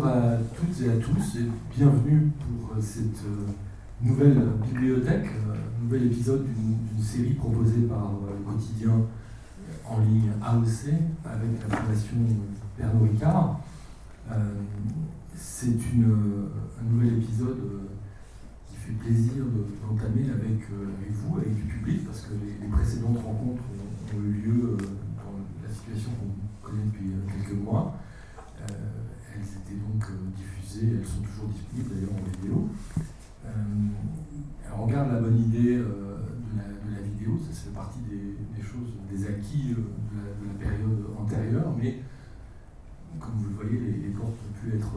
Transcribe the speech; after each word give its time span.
bonjour 0.00 0.16
à 0.16 0.36
toutes 0.56 0.80
et 0.82 0.90
à 0.90 0.96
tous 0.96 1.36
et 1.36 1.46
bienvenue 1.76 2.30
pour 2.38 2.82
cette 2.82 3.22
nouvelle 4.00 4.40
bibliothèque, 4.66 5.26
nouvel 5.82 6.06
épisode 6.06 6.46
d'une 6.46 7.04
série 7.04 7.34
proposée 7.34 7.82
par 7.82 8.12
le 8.26 8.50
quotidien 8.50 8.92
en 9.86 10.00
ligne 10.00 10.30
AOC 10.42 10.94
avec 11.24 11.50
la 11.68 11.76
fondation 11.76 12.16
Pernod 12.76 13.10
Ricard. 13.10 13.60
C'est 15.36 15.68
un 15.68 16.92
nouvel 16.92 17.18
épisode 17.18 17.60
qui 18.68 18.76
fait 18.76 18.92
plaisir 18.92 19.44
d'entamer 19.44 20.30
avec, 20.30 20.66
vous, 21.12 21.36
avec 21.36 21.54
du 21.54 21.62
public, 21.62 22.06
parce 22.06 22.22
que 22.22 22.32
les, 22.34 22.68
précédentes 22.68 23.18
rencontres 23.18 23.62
ont, 24.14 24.20
eu 24.22 24.32
lieu 24.32 24.76
dans 24.78 25.66
la 25.66 25.74
situation 25.74 26.10
qu'on 26.12 26.68
connaît 26.68 26.84
depuis 26.86 27.10
quelques 27.28 27.62
mois. 27.62 27.96
Elles 29.34 29.42
étaient 29.42 29.80
donc 29.80 30.04
diffusées, 30.36 30.98
elles 30.98 31.06
sont 31.06 31.22
toujours 31.22 31.48
disponibles 31.48 31.94
d'ailleurs 31.94 32.14
en 32.14 32.40
vidéo. 32.40 32.68
on 34.76 34.86
regarde 34.86 35.12
la 35.12 35.20
bonne 35.20 35.38
idée 35.38 35.76
de 35.76 36.92
la, 36.92 37.00
vidéo, 37.02 37.38
ça 37.38 37.52
fait 37.52 37.74
partie 37.74 38.00
des, 38.08 38.62
choses, 38.62 38.94
des 39.10 39.26
acquis 39.26 39.74
de 39.74 40.46
la, 40.46 40.54
période 40.58 41.06
antérieure, 41.18 41.74
mais 41.78 42.00
comme 43.18 43.34
vous 43.38 43.50
le 43.50 43.54
voyez, 43.56 43.80
les, 44.02 44.10
portes 44.10 44.38
ont 44.48 44.60
pu 44.60 44.76
être 44.76 44.94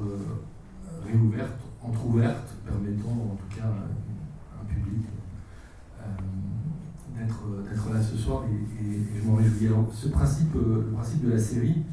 réouvertes, 1.05 1.61
entrouvertes, 1.81 2.55
permettant 2.65 3.11
en 3.11 3.35
tout 3.35 3.55
cas 3.55 3.67
un 3.67 4.65
public 4.65 5.05
d'être 7.17 7.93
là 7.93 8.01
ce 8.01 8.17
soir 8.17 8.43
et, 8.45 9.19
je 9.19 9.27
m'en 9.27 9.35
réjouis. 9.35 9.67
Alors, 9.67 9.89
ce 9.93 10.09
principe, 10.09 10.53
le 10.55 10.91
principe 10.93 11.25
de 11.25 11.31
la 11.31 11.37
série 11.39 11.83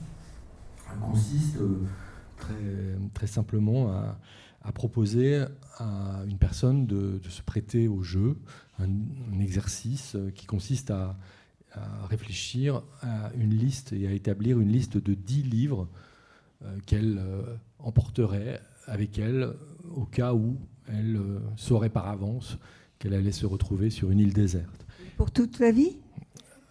consiste 1.00 1.58
très, 2.40 2.54
très 3.14 3.26
simplement 3.26 3.92
à, 3.92 4.18
à 4.62 4.72
proposer 4.72 5.44
à 5.78 6.22
une 6.28 6.38
personne 6.38 6.86
de, 6.86 7.20
se 7.28 7.42
prêter 7.42 7.88
au 7.88 8.02
jeu, 8.02 8.36
un, 8.78 8.88
exercice 9.40 10.16
qui 10.34 10.46
consiste 10.46 10.90
à, 10.90 11.16
réfléchir 12.08 12.82
à 13.00 13.30
une 13.36 13.54
liste 13.54 13.92
et 13.92 14.08
à 14.08 14.10
établir 14.10 14.58
une 14.58 14.72
liste 14.72 14.98
de 14.98 15.14
10 15.14 15.44
livres 15.44 15.86
euh, 16.64 16.76
qu'elle 16.84 17.18
euh, 17.18 17.42
emporterait 17.78 18.60
avec 18.88 19.20
elle 19.20 19.52
au 19.94 20.04
cas 20.04 20.34
où 20.34 20.56
elle 20.88 21.14
euh, 21.14 21.38
saurait 21.54 21.88
par 21.88 22.08
avance 22.08 22.58
qu'elle 22.98 23.14
allait 23.14 23.30
se 23.30 23.46
retrouver 23.46 23.88
sur 23.88 24.10
une 24.10 24.18
île 24.18 24.32
déserte. 24.32 24.84
Pour 25.16 25.30
toute 25.30 25.60
la 25.60 25.70
vie? 25.70 25.96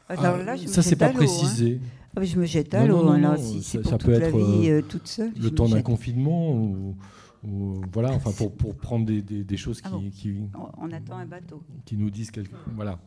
Alors 0.10 0.36
ah, 0.38 0.44
là, 0.44 0.56
je 0.58 0.68
Ça, 0.68 0.82
c'est 0.82 0.98
pas 0.98 1.12
hein. 1.12 1.80
Ah, 2.16 2.24
je 2.24 2.38
me 2.38 2.46
jette 2.46 2.74
à 2.74 2.86
l'eau, 2.86 3.10
alors 3.10 3.38
si 3.38 3.62
c'est 3.62 3.80
pour 3.80 3.98
toute 3.98 4.06
peut 4.06 4.20
la 4.20 4.32
vie, 4.32 4.84
toute 4.88 5.08
seule. 5.08 5.32
Le 5.40 5.52
temps 5.52 5.70
d'un 5.70 5.82
confinement 5.82 6.54
ou 6.54 6.96
voilà, 7.44 8.12
enfin 8.12 8.32
pour, 8.32 8.56
pour 8.56 8.76
prendre 8.76 9.06
des, 9.06 9.22
des, 9.22 9.58
choses 9.58 9.82
ah 9.86 9.92
qui, 10.12 10.34
On 10.78 10.92
attend 10.92 11.18
un 11.18 11.26
bateau. 11.26 11.64
Qui 11.86 11.96
nous 11.96 12.10
disent 12.10 12.32
quelque 12.32 12.54
Voilà. 12.76 13.00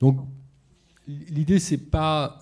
Donc 0.00 0.18
l'idée, 1.06 1.58
c'est 1.58 1.78
pas. 1.78 2.38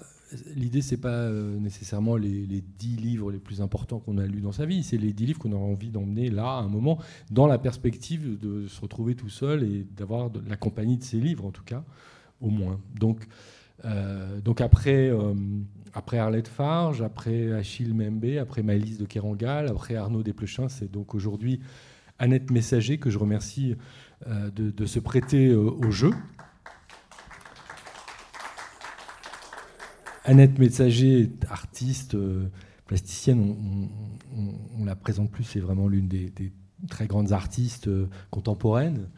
L'idée, 0.56 0.83
c'est 0.83 0.97
pas 0.97 1.08
euh, 1.08 1.56
nécessairement 1.61 2.17
les, 2.17 2.47
les, 2.47 2.61
10 2.61 2.97
livres 2.97 3.30
les 3.30 3.39
plus 3.39 3.61
importants 3.62 4.01
qu'on 4.01 4.19
a 4.19 4.27
lus 4.27 4.41
dans 4.41 4.51
sa 4.51 4.67
vie, 4.67 4.83
c'est 4.83 4.98
les 4.98 5.12
10 5.12 5.27
livres 5.27 5.39
qu'on 5.39 5.53
a 5.53 5.56
envie 5.56 5.91
d'emmener 5.91 6.30
là, 6.30 6.48
à 6.48 6.62
un 6.62 6.69
moment, 6.69 6.98
dans 7.30 7.47
la 7.47 7.58
perspective 7.58 8.36
de 8.36 8.67
se 8.67 8.80
retrouver 8.80 9.14
tout 9.14 9.28
seul 9.28 9.62
et 9.62 9.86
d'avoir 9.97 10.30
la 10.48 10.56
compagnie 10.56 10.97
de 10.97 11.05
ces 11.05 11.20
livres, 11.20 11.47
en 11.47 11.53
tout 11.53 11.62
cas, 11.62 11.84
au 12.41 12.51
moins. 12.51 12.80
Donc, 12.98 13.28
euh, 13.84 14.41
donc 14.41 14.61
après, 14.61 15.11
euh, 15.11 15.33
après 15.97 16.19
Arlette 16.19 16.47
Farge, 16.47 17.01
après 17.01 17.52
Achille 17.52 17.95
Membe, 17.95 18.36
après 18.39 18.62
Maëlys 18.62 18.98
de 18.98 19.07
Kerangal, 19.07 19.68
après 19.68 19.96
Arnaud 19.96 20.23
Desplechin, 20.23 20.68
c'est 20.68 20.90
donc 20.92 21.14
aujourd'hui 21.14 21.61
Annette 22.18 22.51
Messager 22.51 22.98
que 22.98 23.08
je 23.08 23.18
remercie 23.18 23.77
euh, 24.27 24.51
de, 24.51 24.85
se 24.86 24.98
prêter 24.98 25.55
au 25.55 25.90
jeu. 25.90 26.11
Annette 30.24 30.58
Messager, 30.58 31.33
artiste, 31.48 32.14
plasticienne, 32.85 33.89
on, 34.36 34.79
ne 34.79 34.86
la 34.86 34.96
présente 34.96 35.30
plus, 35.30 35.45
c'est 35.45 35.61
vraiment 35.61 35.89
l'une 35.89 36.08
des, 36.08 36.30
très 36.90 37.06
grandes 37.06 37.33
artistes 37.33 37.89
contemporaines. 38.30 39.08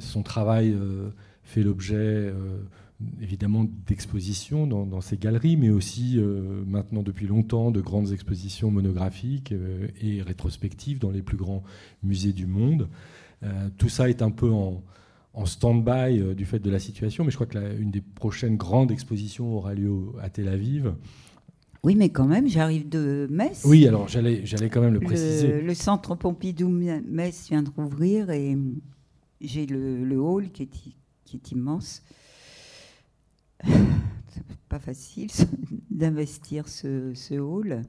son 0.00 0.22
travail 0.22 0.74
fait 1.42 1.62
l'objet 1.62 2.32
évidemment 3.20 3.64
d'expositions 3.86 4.66
dans, 4.66 5.00
ces 5.00 5.16
galeries, 5.16 5.56
mais 5.56 5.70
aussi 5.70 6.16
euh, 6.18 6.62
maintenant 6.66 7.02
depuis 7.02 7.26
longtemps 7.26 7.70
de 7.70 7.80
grandes 7.80 8.12
expositions 8.12 8.70
monographiques 8.70 9.52
euh, 9.52 9.88
et 10.00 10.22
rétrospectives 10.22 10.98
dans 10.98 11.10
les 11.10 11.22
plus 11.22 11.36
grands 11.36 11.62
musées 12.02 12.32
du 12.32 12.46
monde. 12.46 12.88
Euh, 13.42 13.68
tout 13.78 13.88
ça 13.88 14.08
est 14.08 14.22
un 14.22 14.30
peu 14.30 14.50
en, 14.50 14.82
stand-by 15.44 16.34
du 16.34 16.44
fait 16.44 16.58
de 16.58 16.70
la 16.70 16.78
situation, 16.78 17.24
mais 17.24 17.30
je 17.30 17.36
crois 17.36 17.46
que 17.46 17.80
une 17.80 17.90
des 17.90 18.02
prochaines 18.02 18.56
grandes 18.56 18.90
expositions 18.90 19.56
aura 19.56 19.72
lieu 19.72 19.96
à 20.20 20.28
Tel 20.28 20.48
Aviv. 20.48 20.92
Oui, 21.82 21.94
mais 21.94 22.10
quand 22.10 22.26
même, 22.26 22.46
j'arrive 22.46 22.90
de 22.90 23.26
Metz. 23.30 23.62
Oui, 23.64 23.86
alors 23.86 24.06
j'allais, 24.06 24.44
j'allais 24.44 24.68
quand 24.68 24.82
même 24.82 24.92
le 24.92 25.00
préciser. 25.00 25.62
Le, 25.62 25.72
centre 25.72 26.14
Pompidou-Metz 26.14 27.48
vient 27.48 27.62
de 27.62 27.70
rouvrir 27.70 28.28
et 28.28 28.58
j'ai 29.40 29.64
le, 29.64 30.20
hall 30.20 30.50
qui 30.50 30.64
est, 30.64 30.68
qui 31.24 31.36
est 31.36 31.52
immense 31.52 32.02
pas 34.68 34.78
facile 34.78 35.30
d'investir 35.90 36.68
ce, 36.68 37.38
hall. 37.38 37.82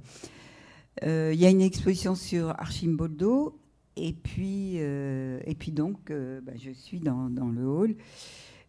Euh, 1.04 1.32
il 1.34 1.40
y 1.40 1.46
a 1.46 1.50
une 1.50 1.62
exposition 1.62 2.16
sur 2.16 2.50
Archimboldo, 2.50 3.58
et 3.96 4.14
puis, 4.14 4.76
euh, 4.78 5.40
et 5.46 5.56
puis 5.56 5.72
donc, 5.72 6.10
euh, 6.10 6.42
bah, 6.42 6.54
je 6.58 6.72
suis 6.72 7.00
dans, 7.00 7.30
le 7.30 7.66
hall, 7.66 7.96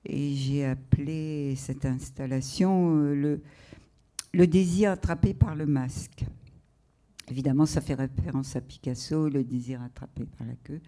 et 0.05 0.35
j'ai 0.35 0.65
appelé 0.65 1.55
cette 1.57 1.85
installation 1.85 2.97
le, 2.97 3.41
le 4.33 4.47
désir 4.47 4.91
attrapé 4.91 5.33
par 5.33 5.55
le 5.55 5.67
masque. 5.67 6.25
Évidemment, 7.29 7.67
ça 7.67 7.81
fait 7.81 7.95
référence 7.95 8.57
à 8.57 8.61
Picasso, 8.61 9.29
le 9.29 9.45
désir 9.45 9.81
attrapé 9.81 10.25
par 10.37 10.47
la 10.47 10.55
queue. 10.65 10.81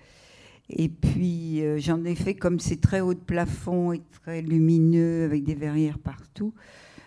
Et 0.70 0.88
puis 0.88 1.62
euh, 1.62 1.78
j'en 1.78 2.04
ai 2.04 2.14
fait 2.14 2.34
comme 2.34 2.58
c'est 2.58 2.80
très 2.80 3.00
haut 3.00 3.14
de 3.14 3.18
plafond 3.18 3.92
et 3.92 4.00
très 4.22 4.40
lumineux 4.40 5.24
avec 5.24 5.44
des 5.44 5.54
verrières 5.54 5.98
partout. 5.98 6.54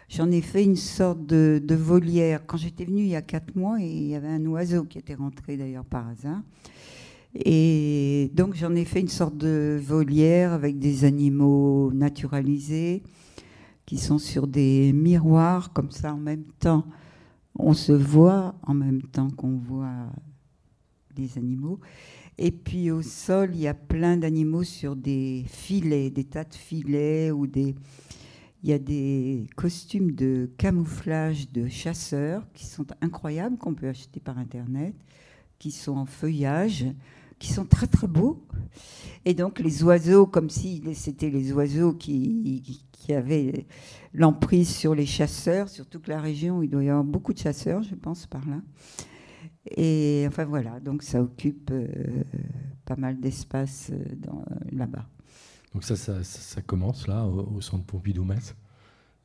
J'en 0.10 0.32
ai 0.32 0.42
fait 0.42 0.64
une 0.64 0.78
sorte 0.78 1.26
de, 1.26 1.62
volière. 1.76 2.46
Quand 2.46 2.58
j'étais 2.58 2.86
venue 2.86 3.02
il 3.02 3.10
y 3.10 3.16
a 3.16 3.22
quatre 3.22 3.56
mois, 3.56 3.82
et 3.82 3.88
il 3.88 4.08
y 4.08 4.16
avait 4.16 4.30
un 4.30 4.46
oiseau 4.46 4.84
qui 4.86 5.00
était 5.00 5.16
rentré 5.16 5.58
d'ailleurs 5.58 5.86
par 5.86 6.08
hasard. 6.08 6.42
Et 7.34 8.32
donc 8.34 8.56
j'en 8.56 8.74
ai 8.74 8.86
fait 8.86 9.02
une 9.02 9.10
sorte 9.10 9.38
de 9.38 9.80
volière 9.84 10.54
avec 10.54 10.80
des 10.80 11.04
animaux 11.04 11.92
naturalisés 11.94 13.04
qui 13.86 13.98
sont 13.98 14.18
sur 14.18 14.48
des 14.48 14.94
miroirs 14.94 15.74
comme 15.74 15.92
ça 15.92 16.14
en 16.14 16.18
même 16.18 16.46
temps. 16.60 16.86
On 17.60 17.74
se 17.74 17.92
voit 17.92 18.56
en 18.64 18.74
même 18.74 19.02
temps 19.02 19.30
qu'on 19.30 19.58
voit 19.58 20.08
les 21.18 21.38
animaux. 21.38 21.80
Et 22.40 22.52
puis 22.52 22.92
au 22.92 23.02
sol, 23.02 23.52
il 23.54 23.62
y 23.62 23.68
a 23.68 23.74
plein 23.74 24.18
d'animaux 24.18 24.64
sur 24.64 24.96
des 24.96 25.46
filets, 25.48 26.12
des 26.12 26.24
tas 26.24 26.44
de 26.44 26.54
filets 26.54 27.32
ou 27.32 27.48
des. 27.48 27.76
Il 28.64 28.70
y 28.70 28.74
a 28.74 28.80
des 28.80 29.48
costumes 29.56 30.12
de 30.12 30.50
camouflage 30.58 31.52
de 31.52 31.68
chasseurs 31.68 32.44
qui 32.54 32.66
sont 32.66 32.88
incroyables, 33.02 33.58
qu'on 33.58 33.74
peut 33.74 33.88
acheter 33.88 34.20
par 34.20 34.38
Internet, 34.40 34.96
qui 35.60 35.72
sont 35.72 35.96
en 35.96 36.06
feuillage, 36.06 36.86
qui 37.40 37.54
sont 37.54 37.66
très 37.66 37.88
très 37.88 38.08
beaux. 38.08 38.44
Et 39.26 39.34
donc 39.34 39.60
les 39.60 39.84
oiseaux, 39.84 40.26
comme 40.26 40.50
si 40.50 40.84
c'était 40.96 41.30
les 41.30 41.52
oiseaux 41.54 41.94
qui, 41.94 42.82
avaient 43.10 43.66
l'emprise 44.14 44.68
sur 44.68 44.94
les 44.94 45.06
chasseurs, 45.06 45.70
surtout 45.70 46.02
que 46.02 46.10
la 46.10 46.20
région, 46.20 46.62
il 46.62 46.70
doit 46.70 46.84
y 46.84 46.90
avoir 46.90 47.06
beaucoup 47.06 47.34
de 47.34 47.40
chasseurs, 47.40 47.82
je 47.84 47.96
pense, 47.96 48.26
par 48.26 48.46
là. 48.46 48.58
Et 49.76 50.26
enfin 50.28 50.46
voilà, 50.46 50.80
donc 50.80 51.04
ça 51.04 51.22
occupe 51.22 51.72
euh, 51.72 51.88
pas 52.86 52.96
mal 52.96 53.20
d'espace 53.20 53.92
euh, 53.92 54.04
là-bas. 54.72 55.06
Donc 55.74 55.84
ça, 55.84 55.96
ça, 55.96 56.62
commence 56.62 57.08
là, 57.08 57.26
au, 57.26 57.62
centre 57.62 57.86
Pompidou-Metz 57.86 58.56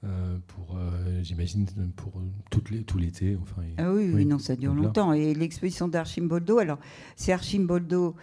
euh, 0.04 0.36
pour, 0.48 0.76
j'imagine, 1.22 1.66
pour 1.96 2.20
les, 2.70 2.82
tout 2.82 2.98
l'été. 2.98 3.38
Enfin, 3.40 3.62
ah 3.78 3.92
oui, 3.92 4.10
oui, 4.12 4.26
non, 4.26 4.38
ça 4.38 4.56
dure 4.56 4.74
longtemps. 4.74 5.12
Et 5.12 5.32
l'exposition 5.32 5.88
d'Archimboldo, 5.88 6.58
alors 6.58 6.78
c'est 7.16 7.32
Archimboldo 7.32 8.16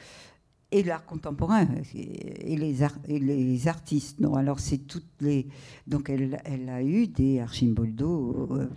et 0.72 0.83
l'art 0.83 1.06
contemporain 1.06 1.68
et 1.95 2.56
les, 2.56 2.83
et 3.07 3.19
les 3.19 3.68
artistes. 3.68 4.19
Non, 4.19 4.36
alors 4.36 4.60
c'est 4.60 4.80
toutes 4.80 5.10
les. 5.22 5.48
Donc 5.88 6.10
elle, 6.10 6.39
elle 6.45 6.69
a 6.69 6.83
eu 6.83 7.07
des 7.07 7.39
Archimboldo 7.39 8.68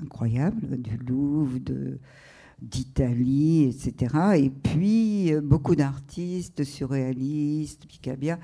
incroyables, 0.00 0.80
du 0.80 0.96
Louvre, 0.98 1.58
de 1.58 1.98
d'Italie, 2.62 3.64
etc. 3.64 4.14
Et 4.36 4.50
puis 4.50 5.32
euh, 5.32 5.40
beaucoup 5.40 5.74
d'artistes 5.74 6.64
surréalistes, 6.64 7.86
Picabia. 7.86 8.38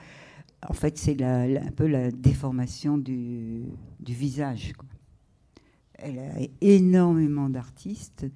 En 0.68 0.72
fait, 0.72 0.98
c'est 0.98 1.22
un 1.22 1.70
peu 1.70 1.86
la 1.86 2.10
déformation 2.10 2.98
du, 2.98 3.62
visage. 4.04 4.72
Elle 5.94 6.18
a 6.18 6.32
énormément 6.60 7.48
d'artistes 7.48 8.26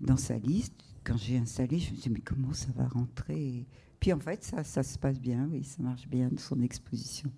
dans 0.00 0.16
sa 0.16 0.36
liste, 0.36 0.74
quand 1.04 1.16
j'ai 1.16 1.38
installé, 1.38 1.78
je 1.78 1.90
me 1.90 1.96
suis 1.96 1.96
dit, 1.96 2.10
mais 2.10 2.20
comment 2.20 2.52
ça 2.52 2.68
va 2.76 2.88
rentrer? 2.88 3.66
Puis 4.00 4.12
en 4.12 4.18
fait, 4.18 4.42
ça, 4.42 4.82
se 4.82 4.98
passe 4.98 5.20
bien, 5.20 5.48
oui, 5.52 5.62
ça 5.62 5.82
marche 5.82 6.08
bien, 6.08 6.30
son 6.38 6.60
exposition. 6.60 7.30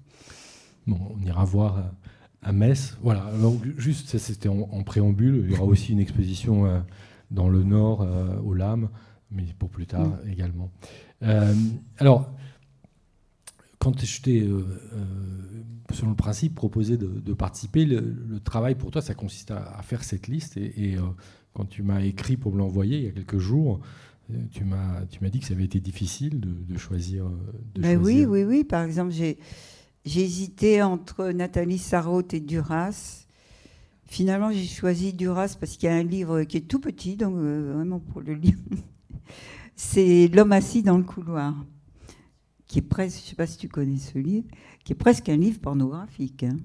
Bon, 0.87 0.99
on 1.15 1.27
ira 1.27 1.45
voir 1.45 1.93
à, 2.41 2.53
Metz. 2.53 2.97
Voilà, 3.03 3.31
donc 3.41 3.63
juste, 3.77 4.09
ça 4.09 4.19
c'était 4.19 4.49
en, 4.49 4.83
préambule. 4.83 5.45
Il 5.45 5.51
y 5.51 5.55
aura 5.55 5.65
aussi 5.65 5.93
une 5.93 6.01
exposition 6.01 6.67
euh, 6.67 6.81
dans 7.33 7.49
le 7.49 7.65
Nord, 7.65 8.03
euh, 8.03 8.39
au 8.41 8.55
LAM, 8.55 8.89
mais 9.31 9.47
pour 9.59 9.71
plus 9.71 9.87
tard 9.87 10.19
également. 10.31 10.71
Euh, 11.23 11.55
alors, 11.99 12.31
quand 13.79 14.05
je 14.05 14.23
t'ai, 14.23 14.49
selon 15.91 16.11
le 16.11 16.17
principe, 16.17 16.55
proposé 16.55 16.97
de, 16.97 17.33
participer, 17.35 17.85
le, 17.85 18.39
travail 18.45 18.77
pour 18.77 18.91
toi, 18.91 19.03
ça 19.03 19.15
consiste 19.15 19.51
à, 19.51 19.81
faire 19.83 20.05
cette 20.05 20.29
liste 20.29 20.57
et 20.57 20.97
quand 21.55 21.65
tu 21.67 21.83
m'as 21.83 22.03
écrit 22.03 22.37
pour 22.37 22.53
me 22.53 22.59
l'envoyer 22.59 22.99
il 22.99 23.05
y 23.05 23.09
a 23.09 23.13
quelques 23.13 23.39
jours, 23.39 23.81
euh, 24.31 24.37
tu 24.53 24.65
m'as, 24.65 25.05
tu 25.11 25.23
m'as 25.23 25.31
dit 25.31 25.41
que 25.41 25.47
ça 25.47 25.55
avait 25.55 25.65
été 25.65 25.81
difficile 25.81 26.41
de, 26.41 26.79
choisir. 26.79 27.29
De 27.75 27.83
ben 27.83 28.01
Oui, 28.01 28.25
oui, 28.25 28.45
oui. 28.45 28.65
Par 28.65 28.83
exemple, 28.83 29.13
j'ai, 29.13 29.39
j'ai 30.05 30.23
hésité 30.23 30.83
entre 30.83 31.31
Nathalie 31.31 31.79
Sarraute 31.79 32.35
et 32.35 32.41
Duras. 32.41 33.27
Finalement, 34.13 34.53
j'ai 34.53 34.67
choisi 34.67 35.15
Duras 35.15 35.57
parce 35.59 35.79
qu'il 35.79 35.89
y 35.89 35.91
a 35.91 35.95
un 35.95 36.03
livre 36.03 36.43
qui 36.43 36.59
est 36.59 36.69
tout 36.69 36.81
petit, 36.81 37.17
donc 37.17 37.35
euh, 37.35 37.73
vraiment 37.75 37.99
pour 37.99 38.21
le 38.21 38.35
lire. 38.35 38.59
C'est 39.75 40.29
L'homme 40.29 40.53
assis 40.53 40.83
dans 40.83 40.99
le 40.99 41.03
couloir, 41.03 41.55
qui 42.67 42.81
est 42.81 42.83
presque, 42.83 43.21
je 43.21 43.23
ne 43.23 43.29
sais 43.31 43.37
pas 43.37 43.47
si 43.47 43.57
tu 43.57 43.69
connais 43.69 43.97
ce 43.97 44.19
livre, 44.19 44.47
qui 44.85 44.93
est 44.93 44.97
presque 44.97 45.31
un 45.31 45.39
livre 45.39 45.61
pornographique. 45.61 46.43
Hein. 46.43 46.59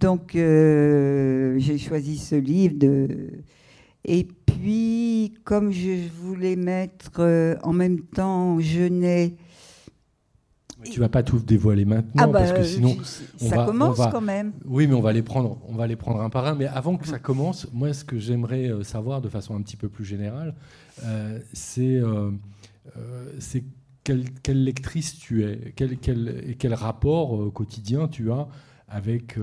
Donc, 0.00 0.34
euh, 0.34 1.54
j'ai 1.60 1.78
choisi 1.78 2.18
ce 2.18 2.34
livre 2.34 2.84
et 4.04 4.24
puis, 4.24 5.34
comme 5.44 5.70
je 5.70 6.08
voulais 6.08 6.56
mettre 6.56 7.20
euh, 7.20 7.54
en 7.62 7.72
même 7.72 8.00
temps 8.00 8.58
Genet. 8.58 9.36
Tu 10.90 11.00
vas 11.00 11.08
pas 11.08 11.22
tout 11.22 11.38
dévoiler 11.38 11.84
maintenant 11.84 12.24
ah 12.24 12.28
parce 12.28 12.52
que 12.52 12.58
bah, 12.58 12.64
sinon 12.64 12.96
ça 13.36 13.64
commence 13.64 13.98
quand 13.98 14.20
même. 14.20 14.52
Oui, 14.64 14.86
mais 14.86 14.94
on 14.94 15.00
va 15.00 15.12
les 15.12 15.22
prendre, 15.22 15.58
on 15.68 15.74
va 15.74 15.86
les 15.86 15.96
prendre 15.96 16.20
un 16.20 16.30
par 16.30 16.46
un. 16.46 16.54
Mais 16.54 16.66
avant 16.66 16.96
que 16.96 17.06
ça 17.06 17.18
commence, 17.18 17.66
moi, 17.72 17.92
ce 17.92 18.04
que 18.04 18.18
j'aimerais 18.18 18.68
euh, 18.68 18.82
savoir 18.82 19.20
de 19.20 19.28
façon 19.28 19.56
un 19.56 19.62
petit 19.62 19.76
peu 19.76 19.88
plus 19.88 20.04
générale, 20.04 20.54
euh, 21.04 21.38
c'est 21.52 22.00
c'est 23.38 23.64
quelle, 24.04 24.24
quelle, 24.42 24.62
lectrice 24.62 25.18
tu 25.18 25.44
es, 25.44 25.72
quel, 25.74 25.96
quel, 25.98 26.44
et 26.46 26.54
quel 26.54 26.74
rapport 26.74 27.52
quotidien 27.52 28.08
tu 28.08 28.30
as 28.30 28.46
avec 28.88 29.38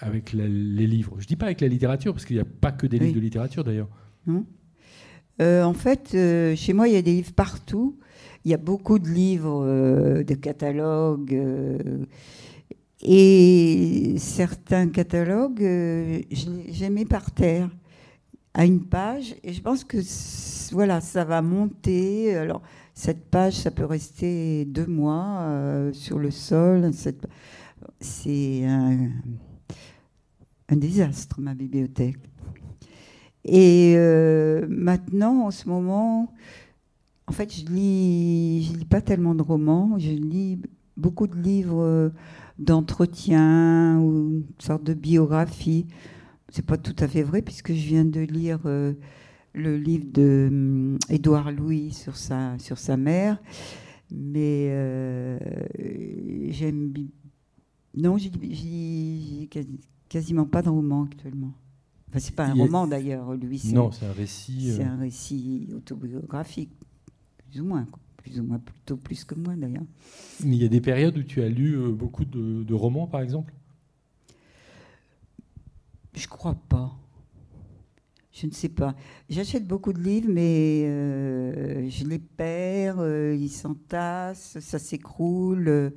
avec 0.00 0.32
les 0.32 0.86
livres. 0.86 1.16
Je 1.18 1.24
ne 1.24 1.28
dis 1.28 1.36
pas 1.36 1.46
avec 1.46 1.60
la 1.60 1.68
littérature, 1.68 2.12
parce 2.12 2.24
qu'il 2.24 2.36
n'y 2.36 2.42
a 2.42 2.46
pas 2.46 2.72
que 2.72 2.86
des 2.86 2.98
livres 2.98 3.14
de 3.14 3.20
littérature 3.20 3.64
d'ailleurs. 3.64 3.88
Euh, 5.40 5.62
en 5.62 5.72
fait, 5.72 6.12
euh, 6.14 6.54
chez 6.56 6.72
moi, 6.72 6.88
il 6.88 6.94
y 6.94 6.96
a 6.96 7.02
des 7.02 7.12
livres 7.12 7.32
partout. 7.32 7.98
Il 8.44 8.50
y 8.50 8.54
a 8.54 8.58
beaucoup 8.58 8.98
de 8.98 9.08
livres, 9.08 9.64
euh, 9.66 10.22
de 10.24 10.34
catalogues. 10.34 11.38
et 13.02 14.14
certains 14.18 14.88
catalogues, 14.88 15.60
j'ai 16.30 16.90
mis 16.90 17.04
par 17.04 17.30
terre 17.30 17.70
à 18.54 18.64
une 18.64 18.84
page. 18.84 19.34
Et 19.42 19.52
je 19.52 19.62
pense 19.62 19.84
que 19.84 19.98
voilà, 20.72 21.00
ça 21.00 21.24
va 21.24 21.42
monter. 21.42 22.34
Alors, 22.36 22.62
cette 22.94 23.30
page, 23.30 23.54
ça 23.54 23.70
peut 23.70 23.84
rester 23.84 24.64
deux 24.66 24.86
mois 24.86 25.90
sur 25.92 26.18
le 26.18 26.30
sol. 26.30 26.90
C'est 28.00 28.64
un 30.70 30.76
désastre, 30.76 31.40
ma 31.40 31.54
bibliothèque. 31.54 32.18
Et 33.44 33.94
euh, 33.96 34.66
maintenant, 34.68 35.46
en 35.46 35.50
ce 35.50 35.68
moment, 35.68 36.32
en 37.30 37.32
fait, 37.32 37.54
je 37.54 37.64
lis, 37.66 38.64
je 38.64 38.76
lis 38.76 38.84
pas 38.84 39.00
tellement 39.00 39.36
de 39.36 39.42
romans, 39.42 39.96
je 39.98 40.10
lis 40.10 40.58
beaucoup 40.96 41.28
de 41.28 41.36
livres 41.36 42.12
d'entretien 42.58 44.00
ou 44.00 44.30
une 44.30 44.44
sorte 44.58 44.82
de 44.82 44.94
biographie. 44.94 45.86
C'est 46.48 46.66
pas 46.66 46.76
tout 46.76 46.96
à 46.98 47.06
fait 47.06 47.22
vrai 47.22 47.40
puisque 47.42 47.72
je 47.72 47.86
viens 47.86 48.04
de 48.04 48.20
lire 48.20 48.58
euh, 48.66 48.94
le 49.54 49.76
livre 49.76 50.06
de 50.12 50.48
hum, 50.50 50.98
Édouard 51.08 51.52
Louis 51.52 51.92
sur 51.92 52.16
sa 52.16 52.58
sur 52.58 52.78
sa 52.78 52.96
mère, 52.96 53.40
mais 54.10 54.66
euh, 54.70 55.38
j'aime 56.48 56.92
non, 57.96 58.18
j'ai 58.18 59.48
quasiment 60.08 60.44
pas 60.44 60.62
de 60.62 60.68
roman 60.68 61.04
actuellement. 61.04 61.52
Enfin, 62.08 62.18
c'est 62.18 62.34
pas 62.34 62.46
un 62.46 62.54
roman 62.54 62.88
d'ailleurs, 62.88 63.34
lui. 63.34 63.62
Non, 63.72 63.92
c'est 63.92 64.06
un 64.06 64.12
récit. 64.12 64.72
C'est 64.76 64.84
euh, 64.84 64.88
un 64.88 64.96
récit 64.96 65.68
autobiographique, 65.76 66.72
plus 67.50 67.60
ou 67.60 67.64
moins, 67.64 67.86
plus 68.16 68.38
ou 68.38 68.44
moins 68.44 68.58
plutôt 68.58 68.96
plus 68.96 69.24
que 69.24 69.34
moi 69.34 69.54
d'ailleurs. 69.56 69.84
Mais 70.44 70.56
il 70.56 70.62
y 70.62 70.64
a 70.64 70.68
des 70.68 70.80
périodes 70.80 71.18
où 71.18 71.22
tu 71.22 71.42
as 71.42 71.48
lu 71.48 71.74
euh, 71.74 71.90
beaucoup 71.90 72.24
de, 72.24 72.74
romans, 72.74 73.06
par 73.06 73.20
exemple? 73.20 73.52
Je 76.14 76.26
crois 76.28 76.56
pas. 76.68 76.96
Je 78.32 78.46
ne 78.46 78.52
sais 78.52 78.68
pas. 78.68 78.94
J'achète 79.28 79.66
beaucoup 79.66 79.92
de 79.92 80.00
livres, 80.00 80.30
mais 80.30 80.84
euh, 80.86 81.88
je 81.90 82.04
les 82.04 82.18
perds, 82.18 83.04
ils 83.34 83.50
s'entassent, 83.50 84.58
ça 84.60 84.78
s'écroule. 84.78 85.92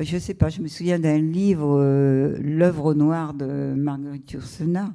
Je 0.00 0.16
ne 0.16 0.20
sais 0.20 0.34
pas, 0.34 0.48
je 0.48 0.60
me 0.60 0.66
souviens 0.66 0.98
d'un 0.98 1.18
livre, 1.18 1.78
euh, 1.78 2.36
L'œuvre 2.40 2.94
noire 2.94 3.32
de 3.32 3.74
Marguerite 3.76 4.32
Yourcenar. 4.32 4.92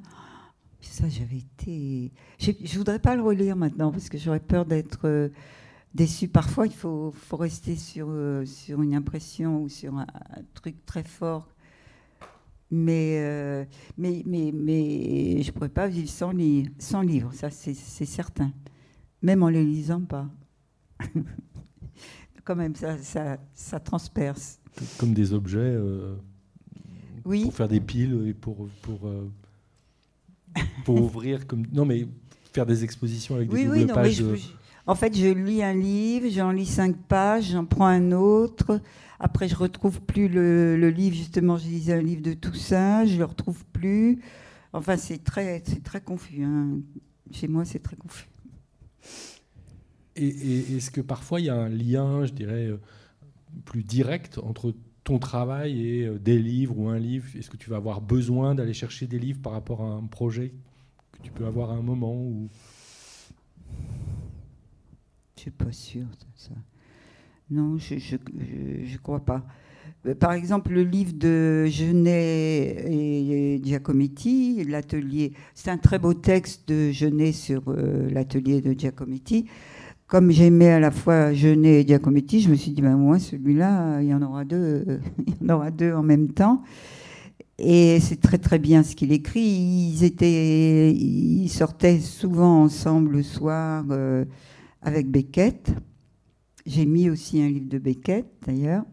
Ça, 0.82 1.08
j'avais 1.08 1.38
été. 1.38 2.12
Je 2.38 2.52
ne 2.52 2.78
voudrais 2.78 3.00
pas 3.00 3.16
le 3.16 3.22
relire 3.22 3.56
maintenant 3.56 3.92
parce 3.92 4.10
que 4.10 4.18
j'aurais 4.18 4.42
peur 4.42 4.66
d'être 4.66 5.30
euh, 5.92 5.96
déçue. 5.96 6.28
Parfois, 6.28 6.68
il 6.68 6.74
faut, 6.74 7.12
faut 7.12 7.38
rester 7.38 7.76
sur, 7.76 8.08
euh, 8.10 8.46
sur 8.46 8.82
une 8.82 8.96
impression 8.96 9.64
ou 9.64 9.70
sur 9.70 9.96
un, 9.98 10.08
truc 10.54 10.86
très 10.86 11.04
fort. 11.04 11.48
Mais, 12.72 13.68
mais, 13.98 14.22
mais, 14.28 14.52
mais 14.54 15.42
je 15.42 15.48
ne 15.48 15.52
pourrais 15.54 15.70
pas 15.70 15.88
vivre 15.88 16.08
sans, 16.08 16.30
li 16.30 16.70
sans 16.78 17.02
livre, 17.02 17.34
ça 17.34 17.50
c'est 17.50 17.74
certain. 17.74 18.52
Même 19.24 19.42
en 19.42 19.50
les 19.50 19.66
lisant 19.66 20.02
pas. 20.02 20.30
Quand 22.44 22.56
même, 22.56 22.76
ça, 22.76 23.00
ça, 23.00 23.40
ça 23.56 23.80
transperce 23.80 24.60
comme 24.98 25.14
des 25.14 25.34
objets 25.34 25.60
euh, 25.60 26.16
pour 27.24 27.54
faire 27.54 27.68
des 27.68 27.80
piles 27.80 28.28
et 28.28 28.34
pour, 28.34 28.68
pour, 28.82 29.08
euh, 29.08 29.30
pour 30.86 30.96
ouvrir. 31.02 31.48
Comme, 31.48 31.66
non, 31.72 31.86
mais 31.86 32.08
faire 32.54 32.66
des 32.66 32.84
expositions 32.84 33.36
avec 33.36 33.50
des 33.50 33.66
doubles 33.66 33.88
pages. 33.88 34.24
En 34.90 34.96
fait, 34.96 35.16
je 35.16 35.28
lis 35.28 35.62
un 35.62 35.76
livre, 35.76 36.28
j'en 36.32 36.50
lis 36.50 36.66
cinq 36.66 36.98
pages, 36.98 37.52
j'en 37.52 37.64
prends 37.64 37.86
un 37.86 38.12
autre. 38.12 38.82
Après, 39.20 39.48
je 39.48 39.56
retrouve 39.56 40.02
plus 40.02 40.28
le, 40.28 40.90
livre. 40.90 41.16
Justement, 41.16 41.58
je 41.58 41.68
lisais 41.68 41.94
un 41.94 42.02
livre 42.02 42.24
de 42.24 42.34
Toussaint, 42.34 43.06
je 43.06 43.20
le 43.20 43.26
retrouve 43.26 43.64
plus. 43.68 44.20
Enfin, 44.74 44.98
c'est 44.98 45.24
très, 45.24 45.62
c'est 45.64 45.84
très 45.84 46.02
confus. 46.02 46.44
Hein. 46.44 46.80
Chez 47.32 47.48
moi, 47.48 47.66
c'est 47.66 47.84
très 47.84 47.98
confus. 47.98 48.30
Et, 50.16 50.28
et 50.28 50.78
est-ce 50.78 50.90
que 50.90 51.02
parfois 51.02 51.40
il 51.40 51.46
y 51.46 51.50
a 51.50 51.56
un 51.56 51.70
lien, 51.70 52.26
je 52.26 52.34
dirais, 52.34 52.66
euh, 52.66 52.80
plus 53.66 53.84
direct 53.84 54.40
entre 54.40 54.74
ton 55.04 55.20
travail 55.20 55.88
et 55.88 56.08
euh, 56.08 56.18
des 56.18 56.40
livres 56.40 56.80
ou 56.80 56.90
un 56.90 56.98
livre? 56.98 57.28
Est-ce 57.38 57.52
que 57.52 57.58
tu 57.58 57.70
vas 57.70 57.78
avoir 57.78 58.02
besoin 58.02 58.56
d'aller 58.56 58.74
chercher 58.74 59.06
des 59.06 59.20
livres 59.20 59.40
par 59.40 59.54
rapport 59.54 59.84
à 59.84 59.92
un 59.92 60.08
projet 60.08 60.52
que 61.12 61.22
tu 61.22 61.30
peux 61.32 61.46
avoir 61.46 61.70
à 61.70 61.76
un 61.76 61.84
moment 61.84 62.16
ou... 62.16 62.50
Je 65.40 65.44
suis 65.44 65.52
pas 65.52 65.72
sûre 65.72 66.02
de 66.02 66.26
ça. 66.36 66.52
Non, 67.50 67.78
je 67.78 67.96
ne 67.96 68.98
crois 68.98 69.22
pas. 69.22 69.42
Euh, 70.06 70.14
par 70.14 70.34
exemple, 70.34 70.74
le 70.74 70.84
livre 70.84 71.14
de 71.14 71.66
Genet 71.66 72.84
et 72.86 73.62
Giacometti, 73.64 74.66
l'atelier, 74.66 75.32
c'est 75.56 75.72
un 75.72 75.78
très 75.78 75.98
beau 75.98 76.14
texte 76.14 76.68
de 76.68 76.92
Genet 76.92 77.32
sur 77.32 77.64
euh, 77.70 78.10
l'atelier 78.10 78.60
de 78.60 78.78
Giacometti 78.78 79.46
comme 80.08 80.30
j'aimais 80.30 80.72
à 80.72 80.80
la 80.82 80.92
fois 80.92 81.32
Genet 81.32 81.82
et 81.82 81.88
Giacometti, 81.88 82.42
je 82.42 82.50
me 82.50 82.56
suis 82.56 82.72
dit, 82.72 82.82
ben 82.82 82.98
moi, 82.98 83.18
celui-là, 83.18 84.02
il 84.02 84.10
y 84.10 84.14
en 84.14 84.22
aura 84.22 84.44
deux, 84.44 85.00
il 85.26 85.48
y 85.48 85.50
en 85.50 85.56
aura 85.56 85.72
deux 85.72 85.94
en 85.94 86.04
même 86.04 86.34
temps. 86.34 86.64
Et 87.58 88.02
c'est 88.02 88.20
très 88.20 88.40
très 88.40 88.60
bien 88.60 88.84
ce 88.84 88.94
qu'il 88.94 89.14
écrit. 89.14 89.40
Ils 89.40 90.04
étaient, 90.04 90.92
ils 90.92 91.48
sortaient 91.48 92.00
souvent 92.00 92.64
ensemble 92.64 93.14
le 93.14 93.24
soir 93.24 93.86
euh, 93.92 94.26
avec 94.82 95.10
Beckett. 95.10 95.72
J'ai 96.66 96.86
mis 96.86 97.10
aussi 97.10 97.42
un 97.42 97.50
livre 97.50 97.70
de 97.70 97.78
Beckett 97.78 98.26
d'ailleurs. 98.46 98.84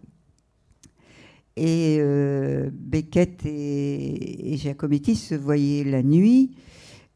Et 1.57 1.97
euh, 2.01 2.71
Beckett 2.73 3.45
et, 3.47 4.53
et 4.53 4.57
Giacometti 4.57 5.17
se 5.17 5.35
voyaient 5.35 5.85
la 5.85 6.03
nuit 6.03 6.55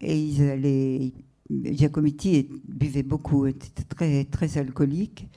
et 0.00 0.18
ils 0.18 0.42
allaient 0.48 1.12
Giacometti 1.50 2.48
buvait 2.68 3.02
beaucoup, 3.02 3.46
était 3.46 3.82
très, 3.82 4.24
très 4.24 4.58
alcoolique. 4.58 5.28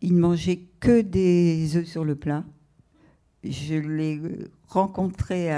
Il 0.00 0.14
ne 0.14 0.20
mangeait 0.20 0.60
que 0.80 1.00
des 1.00 1.76
œufs 1.76 1.86
sur 1.86 2.04
le 2.04 2.14
plat. 2.14 2.44
Je 3.42 3.74
l'ai 3.74 4.20
rencontré, 4.68 5.50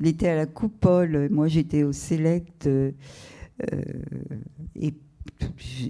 il 0.00 0.06
était 0.06 0.28
à 0.28 0.36
la 0.36 0.46
coupole, 0.46 1.28
moi 1.30 1.48
j'étais 1.48 1.82
au 1.82 1.92
Select, 1.92 2.66
euh, 2.66 2.92
et 4.74 4.92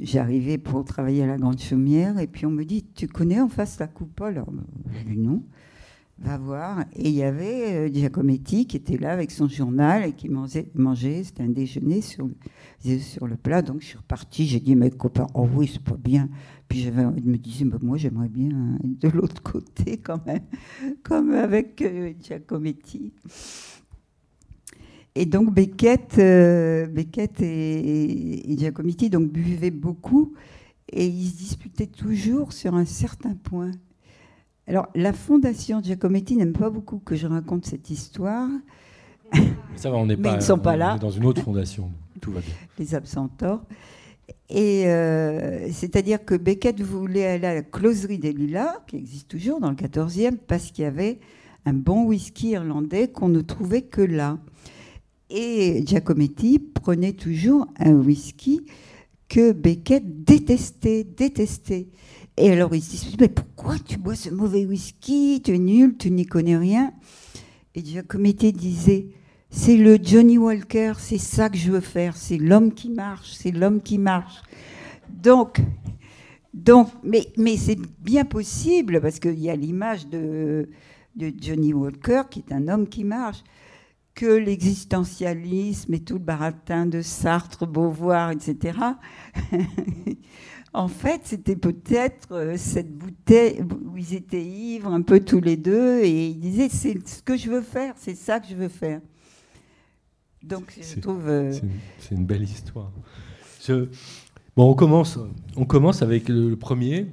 j'arrivais 0.03 0.59
pour 0.59 0.85
travailler 0.85 1.23
à 1.23 1.27
la 1.27 1.37
Grande 1.37 1.61
Chaumière, 1.61 2.19
et 2.19 2.27
puis 2.27 2.47
on 2.47 2.51
me 2.51 2.65
dit 2.65 2.85
Tu 2.95 3.09
connais 3.09 3.41
en 3.41 3.49
face 3.49 3.79
la 3.79 3.87
coupole? 3.87 4.39
Alors, 4.39 4.53
j'ai 4.93 5.15
dit 5.15 5.19
non 5.19 5.43
va 6.19 6.39
voir. 6.39 6.85
Et 6.95 7.09
il 7.09 7.15
y 7.15 7.23
avait 7.23 7.89
euh, 7.89 7.93
Giacometti 7.93 8.67
qui 8.67 8.77
était 8.77 8.97
là 8.97 9.13
avec 9.13 9.31
son 9.31 9.49
journal 9.49 10.05
et 10.05 10.13
qui 10.13 10.29
mangeait, 10.29 11.25
c'était 11.25 11.43
un 11.43 11.49
déjeuner 11.49 12.01
sur, 12.01 12.29
sur 13.01 13.27
le 13.27 13.37
plat. 13.37 13.63
Donc 13.63 13.81
je 13.81 13.87
suis 13.87 13.99
repartie, 13.99 14.47
j'ai 14.47 14.61
dit 14.61 14.73
à 14.73 14.77
mes 14.77 14.91
copains, 14.91 15.27
oh 15.35 15.49
oui, 15.55 15.71
c'est 15.73 15.83
pas 15.83 15.97
bien. 15.97 16.29
Puis 16.69 16.81
je 16.81 16.91
me 16.91 17.37
disais, 17.37 17.65
moi 17.83 17.97
j'aimerais 17.97 18.29
bien 18.29 18.79
être 18.83 18.99
de 18.99 19.09
l'autre 19.09 19.43
côté 19.43 19.99
quand 19.99 20.25
même, 20.27 20.45
comme 21.03 21.33
avec 21.33 21.83
euh, 21.83 22.13
Giacometti. 22.21 23.13
Et 25.19 25.25
donc 25.25 25.53
Beckett, 25.53 26.19
euh, 26.19 26.87
Beckett 26.87 27.41
et, 27.41 28.53
et, 28.53 28.59
Giacometti 28.59 29.09
donc, 29.09 29.33
buvaient 29.33 29.71
beaucoup 29.71 30.35
et 30.93 31.07
ils 31.07 31.29
se 31.31 31.39
disputaient 31.39 31.87
toujours 31.87 32.53
sur 32.53 32.75
un 32.75 32.85
certain 32.85 33.35
point. 33.35 33.71
Alors, 34.67 34.89
la 34.95 35.15
fondation 35.15 35.83
Giacometti 35.83 36.37
n'aime 36.37 36.53
pas 36.53 36.69
beaucoup 36.69 36.99
que 36.99 37.17
je 37.17 37.27
raconte 37.27 37.65
cette 37.65 37.89
histoire. 37.89 38.47
Ça 39.77 39.91
va, 39.91 39.97
on 39.97 40.05
n'est 40.05 40.19
pas, 40.19 40.33
ils 40.33 40.37
ne 40.37 40.41
sont 40.41 40.59
pas 40.59 40.77
là. 40.77 40.99
dans 40.99 41.11
une 41.11 41.25
autre 41.25 41.43
fondation, 41.43 41.91
tout 42.21 42.33
va 42.33 42.41
bien. 42.41 42.55
Les 42.79 42.95
absentors. 42.95 43.63
Et 44.51 44.87
euh, 44.87 45.71
c'est-à-dire 45.73 46.25
que 46.27 46.35
Beckett 46.35 46.79
voulait 46.83 47.27
aller 47.27 47.47
à 47.47 47.55
la 47.55 47.63
closerie 47.63 48.19
des 48.19 48.33
Lilas, 48.33 48.83
qui 48.87 48.97
existe 48.97 49.29
toujours 49.29 49.61
dans 49.61 49.71
le 49.71 49.77
14e, 49.77 50.37
parce 50.37 50.73
qu'il 50.73 50.85
y 50.85 50.87
avait 50.87 51.21
un 51.65 51.73
bon 51.73 52.05
whisky 52.05 52.51
irlandais 52.51 53.09
qu'on 53.09 53.29
ne 53.29 53.41
trouvait 53.41 53.83
que 53.83 54.03
là. 54.03 54.39
Et 55.29 55.83
Giacometti 55.85 56.59
prenait 56.59 57.13
toujours 57.13 57.67
un 57.79 57.95
whisky 57.95 58.65
que 59.29 59.53
Beckett 59.53 60.25
détestait, 60.25 61.05
détestait. 61.05 61.89
Et 62.37 62.51
alors 62.51 62.75
il 62.75 62.83
se 62.83 63.07
dit, 63.07 63.17
mais 63.19 63.29
pourquoi 63.29 63.79
tu 63.79 63.99
bois 63.99 64.15
ce 64.15 64.31
mauvais 64.31 64.65
whisky? 64.65 65.41
Tu 65.43 65.55
es 65.55 65.59
nul, 65.59 65.97
tu 65.97 66.11
n'y 66.11 66.27
connais 66.27 66.57
rien. 66.57 66.93
Et 67.75 67.85
Giacometti 67.85 68.53
disait, 68.53 69.09
c'est 69.51 69.77
le 69.77 69.99
Johnny 70.01 70.39
Walker, 70.39 70.95
c'est 70.99 71.19
ça 71.19 71.49
que 71.49 71.57
je 71.57 71.73
veux 71.73 71.81
faire, 71.81 72.17
c'est 72.17 72.39
l'homme 72.39 72.73
qui 72.73 72.91
marche, 72.91 73.33
c'est 73.33 73.51
l'homme 73.51 73.81
qui 73.81 73.99
marche. 73.99 74.43
Donc, 75.09 75.61
donc 76.55 76.89
mais, 77.03 77.27
mais 77.37 77.57
c'est 77.57 77.79
bien 78.01 78.25
possible, 78.25 79.01
parce 79.01 79.19
qu'il 79.19 79.39
y 79.39 79.51
a 79.51 79.57
l'image 79.57 80.09
de, 80.09 80.69
de 81.17 81.33
Johnny 81.41 81.73
Walker, 81.73 82.23
qui 82.31 82.41
est 82.41 82.53
un 82.53 82.69
homme 82.69 82.89
qui 82.89 83.05
marche, 83.05 83.43
que 84.17 84.27
l'existentialisme 84.27 85.95
et 85.95 86.01
tout 86.01 86.15
le 86.15 86.21
baratin 86.21 86.87
de 86.87 87.03
Sartre, 87.03 87.67
Beauvoir, 87.67 88.33
etc., 88.33 88.79
En 90.77 90.89
fait, 90.89 91.23
c'était 91.25 91.57
peut-être 91.57 92.33
euh, 92.33 92.59
cette 92.59 92.95
bouteille 92.95 93.63
où 93.63 93.97
ils 93.97 94.13
étaient 94.13 94.45
ivres 94.45 94.93
un 94.93 95.01
peu 95.01 95.21
tous 95.21 95.41
les 95.41 95.57
deux 95.57 96.01
et 96.03 96.27
ils 96.27 96.39
disaient 96.39 96.69
c'est 96.69 97.09
ce 97.09 97.23
que 97.23 97.35
je 97.35 97.49
veux 97.49 97.63
faire, 97.63 97.95
c'est 97.97 98.15
ça 98.15 98.41
que 98.41 98.47
je 98.47 98.55
veux 98.55 98.69
faire. 98.69 99.01
Donc 100.43 100.79
je 100.79 101.01
trouve. 101.01 101.27
Euh, 101.29 101.51
c'est 101.99 102.15
une, 102.15 102.27
belle 102.27 102.43
histoire. 102.43 102.93
bon, 104.55 104.71
on 104.71 104.75
commence, 104.75 105.19
on 105.57 105.65
commence 105.65 106.03
avec 106.03 106.29
le, 106.29 106.55
premier. 106.57 107.07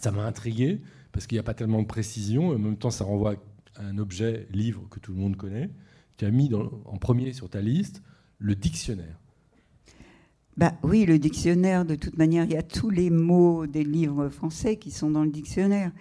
Ça 0.00 0.12
m'a 0.12 0.22
intrigué 0.22 0.80
parce 1.10 1.26
qu'il 1.26 1.34
n'y 1.34 1.40
a 1.40 1.42
pas 1.42 1.54
tellement 1.54 1.82
de 1.82 1.88
précision. 1.88 2.50
En 2.50 2.58
même 2.60 2.76
temps, 2.76 2.90
ça 2.90 3.02
renvoie 3.02 3.34
à 3.74 3.82
un 3.82 3.98
objet, 3.98 4.46
livre 4.52 4.86
que 4.88 5.00
tout 5.00 5.12
le 5.12 5.18
monde 5.18 5.34
connaît. 5.34 5.68
Tu 6.18 6.26
as 6.26 6.30
mis 6.30 6.50
en 6.52 6.98
premier 6.98 7.32
sur 7.32 7.48
ta 7.48 7.62
liste 7.62 8.02
le 8.38 8.54
dictionnaire. 8.54 9.18
Bah 10.56 10.74
oui, 10.82 11.06
le 11.06 11.20
dictionnaire, 11.20 11.84
de 11.84 11.94
toute 11.94 12.18
manière, 12.18 12.44
il 12.44 12.50
y 12.50 12.56
a 12.56 12.62
tous 12.64 12.90
les 12.90 13.10
mots 13.10 13.68
des 13.68 13.84
livres 13.84 14.28
français 14.28 14.76
qui 14.76 14.90
sont 14.90 15.10
dans 15.10 15.22
le 15.22 15.30
dictionnaire. 15.30 15.92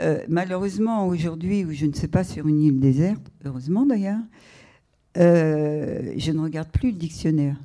Euh, 0.00 0.24
malheureusement, 0.28 1.06
aujourd'hui, 1.06 1.66
où 1.66 1.72
je 1.72 1.84
ne 1.84 1.92
sais 1.92 2.08
pas, 2.08 2.24
sur 2.24 2.48
une 2.48 2.62
île 2.62 2.80
déserte, 2.80 3.30
heureusement 3.44 3.84
d'ailleurs, 3.84 4.22
euh, 5.18 6.14
je 6.16 6.32
ne 6.32 6.40
regarde 6.40 6.70
plus 6.70 6.92
le 6.92 6.96
dictionnaire. 6.96 7.60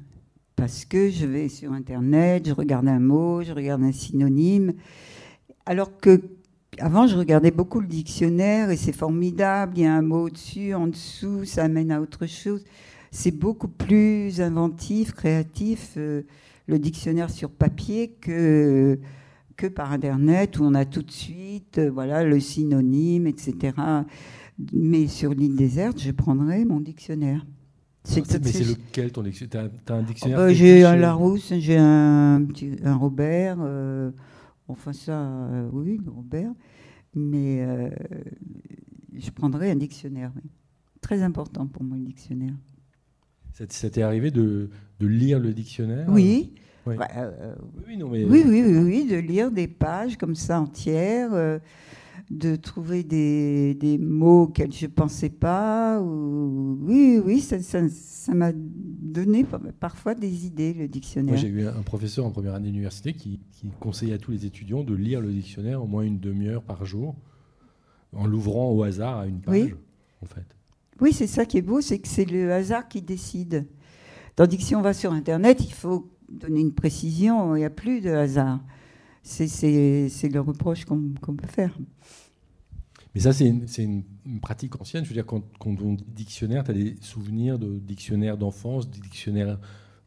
Parce 0.58 0.84
que 0.84 1.10
je 1.10 1.26
vais 1.26 1.48
sur 1.48 1.72
Internet, 1.72 2.46
je 2.48 2.54
regarde 2.54 2.90
un 2.90 3.00
mot, 3.00 3.42
je 3.42 3.54
regarde 3.54 3.84
un 3.84 3.94
synonyme. 3.94 4.74
Alors 5.66 5.98
que 5.98 6.22
avant, 6.80 7.08
je 7.08 7.18
regardais 7.18 7.52
beaucoup 7.52 7.80
le 7.80 7.88
dictionnaire 7.88 8.70
et 8.70 8.78
c'est 8.78 8.92
formidable, 8.92 9.74
il 9.78 9.84
y 9.84 9.86
a 9.86 9.94
un 9.94 10.02
mot 10.02 10.28
au-dessus, 10.28 10.74
en 10.74 10.88
dessous, 10.88 11.46
ça 11.46 11.64
amène 11.64 11.92
à 11.92 12.02
autre 12.02 12.26
chose 12.26 12.64
c'est 13.16 13.32
beaucoup 13.32 13.70
plus 13.70 14.42
inventif, 14.42 15.14
créatif, 15.14 15.94
euh, 15.98 16.24
le 16.68 16.80
dictionnaire 16.80 17.30
sur 17.30 17.50
papier 17.50 18.10
que, 18.20 19.00
que 19.56 19.68
par 19.68 19.94
Internet, 19.94 20.60
où 20.60 20.64
on 20.64 20.74
a 20.74 20.84
tout 20.86 21.02
de 21.02 21.12
suite 21.12 21.78
euh, 21.78 21.90
voilà, 21.90 22.26
le 22.26 22.40
synonyme, 22.42 23.26
etc. 23.26 23.74
Mais 24.74 25.08
sur 25.08 25.34
l'île 25.34 25.56
déserte, 25.56 26.02
je 26.02 26.12
prendrai 26.12 26.66
mon 26.66 26.82
dictionnaire. 26.82 27.46
C'est, 28.04 28.22
mais 28.44 28.52
c'est 28.52 28.64
lequel 28.66 29.12
ton 29.12 29.24
dictionnaire? 29.24 29.70
Tu 29.86 29.94
as, 29.94 29.96
un 29.96 30.04
dictionnaire 30.04 30.40
oh, 30.42 30.54
J'ai 30.54 30.84
un 30.84 30.96
Larousse, 30.96 31.54
j'ai 31.58 31.78
un, 31.78 32.46
un 32.84 32.96
Robert. 32.96 33.58
Euh, 33.62 34.12
enfin, 34.68 34.94
ça, 34.94 35.40
oui, 35.72 36.00
Robert. 36.08 36.52
Mais 37.14 37.66
je 39.14 39.32
prendrai 39.32 39.72
un 39.72 39.76
dictionnaire. 39.76 40.32
Très 41.02 41.22
important 41.22 41.68
pour 41.68 41.84
moi, 41.84 41.98
le 41.98 42.04
dictionnaire. 42.04 42.54
Ça 43.54 43.90
t'est 43.90 44.02
arrivé 44.02 44.32
de, 44.32 44.70
lire 45.00 45.40
le 45.40 45.54
dictionnaire 45.54 46.08
Oui. 46.10 46.54
Oui. 46.86 46.96
oui, 47.88 48.44
oui, 48.46 48.78
oui, 48.78 49.08
de 49.08 49.16
lire 49.16 49.50
des 49.50 49.68
pages 49.68 50.18
comme 50.18 50.36
ça 50.36 50.62
entières, 50.62 51.34
euh, 51.34 51.58
de 52.32 52.56
trouver 52.56 53.04
des, 53.04 53.76
des, 53.76 53.98
mots 53.98 54.44
auxquels 54.44 54.74
je 54.74 54.86
ne 54.86 54.92
pensais 54.92 55.30
pas. 55.30 56.02
Ou... 56.02 56.78
Oui, 56.82 57.22
oui, 57.24 57.40
ça 57.40 58.34
m'a 58.34 58.52
donné 58.54 59.46
parfois 59.80 60.16
des 60.16 60.46
idées, 60.46 60.74
le 60.74 60.88
dictionnaire. 60.88 61.34
Moi, 61.34 61.42
j'ai 61.42 61.48
eu 61.48 61.68
un 61.68 61.82
professeur 61.84 62.26
en 62.26 62.32
première 62.32 62.56
année 62.56 62.70
d'université 62.70 63.14
qui, 63.14 63.40
qui 63.52 63.70
conseillait 63.80 64.16
à 64.16 64.18
tous 64.18 64.32
les 64.32 64.46
étudiants 64.46 64.84
de 64.84 64.96
lire 64.96 65.22
le 65.22 65.32
dictionnaire 65.32 65.84
au 65.84 65.88
moins 65.88 66.04
une 66.04 66.20
demi-heure 66.20 66.64
par 66.64 66.86
jour, 66.86 67.16
en 68.14 68.26
l'ouvrant 68.26 68.72
au 68.72 68.84
hasard 68.84 69.20
à 69.20 69.28
une 69.28 69.42
page, 69.42 69.76
en 70.22 70.26
fait. 70.26 70.46
Oui, 71.02 71.12
c'est 71.14 71.28
ça 71.28 71.46
qui 71.46 71.58
est 71.58 71.62
beau, 71.62 71.82
c'est 71.82 72.00
que 72.00 72.08
c'est 72.08 72.26
le 72.26 72.52
hasard 72.52 72.88
qui 72.88 73.02
décide. 73.02 73.66
Tandis 74.36 74.58
que 74.58 74.64
si 74.64 74.76
on 74.76 74.82
va 74.82 74.94
sur 74.94 75.12
Internet, 75.12 75.64
il 75.64 75.74
faut 75.74 76.10
donner 76.30 76.62
une 76.62 76.74
précision, 76.74 77.56
il 77.56 77.60
n'y 77.60 77.66
a 77.66 77.70
plus 77.70 78.02
de 78.02 78.10
hasard. 78.10 78.62
C'est 79.26 80.30
le 80.30 80.40
reproche 80.40 80.86
qu'on 80.86 81.36
peut 81.36 81.48
faire. 81.48 81.78
Mais 83.14 83.22
ça, 83.22 83.34
c'est 83.34 83.48
une, 83.48 84.04
pratique 84.42 84.80
ancienne. 84.80 85.04
Je 85.04 85.10
veux 85.10 85.16
dire, 85.16 85.26
quand, 85.26 85.44
quand 85.60 85.76
on 85.82 85.94
dit 85.94 86.04
dictionnaire, 86.08 86.64
tu 86.64 86.72
as 86.72 86.74
des 86.74 86.96
souvenirs 87.02 87.58
de 87.58 87.80
dictionnaires 87.80 88.38
d'enfance, 88.38 88.90
des 88.90 89.00
dictionnaires 89.00 89.60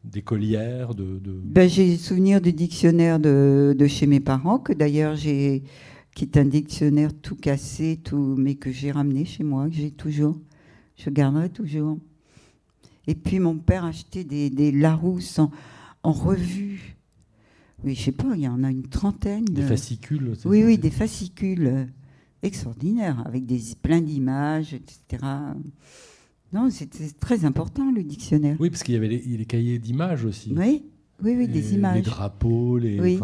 d'écolières 0.03 0.95
de, 0.95 1.19
Ben, 1.43 1.69
J'ai 1.69 1.85
des 1.85 1.97
souvenirs 1.97 2.39
du 2.39 2.53
dictionnaire 2.53 3.19
de, 3.19 3.75
de, 3.77 3.87
chez 3.87 4.07
mes 4.07 4.21
parents, 4.21 4.59
que 4.59 4.73
d'ailleurs 4.73 5.15
j'ai 5.15 5.63
qui 6.15 6.25
est 6.25 6.37
un 6.37 6.45
dictionnaire 6.45 7.11
tout 7.13 7.35
cassé, 7.35 7.99
tout, 8.03 8.35
mais 8.37 8.55
que 8.55 8.71
j'ai 8.71 8.91
ramené 8.91 9.25
chez 9.25 9.43
moi, 9.43 9.69
que 9.69 9.75
j'ai 9.75 9.91
toujours 9.91 10.37
je 10.99 11.09
garderai 11.09 11.49
toujours. 11.49 11.97
Et 13.07 13.15
puis 13.15 13.39
mon 13.39 13.57
père 13.57 13.85
achetait 13.85 14.23
des, 14.23 14.49
des 14.49 14.71
Larousse 14.71 15.39
en, 15.39 16.11
revue. 16.11 16.97
Oui, 17.83 17.95
je 17.95 18.03
sais 18.03 18.11
pas, 18.11 18.35
il 18.35 18.41
y 18.41 18.47
en 18.47 18.63
a 18.63 18.71
une 18.71 18.87
trentaine. 18.87 19.45
Des 19.45 19.61
fascicules 19.61 20.33
Oui, 20.45 20.63
oui, 20.63 20.77
des 20.77 20.89
fascicules 20.89 21.87
extraordinaires, 22.43 23.23
avec 23.25 23.45
des, 23.45 23.59
plein 23.81 24.01
d'images, 24.01 24.73
etc. 24.73 25.25
Non, 26.51 26.69
c'était 26.69 27.09
très 27.19 27.45
important 27.45 27.91
le 27.91 28.03
dictionnaire. 28.03 28.57
Oui, 28.59 28.69
parce 28.69 28.83
qu'il 28.83 28.95
y 28.95 28.97
avait 28.97 29.07
les, 29.07 29.45
cahiers 29.45 29.79
d'images 29.79 30.25
aussi. 30.25 30.53
Oui, 30.55 30.83
oui, 31.23 31.35
oui, 31.37 31.47
des 31.47 31.73
images. 31.73 31.95
Les 31.95 32.01
drapeaux, 32.01 32.77
les, 32.77 32.99
oui. 32.99 33.19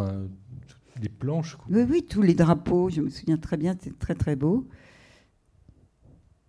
les 1.02 1.10
planches. 1.10 1.58
Oui, 1.70 1.82
oui, 1.90 2.06
tous 2.08 2.22
les 2.22 2.36
drapeaux, 2.36 2.90
je 2.90 3.02
me 3.02 3.10
souviens 3.10 3.38
très 3.38 3.58
bien, 3.58 3.76
c'était 3.80 3.96
très 3.98 4.16
très 4.16 4.36
beau. 4.36 4.68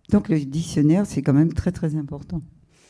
Donc 0.09 0.29
le 0.29 0.39
dictionnaire, 0.39 1.05
c'est 1.05 1.21
quand 1.21 1.33
même 1.33 1.53
très 1.53 1.71
très 1.71 1.95
important. 1.95 2.41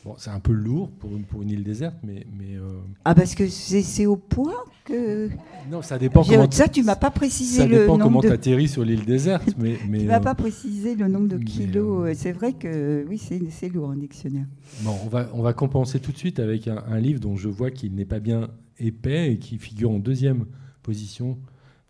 Bon, 0.08 0.14
c'est 0.16 0.30
un 0.30 0.40
peu 0.40 0.52
lourd 0.52 0.90
pour 0.90 1.14
une, 1.14 1.24
pour 1.24 1.42
une 1.42 1.50
île 1.50 1.62
déserte, 1.62 1.96
mais... 2.02 2.26
mais 2.32 2.56
euh, 2.56 2.78
Ah, 3.04 3.14
parce 3.14 3.34
que 3.34 3.46
c'est 3.46 4.06
au 4.06 4.16
point 4.16 4.54
que... 4.86 5.28
Non, 5.70 5.82
ça 5.82 5.98
dépend 5.98 6.24
comment... 6.24 6.50
Ça, 6.50 6.66
tu 6.66 6.82
m'as 6.82 6.96
pas 6.96 7.10
précisé 7.10 7.66
le 7.66 7.68
nombre 7.68 7.76
Ça 7.76 7.82
dépend 7.82 7.98
comment 7.98 8.20
tu 8.22 8.30
atterris 8.30 8.68
sur 8.68 8.84
l'île 8.84 9.04
déserte, 9.04 9.54
mais... 9.58 9.76
mais 9.86 9.98
tu 9.98 10.06
m'as 10.06 10.16
euh, 10.16 10.20
pas 10.20 10.34
précisé 10.34 10.94
le 10.94 11.08
nombre 11.08 11.28
de 11.28 11.36
kilos. 11.36 12.08
Euh, 12.08 12.12
c'est 12.16 12.32
vrai 12.32 12.54
que, 12.54 13.04
oui, 13.06 13.18
c'est 13.18 13.68
lourd, 13.68 13.90
un 13.90 13.98
dictionnaire. 13.98 14.46
Bon, 14.80 14.96
on 15.04 15.08
va, 15.08 15.28
on 15.34 15.42
va 15.42 15.52
compenser 15.52 16.00
tout 16.00 16.12
de 16.12 16.16
suite 16.16 16.40
avec 16.40 16.68
un, 16.68 16.82
un 16.88 17.00
livre 17.00 17.20
dont 17.20 17.36
je 17.36 17.50
vois 17.50 17.70
qu'il 17.70 17.94
n'est 17.94 18.06
pas 18.06 18.20
bien 18.20 18.48
épais 18.78 19.34
et 19.34 19.38
qui 19.38 19.58
figure 19.58 19.90
en 19.90 19.98
deuxième 19.98 20.46
position 20.82 21.36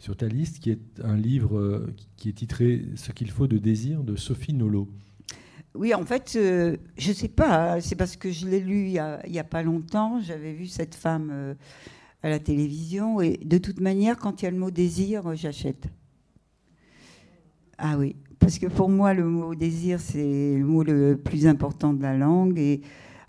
sur 0.01 0.17
ta 0.17 0.27
liste, 0.27 0.59
qui 0.59 0.71
est 0.71 0.81
un 1.05 1.17
livre 1.17 1.87
qui 2.17 2.31
est 2.31 2.33
titré 2.33 2.85
«Ce 2.97 3.13
qu'il 3.13 3.31
faut 3.31 3.47
de 3.47 3.59
désir» 3.59 4.03
de 4.05 4.17
Sophie 4.17 4.55
Nolot. 4.55 4.89
Oui, 5.75 5.95
en 5.95 6.05
fait, 6.05 6.33
euh, 6.37 6.77
je 6.97 7.11
ne 7.11 7.15
sais 7.15 7.29
pas. 7.29 7.81
C'est 7.81 7.97
parce 7.97 8.17
que 8.17 8.31
je 8.31 8.47
l'ai 8.47 8.61
lu 8.61 8.89
il 8.89 9.31
n'y 9.31 9.39
a, 9.39 9.45
pas 9.45 9.63
longtemps. 9.63 10.21
J'avais 10.21 10.53
vu 10.53 10.67
cette 10.67 10.95
femme 10.95 11.31
euh, 11.33 11.55
à 12.23 12.29
la 12.29 12.39
télévision. 12.39 13.21
Et 13.21 13.39
de 13.45 13.59
toute 13.59 13.81
manière, 13.81 14.17
quand 14.19 14.43
il 14.43 14.47
y 14.47 14.49
a 14.49 14.51
le 14.51 14.59
mot 14.59 14.71
désir, 14.71 15.35
j'achète. 15.37 15.89
Ah 17.77 17.97
oui, 17.97 18.17
parce 18.41 18.59
que 18.59 18.67
pour 18.67 18.89
moi, 18.89 19.15
le 19.15 19.25
mot 19.25 19.55
désir, 19.55 20.01
c'est 20.01 20.57
le 20.57 20.65
mot 20.65 20.83
le 20.83 21.17
plus 21.17 21.47
important 21.47 21.93
de 21.93 22.03
la 22.03 22.17
langue. 22.17 22.59
Et 22.59 22.81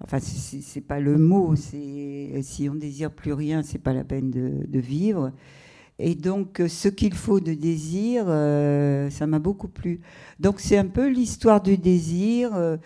enfin, 0.04 0.20
c'est 0.20 0.82
pas 0.82 1.00
le 1.00 1.18
mot. 1.18 1.56
Si 1.56 2.68
on 2.72 2.76
désire 2.76 3.12
plus 3.12 3.34
rien, 3.34 3.62
c'est 3.62 3.78
pas 3.78 3.94
la 3.94 4.04
peine 4.04 4.32
de, 4.32 4.80
vivre. 4.80 5.32
Et 6.02 6.16
donc, 6.16 6.62
ce 6.70 6.88
qu'il 6.88 7.14
faut 7.14 7.42
de 7.42 7.54
désir, 7.54 8.24
euh, 8.28 9.10
ça 9.10 9.28
m'a 9.28 9.40
beaucoup 9.40 9.68
plu. 9.68 10.00
Donc, 10.40 10.62
c'est 10.62 10.78
un 10.78 10.88
peu 10.88 11.10
l'histoire 11.10 11.62
du 11.62 11.78
désir 11.78 12.56
euh, 12.56 12.78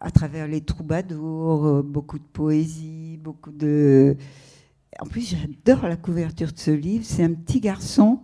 à 0.00 0.10
travers 0.10 0.48
les 0.48 0.60
troubadours, 0.60 1.66
euh, 1.66 1.82
beaucoup 1.82 2.18
de 2.18 2.24
poésie, 2.24 3.16
beaucoup 3.22 3.52
de. 3.52 4.16
En 4.98 5.06
plus, 5.06 5.36
j'adore 5.36 5.86
la 5.86 5.96
couverture 5.96 6.52
de 6.52 6.58
ce 6.58 6.72
livre. 6.72 7.04
C'est 7.06 7.22
un 7.22 7.32
petit 7.32 7.60
garçon 7.60 8.22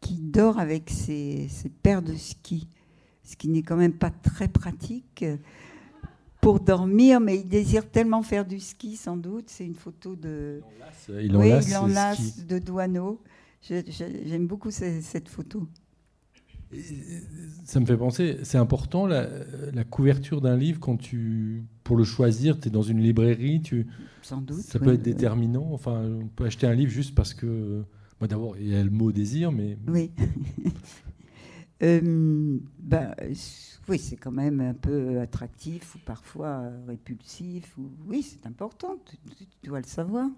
qui 0.00 0.14
dort 0.14 0.58
avec 0.58 0.88
ses, 0.88 1.48
paires 1.82 2.00
de 2.00 2.14
ski, 2.14 2.68
ce 3.22 3.36
qui 3.36 3.48
n'est 3.48 3.62
quand 3.62 3.76
même 3.76 3.92
pas 3.92 4.10
très 4.10 4.48
pratique 4.48 5.26
pour 6.40 6.60
dormir, 6.60 7.20
mais 7.20 7.36
il 7.36 7.48
désire 7.48 7.90
tellement 7.90 8.22
faire 8.22 8.46
du 8.46 8.60
ski, 8.60 8.96
sans 8.96 9.18
doute. 9.18 9.50
C'est 9.50 9.66
une 9.66 9.74
photo 9.74 10.16
de. 10.16 10.62
Il 11.20 11.36
enlace, 11.36 11.66
oui, 11.66 11.70
il 11.70 11.76
enlace 11.76 12.46
de 12.46 12.58
Douaneau. 12.58 13.20
J'aime 13.60 14.46
beaucoup 14.46 14.70
cette 14.70 15.28
photo. 15.28 15.68
Ça 17.64 17.80
me 17.80 17.86
fait 17.86 17.96
penser, 17.96 18.38
c'est 18.42 18.58
important 18.58 19.06
la, 19.06 19.26
couverture 19.88 20.40
d'un 20.40 20.56
livre 20.56 20.80
quand 20.80 20.98
tu, 20.98 21.64
pour 21.82 21.96
le 21.96 22.04
choisir, 22.04 22.60
tu 22.60 22.68
es 22.68 22.70
dans 22.70 22.82
une 22.82 23.00
librairie, 23.00 23.62
tu, 23.62 23.86
Sans 24.22 24.42
doute, 24.42 24.60
ça 24.60 24.78
peut 24.78 24.92
être 24.92 25.02
déterminant. 25.02 25.70
Enfin, 25.72 26.02
on 26.02 26.28
peut 26.28 26.44
acheter 26.44 26.66
un 26.66 26.74
livre 26.74 26.90
juste 26.90 27.14
parce 27.14 27.32
que 27.32 27.84
moi, 28.20 28.26
d'abord, 28.26 28.56
il 28.58 28.68
y 28.68 28.74
a 28.74 28.82
le 28.82 28.90
mot 28.90 29.12
désir, 29.12 29.52
mais. 29.52 29.78
Oui. 29.86 30.10
euh, 31.82 32.58
bah, 32.80 33.14
oui, 33.88 33.98
c'est 33.98 34.16
quand 34.16 34.32
même 34.32 34.60
un 34.60 34.74
peu 34.74 35.20
attractif 35.20 35.94
ou 35.94 35.98
parfois 36.04 36.70
répulsif. 36.86 37.78
Ou... 37.78 37.90
Oui, 38.06 38.22
c'est 38.22 38.46
important, 38.46 38.98
tu, 39.06 39.46
dois 39.68 39.80
le 39.80 39.86
savoir. 39.86 40.28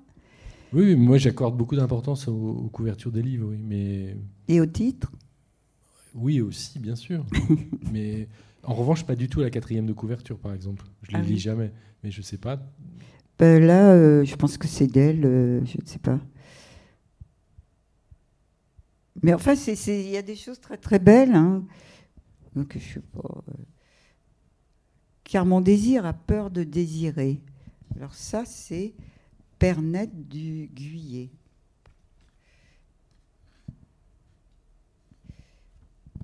Oui, 0.73 0.95
moi 0.95 1.19
j'accorde 1.19 1.57
beaucoup 1.57 1.77
d'importance 1.77 2.29
aux, 2.29 2.71
couvertures 2.73 3.11
des 3.11 3.23
livres, 3.23 3.49
oui, 3.51 3.59
mais. 3.63 4.17
Et 4.49 4.61
au 4.61 4.67
titre 4.67 5.11
Oui, 6.15 6.41
aussi, 6.41 6.79
bien 6.79 6.95
sûr. 6.95 7.25
mais 7.93 8.29
en 8.63 8.75
revanche, 8.75 9.05
pas 9.05 9.17
du 9.17 9.29
tout 9.29 9.41
la 9.41 9.51
quatrième 9.51 9.87
de 9.87 9.93
couverture, 9.93 10.39
par 10.39 10.53
exemple. 10.53 10.85
Je 11.03 11.17
ne 11.17 11.23
les 11.23 11.27
ah 11.27 11.29
lis 11.29 11.39
jamais, 11.39 11.73
mais 12.03 12.11
je 12.11 12.21
ne 12.21 12.25
sais 12.25 12.39
pas. 12.39 12.61
Ben 13.39 13.65
là, 13.65 13.93
euh, 13.93 14.25
je 14.25 14.37
pense 14.37 14.59
que 14.59 14.69
c'est 14.69 14.87
d'elle, 14.87 15.25
euh, 15.25 15.65
je 15.65 15.79
ne 15.81 15.87
sais 15.87 15.99
pas. 15.99 16.21
Mais 19.23 19.35
enfin, 19.35 19.55
il 19.55 20.11
y 20.11 20.17
a 20.17 20.23
des 20.23 20.37
choses 20.37 20.61
très 20.61 20.77
très 20.77 20.99
belles. 20.99 21.35
Hein. 21.35 21.65
Donc, 22.55 22.77
je 22.79 22.95
sais 22.95 23.01
pas. 23.01 23.43
Euh, 23.49 23.53
car 25.25 25.47
mon 25.47 25.61
désir 25.61 26.07
a 26.07 26.13
peur 26.13 26.51
de 26.51 26.65
désirer. 26.65 27.41
Alors 27.97 28.15
ça, 28.15 28.45
c'est 28.45 28.95
Pernette 29.61 30.27
du 30.27 30.71
Guyer. 30.75 31.31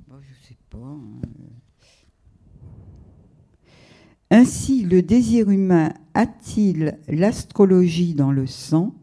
Bon, 0.09 0.17
je 0.23 0.49
sais 0.49 0.57
pas. 0.71 0.79
Hein. 0.79 1.21
Ainsi, 4.31 4.85
le 4.85 5.03
désir 5.03 5.51
humain 5.51 5.93
a-t-il 6.15 6.99
l'astrologie 7.09 8.15
dans 8.15 8.33
le 8.33 8.47
sang 8.47 8.95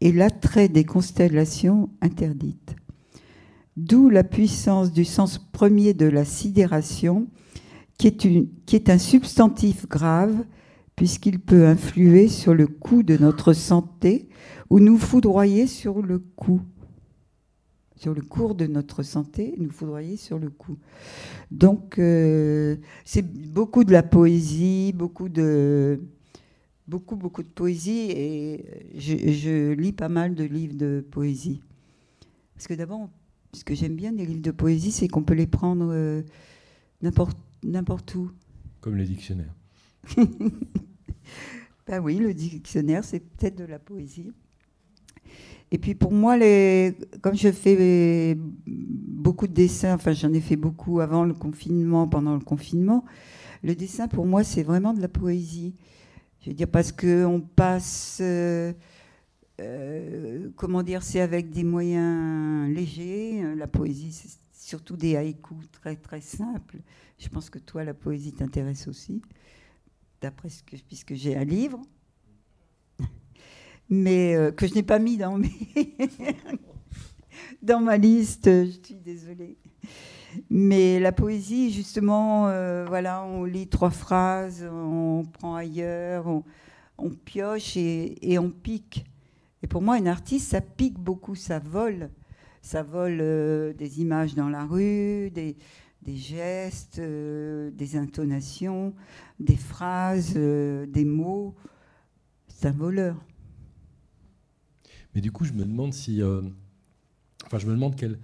et 0.00 0.10
l'attrait 0.10 0.70
des 0.70 0.84
constellations 0.84 1.90
interdites? 2.00 2.76
D'où 3.76 4.08
la 4.08 4.24
puissance 4.24 4.90
du 4.90 5.04
sens 5.04 5.36
premier 5.36 5.92
de 5.92 6.06
la 6.06 6.24
sidération, 6.24 7.26
qui 7.98 8.06
est 8.06 8.88
un 8.88 8.98
substantif 8.98 9.86
grave, 9.86 10.46
puisqu'il 10.96 11.40
peut 11.40 11.66
influer 11.66 12.28
sur 12.28 12.54
le 12.54 12.66
coût 12.66 13.02
de 13.02 13.16
notre 13.16 13.52
santé 13.52 14.28
ou 14.70 14.80
nous 14.80 14.98
foudroyer 14.98 15.66
sur 15.66 16.02
le 16.02 16.18
coût. 16.18 16.62
Sur 17.96 18.14
le 18.14 18.22
cours 18.22 18.54
de 18.54 18.66
notre 18.66 19.02
santé, 19.02 19.54
nous 19.58 19.70
foudroyer 19.70 20.16
sur 20.16 20.38
le 20.38 20.50
coup. 20.50 20.76
Donc, 21.50 21.98
euh, 21.98 22.76
c'est 23.04 23.22
beaucoup 23.22 23.84
de 23.84 23.92
la 23.92 24.02
poésie, 24.02 24.92
beaucoup 24.94 25.28
de, 25.28 26.00
beaucoup, 26.86 27.16
beaucoup 27.16 27.42
de 27.42 27.48
poésie 27.48 28.10
et 28.10 28.64
je, 28.96 29.72
lis 29.72 29.92
pas 29.92 30.08
mal 30.08 30.34
de 30.34 30.44
livres 30.44 30.76
de 30.76 31.04
poésie. 31.08 31.62
Parce 32.54 32.66
que 32.66 32.74
d'abord, 32.74 33.08
ce 33.52 33.64
que 33.64 33.74
j'aime 33.74 33.96
bien 33.96 34.12
des 34.12 34.26
livres 34.26 34.42
de 34.42 34.50
poésie, 34.50 34.92
c'est 34.92 35.08
qu'on 35.08 35.22
peut 35.22 35.34
les 35.34 35.46
prendre 35.46 35.88
euh, 35.90 36.22
n'importe 37.00 38.14
où. 38.14 38.30
Comme 38.80 38.96
les 38.96 39.06
dictionnaires. 39.06 39.54
ben 41.86 42.00
oui, 42.00 42.16
le 42.16 42.34
dictionnaire, 42.34 43.04
c'est 43.04 43.20
peut-être 43.20 43.56
de 43.56 43.64
la 43.64 43.78
poésie. 43.78 44.32
Et 45.70 45.78
puis 45.78 45.94
pour 45.94 46.12
moi, 46.12 46.36
les, 46.36 46.94
comme 47.20 47.34
je 47.34 47.50
fais 47.50 48.36
beaucoup 48.66 49.46
de 49.48 49.52
dessins, 49.52 49.94
enfin 49.94 50.12
j'en 50.12 50.32
ai 50.32 50.40
fait 50.40 50.56
beaucoup 50.56 51.00
avant 51.00 51.24
le 51.24 51.34
confinement, 51.34 52.06
pendant 52.06 52.34
le 52.34 52.40
confinement, 52.40 53.04
le 53.62 53.74
dessin 53.74 54.06
pour 54.06 54.26
moi 54.26 54.44
c'est 54.44 54.62
vraiment 54.62 54.94
de 54.94 55.00
la 55.00 55.08
poésie. 55.08 55.74
Je 56.44 56.50
veux 56.50 56.54
dire, 56.54 56.68
parce 56.68 56.92
qu'on 56.92 57.40
passe, 57.40 58.18
euh, 58.20 58.74
euh, 59.60 60.50
comment 60.56 60.82
dire, 60.82 61.02
c'est 61.02 61.20
avec 61.20 61.48
des 61.48 61.64
moyens 61.64 62.68
légers. 62.68 63.42
La 63.56 63.66
poésie, 63.66 64.12
c'est 64.12 64.28
surtout 64.52 64.94
des 64.96 65.16
haïkus 65.16 65.70
très, 65.72 65.96
très 65.96 66.20
simples. 66.20 66.76
Je 67.18 67.28
pense 67.30 67.48
que 67.48 67.58
toi, 67.58 67.82
la 67.82 67.94
poésie 67.94 68.32
t'intéresse 68.32 68.88
aussi, 68.88 69.22
puisque 70.30 71.14
j'ai 71.14 71.36
un 71.36 71.44
livre, 71.44 71.80
mais 73.88 74.34
euh, 74.34 74.52
que 74.52 74.66
je 74.66 74.74
n'ai 74.74 74.82
pas 74.82 74.98
mis 74.98 75.16
dans, 75.16 75.40
dans 77.62 77.80
ma 77.80 77.96
liste. 77.96 78.46
Je 78.46 78.78
suis 78.82 78.94
désolée. 78.94 79.56
Mais 80.50 80.98
la 81.00 81.12
poésie, 81.12 81.70
justement, 81.70 82.48
euh, 82.48 82.84
voilà, 82.86 83.24
on 83.24 83.44
lit 83.44 83.68
trois 83.68 83.90
phrases, 83.90 84.68
on 84.70 85.24
prend 85.24 85.54
ailleurs, 85.54 86.26
on, 86.98 87.10
pioche 87.10 87.76
et, 87.76 88.38
on 88.38 88.50
pique. 88.50 89.04
Et 89.62 89.66
pour 89.66 89.82
moi, 89.82 89.96
un 89.96 90.06
artiste, 90.06 90.50
ça 90.50 90.60
pique 90.60 90.98
beaucoup, 90.98 91.34
ça 91.34 91.58
vole. 91.58 92.10
Ça 92.62 92.82
vole 92.82 93.18
euh, 93.20 93.72
des 93.74 94.00
images 94.00 94.34
dans 94.34 94.48
la 94.48 94.64
rue, 94.64 95.30
des, 95.30 95.56
gestes, 96.06 96.98
euh, 96.98 97.70
des 97.70 97.96
intonations, 97.96 98.94
des 99.40 99.56
phrases, 99.56 100.34
des 100.34 101.04
mots. 101.04 101.54
C'est 102.48 102.68
un 102.68 102.72
voleur. 102.72 103.16
Mais 105.14 105.20
du 105.20 105.32
coup, 105.32 105.44
je 105.44 105.52
me 105.52 105.64
demande 105.64 105.92
si. 105.92 106.22
enfin, 106.22 107.58
je 107.58 107.66
me 107.66 107.72
demande 107.72 107.96
quelle 107.96 108.18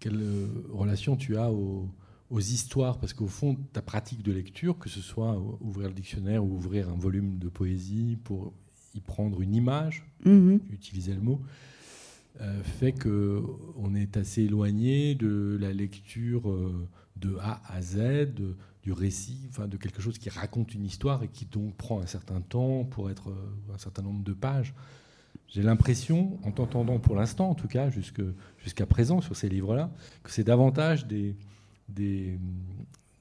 quelle 0.00 0.20
euh, 0.20 0.46
relation 0.72 1.14
tu 1.14 1.36
as 1.36 1.52
aux, 1.52 1.88
histoires 2.32 2.98
Parce 2.98 3.12
qu'au 3.12 3.26
fond, 3.26 3.56
ta 3.72 3.82
pratique 3.82 4.22
de 4.22 4.32
lecture, 4.32 4.78
que 4.78 4.88
ce 4.88 5.00
soit 5.00 5.38
ouvrir 5.60 5.88
le 5.88 5.94
dictionnaire 5.94 6.44
ou 6.44 6.54
ouvrir 6.54 6.88
un 6.88 6.96
volume 6.96 7.38
de 7.38 7.48
poésie 7.48 8.18
pour 8.24 8.52
y 8.94 9.00
prendre 9.00 9.40
une 9.42 9.54
image, 9.54 10.04
mhm. 10.24 10.60
utiliser 10.70 11.12
le 11.12 11.20
mot, 11.20 11.40
euh, 12.40 12.62
fait 12.62 12.92
qu'on 12.92 13.94
est 13.94 14.16
assez 14.16 14.42
éloigné 14.42 15.14
de 15.14 15.58
la 15.60 15.72
lecture 15.72 16.50
euh, 16.50 16.88
de 17.16 17.36
A 17.40 17.60
à 17.66 17.82
Z, 17.82 18.32
du 18.82 18.92
récit, 18.92 19.46
enfin 19.50 19.68
de 19.68 19.76
quelque 19.76 20.00
chose 20.00 20.18
qui 20.18 20.30
raconte 20.30 20.74
une 20.74 20.84
histoire 20.84 21.22
et 21.22 21.28
qui 21.28 21.44
donc 21.44 21.76
prend 21.76 22.00
un 22.00 22.06
certain 22.06 22.40
temps 22.40 22.84
pour 22.84 23.10
être 23.10 23.30
un 23.74 23.78
certain 23.78 24.02
nombre 24.02 24.24
de 24.24 24.32
pages. 24.32 24.74
J'ai 25.48 25.62
l'impression, 25.62 26.38
en 26.44 26.52
t'entendant 26.52 26.98
pour 26.98 27.16
l'instant 27.16 27.50
en 27.50 27.54
tout 27.54 27.68
cas, 27.68 27.90
jusqu'à 27.90 28.86
présent 28.86 29.20
sur 29.20 29.36
ces 29.36 29.48
livres-là, 29.48 29.92
que 30.22 30.30
c'est 30.30 30.44
davantage 30.44 31.06
des, 31.06 31.36
des, 31.88 32.38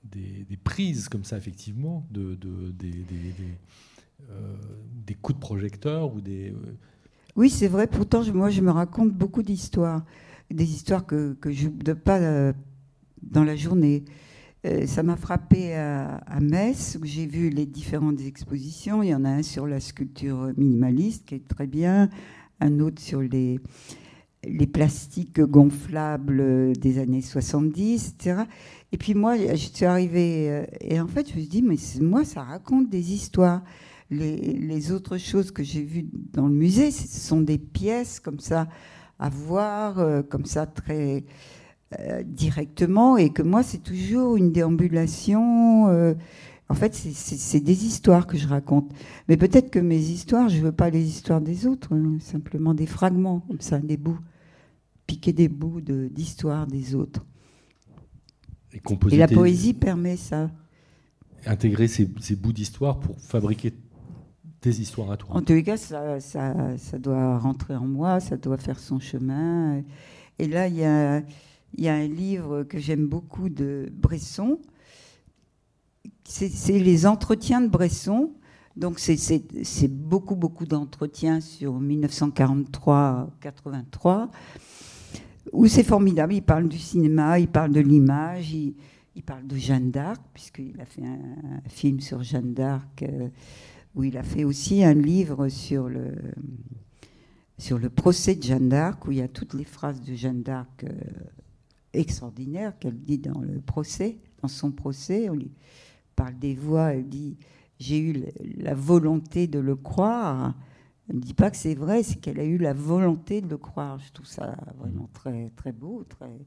des, 0.03 0.57
prises 0.63 1.09
comme 1.09 1.23
ça, 1.23 1.37
effectivement, 1.37 2.05
de, 2.11 2.35
de 2.35 2.71
des, 2.71 2.93
euh, 4.29 4.55
des, 5.05 5.15
coups 5.15 5.37
de 5.37 5.41
projecteur 5.41 6.13
ou 6.13 6.21
des... 6.21 6.53
Oui, 7.35 7.49
c'est 7.49 7.67
vrai. 7.67 7.87
Pourtant, 7.87 8.23
moi, 8.33 8.49
je 8.49 8.61
me 8.61 8.71
raconte 8.71 9.11
beaucoup 9.11 9.43
d'histoires. 9.43 10.03
Des 10.49 10.65
histoires 10.65 11.05
que, 11.05 11.33
que 11.33 11.51
je 11.51 11.67
ne 11.67 11.93
pas 11.93 12.17
euh, 12.17 12.53
dans 13.21 13.43
la 13.43 13.55
journée. 13.55 14.03
Euh, 14.65 14.85
ça 14.87 15.03
m'a 15.03 15.15
frappé 15.15 15.73
à, 15.75 16.39
Metz, 16.41 16.97
où 17.01 17.05
j'ai 17.05 17.27
vu 17.27 17.49
les 17.49 17.65
différentes 17.65 18.19
expositions. 18.21 19.03
Il 19.03 19.09
y 19.09 19.15
en 19.15 19.23
a 19.23 19.29
un 19.29 19.43
sur 19.43 19.67
la 19.67 19.79
sculpture 19.79 20.51
minimaliste, 20.57 21.25
qui 21.25 21.35
est 21.35 21.47
très 21.47 21.67
bien, 21.67 22.09
un 22.59 22.79
autre 22.79 23.01
sur 23.01 23.21
les, 23.21 23.59
les 24.43 24.67
plastiques 24.67 25.39
gonflables 25.39 26.73
des 26.77 26.99
années 26.99 27.21
70, 27.21 28.15
etc. 28.15 28.41
Et 28.91 28.97
puis 28.97 29.13
moi, 29.13 29.37
je 29.37 29.55
suis 29.55 29.85
arrivée, 29.85 30.49
euh, 30.49 30.65
et 30.81 30.99
en 30.99 31.07
fait, 31.07 31.29
je 31.29 31.35
me 31.35 31.39
suis 31.39 31.47
dit, 31.47 31.61
mais 31.61 31.77
moi, 32.01 32.25
ça 32.25 32.43
raconte 32.43 32.89
des 32.89 33.13
histoires. 33.13 33.63
Les, 34.11 34.91
autres 34.91 35.17
choses 35.17 35.51
que 35.51 35.63
j'ai 35.63 35.83
vues 35.83 36.07
dans 36.33 36.47
le 36.47 36.53
musée, 36.53 36.91
ce 36.91 37.07
sont 37.07 37.41
des 37.41 37.59
pièces 37.59 38.19
comme 38.19 38.39
ça 38.39 38.67
à 39.19 39.29
voir, 39.29 39.99
euh, 39.99 40.23
comme 40.23 40.45
ça 40.45 40.65
très 40.65 41.25
euh, 41.99 42.23
directement, 42.23 43.17
et 43.17 43.31
que 43.31 43.41
moi, 43.41 43.61
c'est 43.61 43.83
toujours 43.83 44.35
une 44.37 44.51
déambulation. 44.51 45.87
Euh, 45.89 46.15
en 46.69 46.75
fait, 46.75 46.93
c'est 46.93 47.59
des 47.59 47.85
histoires 47.85 48.27
que 48.27 48.37
je 48.37 48.47
raconte. 48.47 48.91
Mais 49.27 49.37
peut-être 49.37 49.69
que 49.69 49.79
mes 49.79 49.99
histoires, 49.99 50.49
je 50.49 50.57
ne 50.57 50.63
veux 50.63 50.71
pas 50.71 50.89
les 50.89 51.03
histoires 51.03 51.41
des 51.41 51.67
autres, 51.67 51.93
hein, 51.93 52.17
simplement 52.19 52.73
des 52.73 52.85
fragments, 52.85 53.39
comme 53.41 53.61
ça, 53.61 53.79
des 53.79 53.97
bouts, 53.97 54.19
piquer 55.07 55.33
des 55.33 55.49
bouts 55.49 55.81
d'histoire 55.81 56.67
des 56.67 56.95
autres. 56.95 57.25
Et, 58.71 59.17
la 59.17 59.27
poésie 59.27 59.73
permet 59.73 60.15
ça. 60.15 60.51
Intégrer 61.45 61.87
ces, 61.87 62.05
bouts 62.35 62.53
d'histoire 62.53 62.99
pour 62.99 63.19
fabriquer 63.19 63.73
des 64.61 64.81
histoires 64.81 65.11
à 65.11 65.17
toi. 65.17 65.35
En 65.35 65.41
tous 65.41 65.53
les 65.53 65.63
cas, 65.63 65.77
ça, 65.77 66.19
doit 66.97 67.39
rentrer 67.39 67.75
en 67.75 67.85
moi, 67.85 68.19
ça 68.19 68.35
doit 68.37 68.57
faire 68.57 68.79
son 68.79 68.99
chemin. 68.99 69.81
Et 70.37 70.47
là, 70.47 70.67
il 70.67 70.75
y 70.75 70.83
a, 70.83 71.23
y 71.77 71.87
a 71.87 71.93
un 71.93 72.07
livre 72.07 72.63
que 72.63 72.79
j'aime 72.79 73.07
beaucoup 73.07 73.47
de 73.49 73.89
Bresson. 73.93 74.59
C'est 76.23 76.79
les 76.79 77.05
entretiens 77.07 77.61
de 77.61 77.67
Bresson. 77.67 78.31
Donc, 78.75 78.99
c'est 78.99 79.87
beaucoup, 79.87 80.35
beaucoup 80.35 80.65
d'entretiens 80.65 81.39
sur 81.41 81.79
1943-83 81.81 84.29
où 85.51 85.67
c'est 85.67 85.83
formidable. 85.83 86.33
Il 86.33 86.41
parle 86.41 86.67
du 86.67 86.77
cinéma, 86.77 87.39
il 87.39 87.47
parle 87.47 87.71
de 87.71 87.79
l'image, 87.79 88.53
il, 88.53 88.75
parle 89.25 89.47
de 89.47 89.57
Jeanne 89.57 89.91
d'Arc, 89.91 90.21
puisqu'il 90.33 90.79
a 90.79 90.85
fait 90.85 91.03
un, 91.03 91.61
film 91.67 91.99
sur 91.99 92.23
Jeanne 92.23 92.53
d'Arc, 92.53 93.03
euh, 93.03 93.27
où 93.95 94.03
il 94.03 94.17
a 94.17 94.23
fait 94.23 94.43
aussi 94.43 94.83
un 94.83 94.93
livre 94.93 95.49
sur 95.49 95.89
le, 95.89 96.13
sur 97.57 97.77
le 97.77 97.89
procès 97.89 98.35
de 98.35 98.43
Jeanne 98.43 98.69
d'Arc, 98.69 99.05
où 99.07 99.11
il 99.11 99.17
y 99.17 99.21
a 99.21 99.27
toutes 99.27 99.53
les 99.53 99.65
phrases 99.65 100.01
de 100.01 100.15
Jeanne 100.15 100.41
d'Arc 100.41 100.83
euh, 100.83 100.91
extraordinaires 101.93 102.77
qu'elle 102.79 102.99
dit 102.99 103.17
dans 103.17 103.41
le 103.41 103.59
procès, 103.59 104.17
dans 104.41 104.47
son 104.47 104.71
procès. 104.71 105.29
On 105.29 105.35
lui 105.35 105.51
parle 106.15 106.37
des 106.37 106.55
voix, 106.55 106.93
elle 106.93 107.09
dit 107.09 107.37
J'ai 107.79 107.99
eu 107.99 108.25
la 108.57 108.73
volonté 108.73 109.47
de 109.47 109.59
le 109.59 109.75
croire. 109.75 110.53
Elle 111.09 111.15
ne 111.15 111.21
dit 111.21 111.33
pas 111.33 111.49
que 111.49 111.57
c'est 111.57 111.75
vrai, 111.75 112.03
c'est 112.03 112.19
qu'elle 112.19 112.39
a 112.39 112.45
eu 112.45 112.57
la 112.57 112.73
volonté 112.73 113.41
de 113.41 113.49
le 113.49 113.57
croire. 113.57 113.99
Je 113.99 114.11
trouve 114.11 114.27
ça 114.27 114.55
vraiment 114.77 115.09
très, 115.11 115.49
très 115.55 115.71
beau, 115.71 116.05
très, 116.07 116.37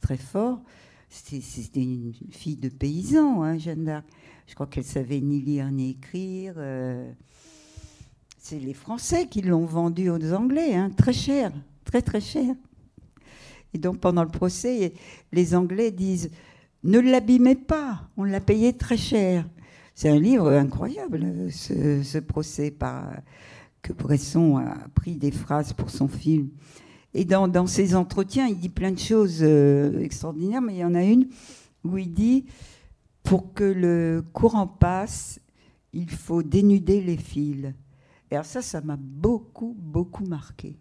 très 0.00 0.16
fort. 0.16 0.62
C'était 1.08 1.82
une 1.82 2.12
fille 2.30 2.56
de 2.56 2.68
paysan, 2.68 3.42
hein, 3.42 3.58
Jeanne 3.58 3.84
d'Arc. 3.84 4.04
Je 4.46 4.54
crois 4.54 4.66
qu'elle 4.66 4.84
savait 4.84 5.20
ni 5.20 5.40
lire 5.40 5.70
ni 5.70 5.90
écrire. 5.90 6.54
Euh. 6.56 7.10
c'est 8.38 8.58
les 8.58 8.74
Français 8.74 9.26
qui 9.26 9.42
l'ont 9.42 9.66
vendue 9.66 10.10
aux 10.10 10.32
Anglais, 10.32 10.74
hein, 10.74 10.90
très 10.96 11.12
cher, 11.12 11.52
très 11.84 12.02
très 12.02 12.20
cher. 12.20 12.54
Et 13.74 13.78
donc 13.78 14.00
pendant 14.00 14.22
le 14.22 14.30
procès, 14.30 14.94
les 15.32 15.54
Anglais 15.54 15.90
disent 15.90 16.30
ne 16.84 16.98
l'abîmez 16.98 17.56
pas, 17.56 18.08
on 18.16 18.24
l'a 18.24 18.40
payé 18.40 18.72
très 18.72 18.96
cher. 18.96 19.46
C'est 19.94 20.08
un 20.08 20.18
livre 20.18 20.50
incroyable, 20.52 21.50
ce, 21.50 22.18
procès 22.18 22.70
par 22.70 23.12
que 23.82 23.92
Bresson 23.92 24.58
a 24.58 24.88
pris 24.94 25.16
des 25.16 25.32
phrases 25.32 25.72
pour 25.72 25.90
son 25.90 26.08
film. 26.08 26.50
Et 27.14 27.24
dans, 27.24 27.48
dans 27.48 27.66
ses 27.66 27.94
entretiens, 27.94 28.46
il 28.46 28.58
dit 28.58 28.68
plein 28.68 28.92
de 28.92 28.98
choses 28.98 29.38
euh, 29.42 30.00
extraordinaires, 30.00 30.60
mais 30.60 30.74
il 30.74 30.78
y 30.78 30.84
en 30.84 30.94
a 30.94 31.02
une 31.02 31.28
où 31.84 31.96
il 31.98 32.12
dit 32.12 32.44
pour 33.22 33.54
que 33.54 33.64
le 33.64 34.24
courant 34.32 34.66
passe, 34.66 35.40
il 35.92 36.10
faut 36.10 36.42
dénuder 36.42 37.00
les 37.00 37.16
fils. 37.16 37.72
Et 38.30 38.34
alors 38.34 38.44
ça, 38.44 38.62
ça 38.62 38.80
m'a 38.80 38.96
beaucoup, 38.98 39.74
beaucoup 39.78 40.24
marqué. 40.24 40.76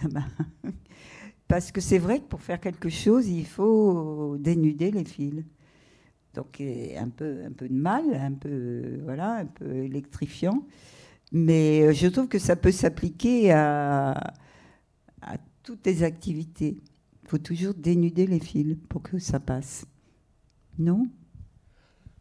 Parce 1.48 1.72
que 1.72 1.80
c'est 1.80 1.98
vrai 1.98 2.20
que 2.20 2.24
pour 2.24 2.40
faire 2.40 2.60
quelque 2.60 2.88
chose, 2.88 3.28
il 3.28 3.46
faut 3.46 4.36
dénuder 4.38 4.90
les 4.90 5.04
fils. 5.04 5.44
Donc 6.34 6.60
un 6.60 7.08
peu, 7.10 7.44
un 7.46 7.52
peu 7.52 7.68
de 7.68 7.74
mal, 7.74 8.04
un 8.14 8.32
peu, 8.32 8.98
voilà, 9.04 9.34
un 9.36 9.46
peu 9.46 9.72
électrifiant. 9.84 10.64
Mais 11.32 11.82
euh, 11.82 11.92
je 11.92 12.06
trouve 12.08 12.28
que 12.28 12.38
ça 12.38 12.56
peut 12.56 12.72
s'appliquer 12.72 13.52
à, 13.52 14.34
toutes 15.62 15.86
les 15.86 16.02
activités. 16.02 16.78
Il 17.22 17.28
faut 17.28 17.38
toujours 17.38 17.74
dénuder 17.74 18.26
les 18.26 18.40
fils 18.40 18.76
pour 18.88 19.02
que 19.02 19.18
ça 19.18 19.40
passe. 19.40 19.86
Non? 20.78 21.08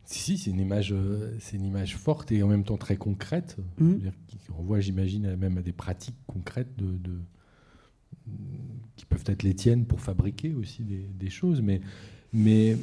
Si, 0.06 0.38
c'est 0.38 0.52
une 0.52 0.60
image, 0.60 0.92
euh, 0.92 1.36
c'est 1.40 1.58
une 1.58 1.66
image 1.66 1.98
forte 1.98 2.32
et 2.32 2.44
en 2.44 2.48
même 2.48 2.64
temps 2.64 2.78
très 2.78 2.98
concrète. 2.98 3.58
Mmh. 3.80 3.96
Qui 4.28 4.38
renvoie, 4.50 4.80
j'imagine, 4.80 5.36
même 5.36 5.58
à 5.58 5.62
des 5.62 5.72
pratiques 5.72 6.18
concrètes 6.28 6.76
de, 6.78 6.98
qui 8.96 9.06
peuvent 9.06 9.24
être 9.28 9.44
les 9.44 9.56
tiennes 9.56 9.86
pour 9.86 10.02
fabriquer 10.02 10.54
aussi 10.54 10.84
des, 10.84 11.30
choses. 11.30 11.62
Mais, 11.62 11.82
mais 12.32 12.78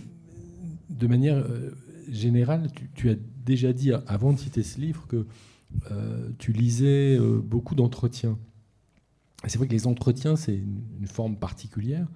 de 0.89 1.07
manière 1.07 1.37
euh, 1.37 1.71
générale, 2.09 2.71
tu, 2.75 2.91
tu, 2.95 3.11
as 3.11 3.17
déjà 3.45 3.73
dit 3.73 3.93
avant 3.93 4.33
de 4.33 4.39
citer 4.39 4.63
ce 4.63 4.81
livre 4.81 5.07
que 5.07 5.27
euh, 5.91 6.31
tu 6.39 6.53
lisais 6.53 7.19
beaucoup 7.19 7.75
d'entretiens. 7.75 8.39
C'est 9.47 9.59
vrai 9.59 9.67
que 9.67 9.73
les 9.73 9.87
entretiens, 9.87 10.37
c'est 10.37 10.55
une, 10.55 11.07
forme 11.07 11.37
particulière. 11.37 12.07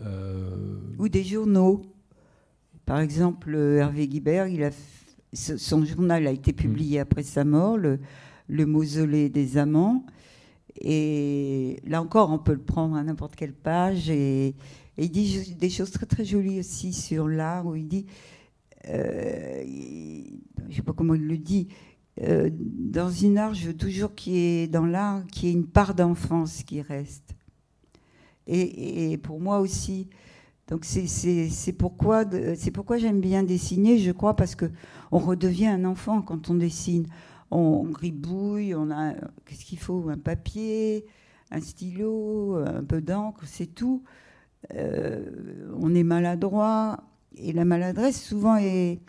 Euh, 0.00 0.78
Ou 0.98 1.08
des 1.08 1.24
journaux. 1.24 1.82
Par 2.86 2.98
exemple, 3.00 3.54
Hervé 3.54 4.08
Guibert, 4.08 4.48
il 4.48 4.64
a 4.64 4.70
son 5.34 5.84
journal 5.84 6.26
a 6.26 6.30
été 6.30 6.52
publié 6.52 6.98
mm. 6.98 7.02
après 7.02 7.22
sa 7.22 7.44
mort, 7.44 7.78
le, 7.78 7.98
Mausolée 8.48 9.28
des 9.28 9.56
Amants. 9.56 10.04
Et 10.80 11.80
là 11.86 12.02
encore, 12.02 12.30
on 12.30 12.38
peut 12.38 12.52
le 12.52 12.62
prendre 12.62 12.96
à 12.96 13.02
n'importe 13.02 13.36
quelle 13.36 13.54
page. 13.54 14.10
Et, 14.10 14.54
il 14.98 15.10
dit 15.10 15.54
des 15.58 15.70
choses 15.70 15.90
très 15.90 16.04
très 16.04 16.24
jolies 16.24 16.60
aussi 16.60 16.92
sur 16.92 17.26
l'art, 17.26 17.64
où 17.64 17.74
il 17.76 17.88
dit, 17.88 18.06
je 18.84 18.90
ne 20.68 20.72
sais 20.72 20.82
pas 20.82 20.92
comment 20.92 21.14
il 21.14 21.26
le 21.26 21.38
dit, 21.38 21.68
euh, 22.20 22.50
dans 22.52 23.10
une 23.10 23.38
art, 23.38 23.54
je 23.54 23.68
veux 23.68 23.76
toujours 23.76 24.14
qu'il 24.14 24.34
y 24.34 24.38
ait 24.38 24.66
dans 24.68 24.84
l'art 24.84 25.24
qu'il 25.28 25.48
y 25.48 25.52
une 25.52 25.66
part 25.66 25.94
d'enfance 25.94 26.62
qui 26.62 26.82
reste. 26.82 27.34
Et, 28.46 29.16
pour 29.22 29.40
moi 29.40 29.60
aussi. 29.60 30.08
Donc 30.68 30.84
c'est 30.84 31.72
pourquoi, 31.72 32.24
pourquoi 32.74 32.98
j'aime 32.98 33.20
bien 33.20 33.42
dessiner, 33.42 33.98
je 33.98 34.10
crois, 34.10 34.34
parce 34.36 34.54
que 34.54 34.66
on 35.10 35.18
redevient 35.18 35.66
un 35.66 35.84
enfant 35.84 36.22
quand 36.22 36.50
on 36.50 36.54
dessine. 36.54 37.06
On, 37.50 37.84
gribouille, 37.84 38.74
on 38.74 38.90
a 38.90 39.12
qu'est-ce 39.44 39.64
qu'il 39.64 39.78
faut? 39.78 40.08
Un 40.08 40.18
papier, 40.18 41.04
un 41.50 41.60
stylo, 41.60 42.56
un 42.56 42.82
peu 42.82 43.00
d'encre, 43.00 43.42
c'est 43.46 43.66
tout. 43.66 44.02
Euh, 44.74 45.70
on 45.78 45.94
est 45.94 46.04
maladroit 46.04 47.02
et 47.36 47.52
la 47.52 47.64
maladresse 47.64 48.22
souvent 48.22 48.56
est 48.56 49.00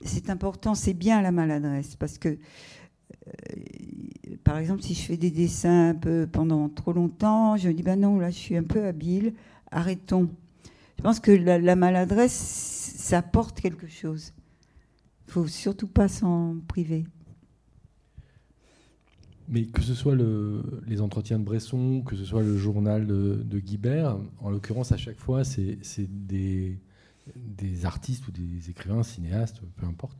c'est 0.00 0.30
important, 0.30 0.74
c'est 0.74 0.94
bien 0.94 1.22
la 1.22 1.32
maladresse, 1.32 1.96
parce 1.96 2.18
que, 2.18 2.28
euh, 2.28 2.36
par 4.44 4.58
exemple, 4.58 4.82
si 4.82 4.94
je 4.94 5.02
fais 5.02 5.16
des 5.16 5.30
dessins 5.30 5.90
un 5.90 5.94
peu 5.94 6.28
pendant 6.30 6.68
trop 6.68 6.92
longtemps, 6.92 7.56
je 7.56 7.68
me 7.68 7.74
dis, 7.74 7.82
ben 7.82 8.00
non, 8.00 8.18
là, 8.18 8.30
je 8.30 8.36
suis 8.36 8.56
un 8.56 8.62
peu 8.62 8.84
habile, 8.84 9.34
arrêtons. 9.70 10.30
Je 10.98 11.02
pense 11.02 11.20
que 11.20 11.30
la, 11.30 11.76
maladresse, 11.76 12.32
ça 12.32 13.18
apporte 13.18 13.60
quelque 13.60 13.86
chose. 13.86 14.32
Il 15.26 15.32
faut 15.32 15.46
surtout 15.46 15.86
pas 15.86 16.08
s'en 16.08 16.56
priver. 16.66 17.04
Mais 19.48 19.64
que 19.64 19.80
ce 19.80 19.94
soit 19.94 20.16
les 20.86 21.00
entretiens 21.00 21.38
de 21.38 21.44
Bresson, 21.44 22.02
que 22.04 22.16
ce 22.16 22.24
soit 22.24 22.42
le 22.42 22.56
journal 22.56 23.06
de, 23.06 23.42
de 23.44 23.58
Guibert, 23.60 24.18
en 24.40 24.50
l'occurrence, 24.50 24.92
à 24.92 24.96
chaque 24.96 25.18
fois, 25.18 25.44
c'est 25.44 25.78
des, 26.26 26.78
des 27.36 27.86
artistes 27.86 28.26
ou 28.28 28.32
des 28.32 28.70
écrivains, 28.70 29.02
cinéastes, 29.02 29.60
peu 29.76 29.86
importe, 29.86 30.18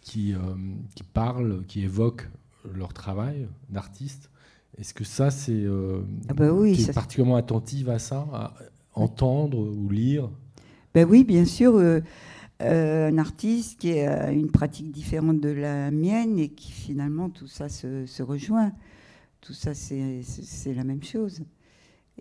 qui, 0.00 0.34
euh, 0.34 0.38
qui 0.94 1.02
parlent, 1.02 1.64
qui 1.66 1.82
évoquent 1.82 2.28
leur 2.74 2.92
travail 2.92 3.48
d'artiste. 3.68 4.30
Est-ce 4.78 4.94
que 4.94 5.04
ça, 5.04 5.30
c'est 5.30 5.52
euh, 5.52 6.02
ah 6.28 6.34
bah 6.34 6.52
oui, 6.52 6.86
particulièrement 6.94 7.36
attentive 7.36 7.88
à 7.90 7.98
ça, 7.98 8.26
à 8.32 8.54
entendre 8.94 9.58
ou 9.58 9.88
lire? 9.88 10.30
Ben 10.94 11.06
Oui, 11.08 11.24
bien 11.24 11.44
sûr. 11.44 11.76
Euh, 11.76 12.00
un 12.60 13.18
artiste 13.18 13.80
qui 13.80 13.98
a 13.98 14.30
une 14.30 14.50
pratique 14.50 14.90
différente 14.90 15.40
de 15.40 15.50
la 15.50 15.90
mienne 15.90 16.38
et 16.38 16.48
qui 16.48 16.72
finalement 16.72 17.28
tout 17.28 17.48
ça 17.48 17.68
se, 17.68 18.06
se 18.06 18.22
rejoint. 18.22 18.72
Tout 19.42 19.52
ça, 19.52 19.74
c'est 19.74 20.74
la 20.74 20.84
même 20.84 21.02
chose. 21.02 21.42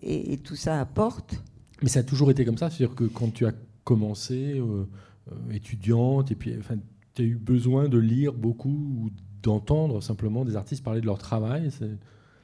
Et, 0.02 0.34
et, 0.34 0.38
tout 0.38 0.58
ça 0.58 0.82
apporte. 0.82 1.42
Mais 1.82 1.88
ça 1.88 2.02
a 2.02 2.04
toujours 2.04 2.32
été 2.32 2.44
comme 2.44 2.58
ça? 2.58 2.70
C'est-à-dire 2.70 2.96
que 2.96 3.06
quand 3.06 3.34
tu 3.34 3.46
as 3.46 3.54
commencé 3.86 4.60
euh, 4.60 4.86
euh, 5.32 5.52
étudiante, 5.52 6.32
et 6.32 6.36
puis 6.36 6.54
enfin, 6.60 6.76
tu 7.14 7.22
as 7.22 7.26
eu 7.26 7.36
besoin 7.36 7.88
de 7.88 7.98
lire 7.98 8.34
beaucoup 8.34 8.70
ou 8.70 9.10
d'entendre 9.42 10.02
simplement 10.02 10.44
des 10.44 10.58
artistes 10.58 10.84
parler 10.84 11.00
de 11.00 11.06
leur 11.06 11.20
travail 11.20 11.70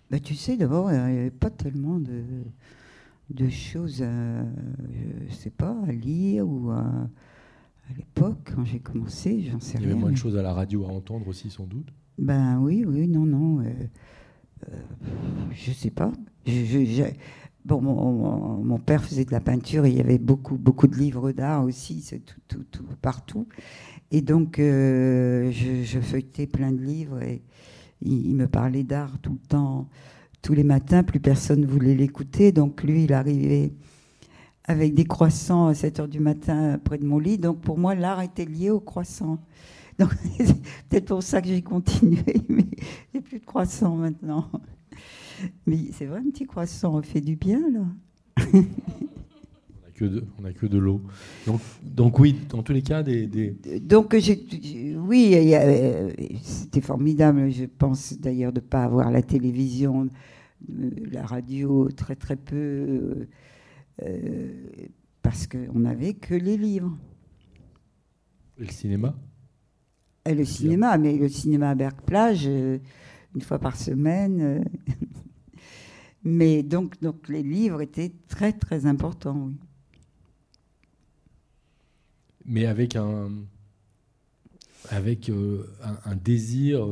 bah, 0.10 0.20
Tu 0.20 0.36
sais, 0.36 0.56
d'abord, 0.56 0.90
il 0.92 0.98
n'y 0.98 1.20
avait 1.20 1.32
pas 1.32 1.50
tellement 1.50 2.00
de, 2.00 2.24
de 3.32 3.50
choses 3.50 4.02
à, 4.02 4.46
je 5.28 5.34
sais 5.34 5.50
pas, 5.50 5.76
à 5.86 5.92
lire 5.92 6.48
ou 6.48 6.72
à, 6.72 7.10
à 7.92 7.98
l'époque, 7.98 8.54
quand 8.56 8.64
j'ai 8.64 8.80
commencé, 8.80 9.44
j'en 9.52 9.60
sais 9.60 9.78
rien. 9.78 9.88
Il 9.88 9.90
y 9.90 9.92
avait 9.92 10.00
moins 10.00 10.12
de 10.12 10.18
choses 10.18 10.38
à 10.38 10.42
la 10.42 10.54
radio 10.54 10.86
à 10.86 10.90
entendre 10.90 11.28
aussi, 11.28 11.50
sans 11.50 11.66
doute 11.66 11.88
Ben 12.18 12.60
oui, 12.60 12.86
oui, 12.88 13.08
non, 13.08 13.26
non. 13.26 13.60
Euh, 13.60 13.74
euh, 14.70 14.76
je 15.52 15.72
sais 15.72 15.92
pas. 15.92 16.12
Mon, 17.80 18.78
père 18.80 19.04
faisait 19.04 19.26
de 19.26 19.32
la 19.32 19.40
peinture 19.40 19.86
et 19.86 19.90
il 19.90 19.98
y 19.98 20.02
avait 20.02 20.18
beaucoup, 20.18 20.58
beaucoup 20.58 20.88
de 20.88 20.96
livres 20.96 21.32
d'art 21.32 21.64
aussi, 21.64 22.02
c'est 22.02 22.20
tout, 22.20 22.64
tout, 22.72 22.84
partout. 23.02 23.48
Et 24.12 24.22
donc, 24.22 24.60
euh, 24.60 25.52
je, 25.52 26.00
feuilletais 26.00 26.48
plein 26.48 26.72
de 26.72 26.82
livres 26.82 27.22
et 27.22 27.42
il, 28.02 28.36
me 28.36 28.48
parlait 28.48 28.84
d'art 28.84 29.20
tout 29.22 29.34
le 29.42 29.48
temps, 29.48 29.88
tous 30.42 30.54
les 30.54 30.64
matins. 30.64 31.04
Plus 31.04 31.20
personne 31.20 31.66
voulait 31.66 31.96
l'écouter. 31.96 32.52
Donc, 32.52 32.84
lui, 32.84 33.06
il 33.06 33.14
arrivait 33.14 33.74
avec 34.66 34.94
des 34.94 35.06
croissants 35.06 35.68
à 35.68 35.74
7 35.74 36.02
heures 36.02 36.08
du 36.08 36.20
matin 36.20 36.78
près 36.84 36.98
de 36.98 37.06
mon 37.06 37.20
lit. 37.20 37.38
Donc, 37.38 37.62
pour 37.62 37.78
moi, 37.78 37.96
l'art 37.96 38.22
était 38.22 38.46
lié 38.46 38.70
aux 38.70 38.82
croissants. 38.82 39.40
Donc, 39.98 40.10
c'est 40.38 40.62
peut-être 40.90 41.06
pour 41.06 41.24
ça 41.24 41.42
que 41.42 41.48
j'ai 41.48 41.62
continué, 41.62 42.24
mais 42.50 42.66
j'ai 43.14 43.22
plus 43.22 43.40
de 43.40 43.46
croissants 43.46 43.96
maintenant. 43.96 44.50
Mais 45.66 45.78
c'est 45.92 46.06
vrai, 46.06 46.20
un 46.20 46.30
petit 46.30 46.46
croissant 46.46 47.02
fait 47.02 47.22
du 47.22 47.36
bien, 47.36 47.60
là. 47.72 47.86
on 50.38 50.42
n'a 50.42 50.54
que 50.54 50.66
de 50.66 50.78
l'eau. 50.78 51.02
Donc, 51.46 51.62
donc, 51.84 52.20
oui, 52.20 52.36
dans 52.50 52.64
tous 52.64 52.74
les 52.74 52.82
cas, 52.82 53.04
des... 53.04 53.28
Donc 53.82 54.16
oui, 54.16 55.54
c'était 56.42 56.82
formidable. 56.82 57.52
Je 57.52 57.66
pense 57.66 58.14
d'ailleurs 58.20 58.54
de 58.54 58.60
ne 58.60 58.66
pas 58.66 58.84
avoir 58.84 59.12
la 59.12 59.22
télévision, 59.22 60.08
la 60.68 61.26
radio 61.26 61.90
très 61.90 62.16
très 62.16 62.36
peu, 62.36 63.28
euh, 64.02 64.50
parce 65.22 65.48
qu'on 65.48 65.80
n'avait 65.80 66.14
que 66.14 66.36
les 66.36 66.58
livres. 66.58 66.98
Et 68.58 68.66
le 68.66 68.72
cinéma? 68.72 69.16
Et 70.26 70.36
le 70.36 70.46
cinéma, 70.46 70.98
mais 70.98 71.18
le 71.18 71.30
cinéma 71.30 71.72
à 71.72 71.76
Berck-Plage, 71.76 72.46
euh, 72.46 72.78
une 73.36 73.42
fois 73.42 73.60
par 73.60 73.76
semaine. 73.76 74.42
Euh, 74.42 74.64
mais 76.24 76.64
donc, 76.64 77.02
donc 77.02 77.28
les 77.30 77.44
livres 77.44 77.82
étaient 77.82 78.12
très 78.28 78.54
très 78.54 78.86
importants, 78.86 79.52
mais 82.46 82.66
avec 82.66 82.96
un, 82.96 83.30
avec 84.90 85.30
euh, 85.30 85.66
un, 86.06 86.16
désir 86.16 86.86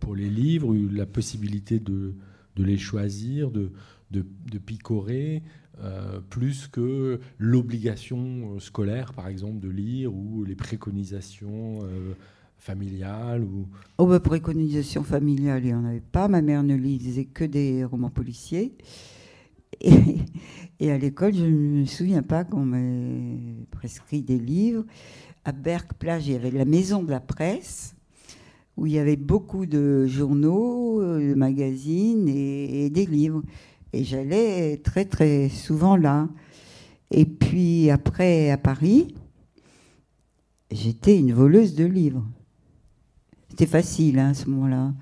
pour 0.00 0.14
les 0.14 0.28
livres, 0.28 0.74
la 0.74 1.06
possibilité 1.06 1.78
de, 1.78 2.14
de 2.56 2.64
les 2.64 2.78
choisir, 2.78 3.50
de, 3.50 3.70
de, 4.10 4.58
picorer, 4.58 5.42
euh, 5.80 6.20
plus 6.30 6.66
que 6.66 7.20
l'obligation 7.38 8.58
scolaire, 8.58 9.12
par 9.12 9.28
exemple, 9.28 9.60
de 9.60 9.68
lire, 9.68 10.14
ou 10.14 10.44
les 10.44 10.56
préconisations 10.56 11.80
familiales. 12.58 13.44
Ou... 13.44 13.66
Oh, 13.98 14.06
bah, 14.06 14.20
préconisations 14.20 15.04
familiales, 15.04 15.64
il 15.64 15.68
n'y 15.68 15.74
en 15.74 15.84
avait 15.84 16.00
pas. 16.00 16.28
Ma 16.28 16.42
mère 16.42 16.62
ne 16.62 16.74
lisait 16.74 17.24
que 17.24 17.44
des 17.44 17.84
romans 17.84 18.10
policiers. 18.10 18.76
Et, 20.80 20.90
à 20.90 20.98
l'école, 20.98 21.34
je 21.34 21.44
ne 21.44 21.80
me 21.80 21.84
souviens 21.86 22.22
pas 22.22 22.44
qu'on 22.44 22.64
m'ait 22.64 23.66
prescrit 23.70 24.22
des 24.22 24.38
livres. 24.38 24.84
À 25.44 25.52
Berck-Plage, 25.52 26.28
il 26.28 26.32
y 26.32 26.36
avait 26.36 26.50
la 26.50 26.64
maison 26.64 27.02
de 27.02 27.10
la 27.10 27.20
presse, 27.20 27.94
où 28.76 28.86
il 28.86 28.92
y 28.92 28.98
avait 28.98 29.16
beaucoup 29.16 29.66
de 29.66 30.06
journaux, 30.06 31.02
de 31.02 31.34
magazines 31.34 32.28
et, 32.28 32.90
des 32.90 33.06
livres. 33.06 33.42
Et 33.92 34.04
j'allais 34.04 34.76
très 34.78 35.04
très 35.04 35.48
souvent 35.48 35.96
là. 35.96 36.28
Et 37.10 37.24
puis 37.24 37.90
après, 37.90 38.50
à 38.50 38.58
Paris, 38.58 39.14
j'étais 40.70 41.18
une 41.18 41.32
voleuse 41.32 41.74
de 41.74 41.84
livres. 41.84 42.24
C'était 43.58 43.72
facile 43.72 44.20
hein, 44.20 44.28
à 44.28 44.34
ce 44.34 44.48
moment-là. 44.48 44.92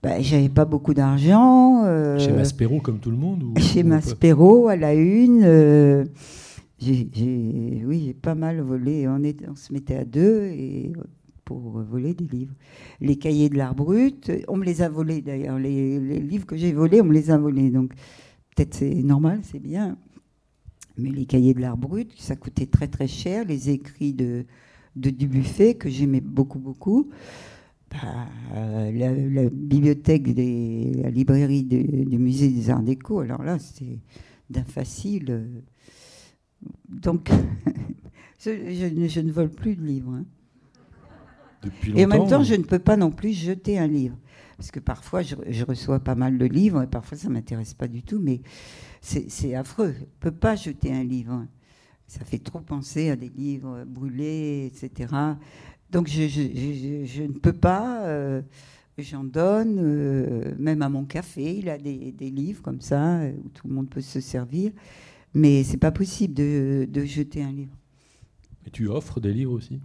Ben, 0.00 0.22
j'avais 0.22 0.48
pas 0.48 0.64
beaucoup 0.64 0.94
d'argent. 0.94 1.82
Euh, 1.86 2.20
chez 2.20 2.30
Maspero, 2.30 2.78
comme 2.78 3.00
tout 3.00 3.10
le 3.10 3.16
monde 3.16 3.58
Chez 3.58 3.82
Maspero, 3.82 4.68
à 4.68 4.76
la 4.76 4.94
une. 4.94 5.42
Euh, 5.42 6.04
j'ai, 6.78 7.08
oui, 7.84 8.04
j'ai 8.06 8.14
pas 8.14 8.36
mal 8.36 8.60
volé. 8.60 9.08
On, 9.08 9.24
est, 9.24 9.44
on 9.48 9.56
se 9.56 9.72
mettait 9.72 9.96
à 9.96 10.04
deux 10.04 10.44
et, 10.52 10.92
pour 11.44 11.58
voler 11.58 12.14
des 12.14 12.28
livres. 12.28 12.54
Les 13.00 13.16
cahiers 13.16 13.48
de 13.48 13.56
l'art 13.56 13.74
brut, 13.74 14.30
on 14.46 14.56
me 14.56 14.64
les 14.64 14.82
a 14.82 14.88
volés 14.88 15.20
d'ailleurs. 15.20 15.58
Les, 15.58 15.98
les 15.98 16.20
livres 16.20 16.46
que 16.46 16.56
j'ai 16.56 16.72
volés, 16.72 17.00
on 17.00 17.06
me 17.06 17.12
les 17.12 17.32
a 17.32 17.38
volés. 17.38 17.70
Donc 17.70 17.90
peut-être 18.54 18.74
c'est 18.74 19.02
normal, 19.02 19.40
c'est 19.42 19.58
bien. 19.58 19.96
Mais 20.96 21.10
les 21.10 21.24
cahiers 21.24 21.54
de 21.54 21.60
l'art 21.60 21.76
brut, 21.76 22.12
ça 22.16 22.36
coûtait 22.36 22.66
très 22.66 22.86
très 22.86 23.08
cher. 23.08 23.44
Les 23.44 23.68
écrits 23.70 24.12
de, 24.12 24.44
de 24.94 25.10
Dubuffet, 25.10 25.74
que 25.74 25.88
j'aimais 25.88 26.20
beaucoup 26.20 26.60
beaucoup. 26.60 27.10
Bah, 27.90 28.28
la, 28.92 29.50
bibliothèque, 29.50 30.32
des, 30.32 30.92
la 31.02 31.10
librairie 31.10 31.64
du 31.64 32.18
musée 32.18 32.48
des 32.48 32.70
Arts 32.70 32.82
Déco, 32.82 33.20
alors 33.20 33.42
là, 33.42 33.58
c'est 33.58 33.98
d'un 34.48 34.64
facile. 34.64 35.62
Donc, 36.88 37.30
je, 38.38 39.20
ne 39.20 39.32
vole 39.32 39.50
plus 39.50 39.76
de 39.76 39.82
livres. 39.82 40.12
Hein. 40.12 40.24
et 41.94 42.04
en 42.04 42.08
même 42.08 42.28
temps, 42.28 42.44
je 42.44 42.54
ne 42.54 42.62
peux 42.62 42.78
pas 42.78 42.96
non 42.96 43.10
plus 43.10 43.32
jeter 43.32 43.78
un 43.78 43.88
livre. 43.88 44.16
Parce 44.56 44.70
que 44.70 44.80
parfois, 44.80 45.22
je, 45.22 45.64
reçois 45.64 46.00
pas 46.00 46.14
mal 46.14 46.36
de 46.36 46.44
livres, 46.44 46.82
et 46.82 46.86
parfois, 46.86 47.16
ça 47.16 47.28
ne 47.28 47.32
m'intéresse 47.32 47.74
pas 47.74 47.88
du 47.88 48.02
tout, 48.02 48.20
mais 48.20 48.40
c'est 49.00 49.54
affreux. 49.54 49.94
Je 49.94 50.00
ne 50.00 50.06
peux 50.20 50.32
pas 50.32 50.54
jeter 50.54 50.92
un 50.92 51.02
livre. 51.02 51.32
Hein. 51.32 51.48
Ça 52.06 52.24
fait 52.24 52.38
trop 52.38 52.60
penser 52.60 53.08
à 53.08 53.16
des 53.16 53.30
livres 53.30 53.84
brûlés, 53.86 54.66
etc. 54.66 55.14
Donc 55.90 56.08
je, 56.08 57.22
ne 57.22 57.32
peux 57.32 57.52
pas, 57.52 58.04
euh, 58.04 58.42
j'en 58.98 59.24
donne, 59.24 59.78
euh, 59.80 60.54
même 60.58 60.82
à 60.82 60.88
mon 60.88 61.04
café, 61.04 61.56
il 61.58 61.68
a 61.68 61.78
des, 61.78 62.12
livres 62.20 62.62
comme 62.62 62.80
ça, 62.80 63.20
euh, 63.20 63.32
où 63.44 63.48
tout 63.48 63.66
le 63.66 63.74
monde 63.74 63.88
peut 63.88 64.00
se 64.00 64.20
servir, 64.20 64.70
mais 65.34 65.64
c'est 65.64 65.78
pas 65.78 65.90
possible 65.90 66.34
de, 66.34 67.04
jeter 67.04 67.42
un 67.42 67.50
livre. 67.50 67.76
Et 68.66 68.70
tu 68.70 68.88
offres 68.88 69.20
des 69.20 69.32
livres 69.32 69.52
aussi? 69.52 69.80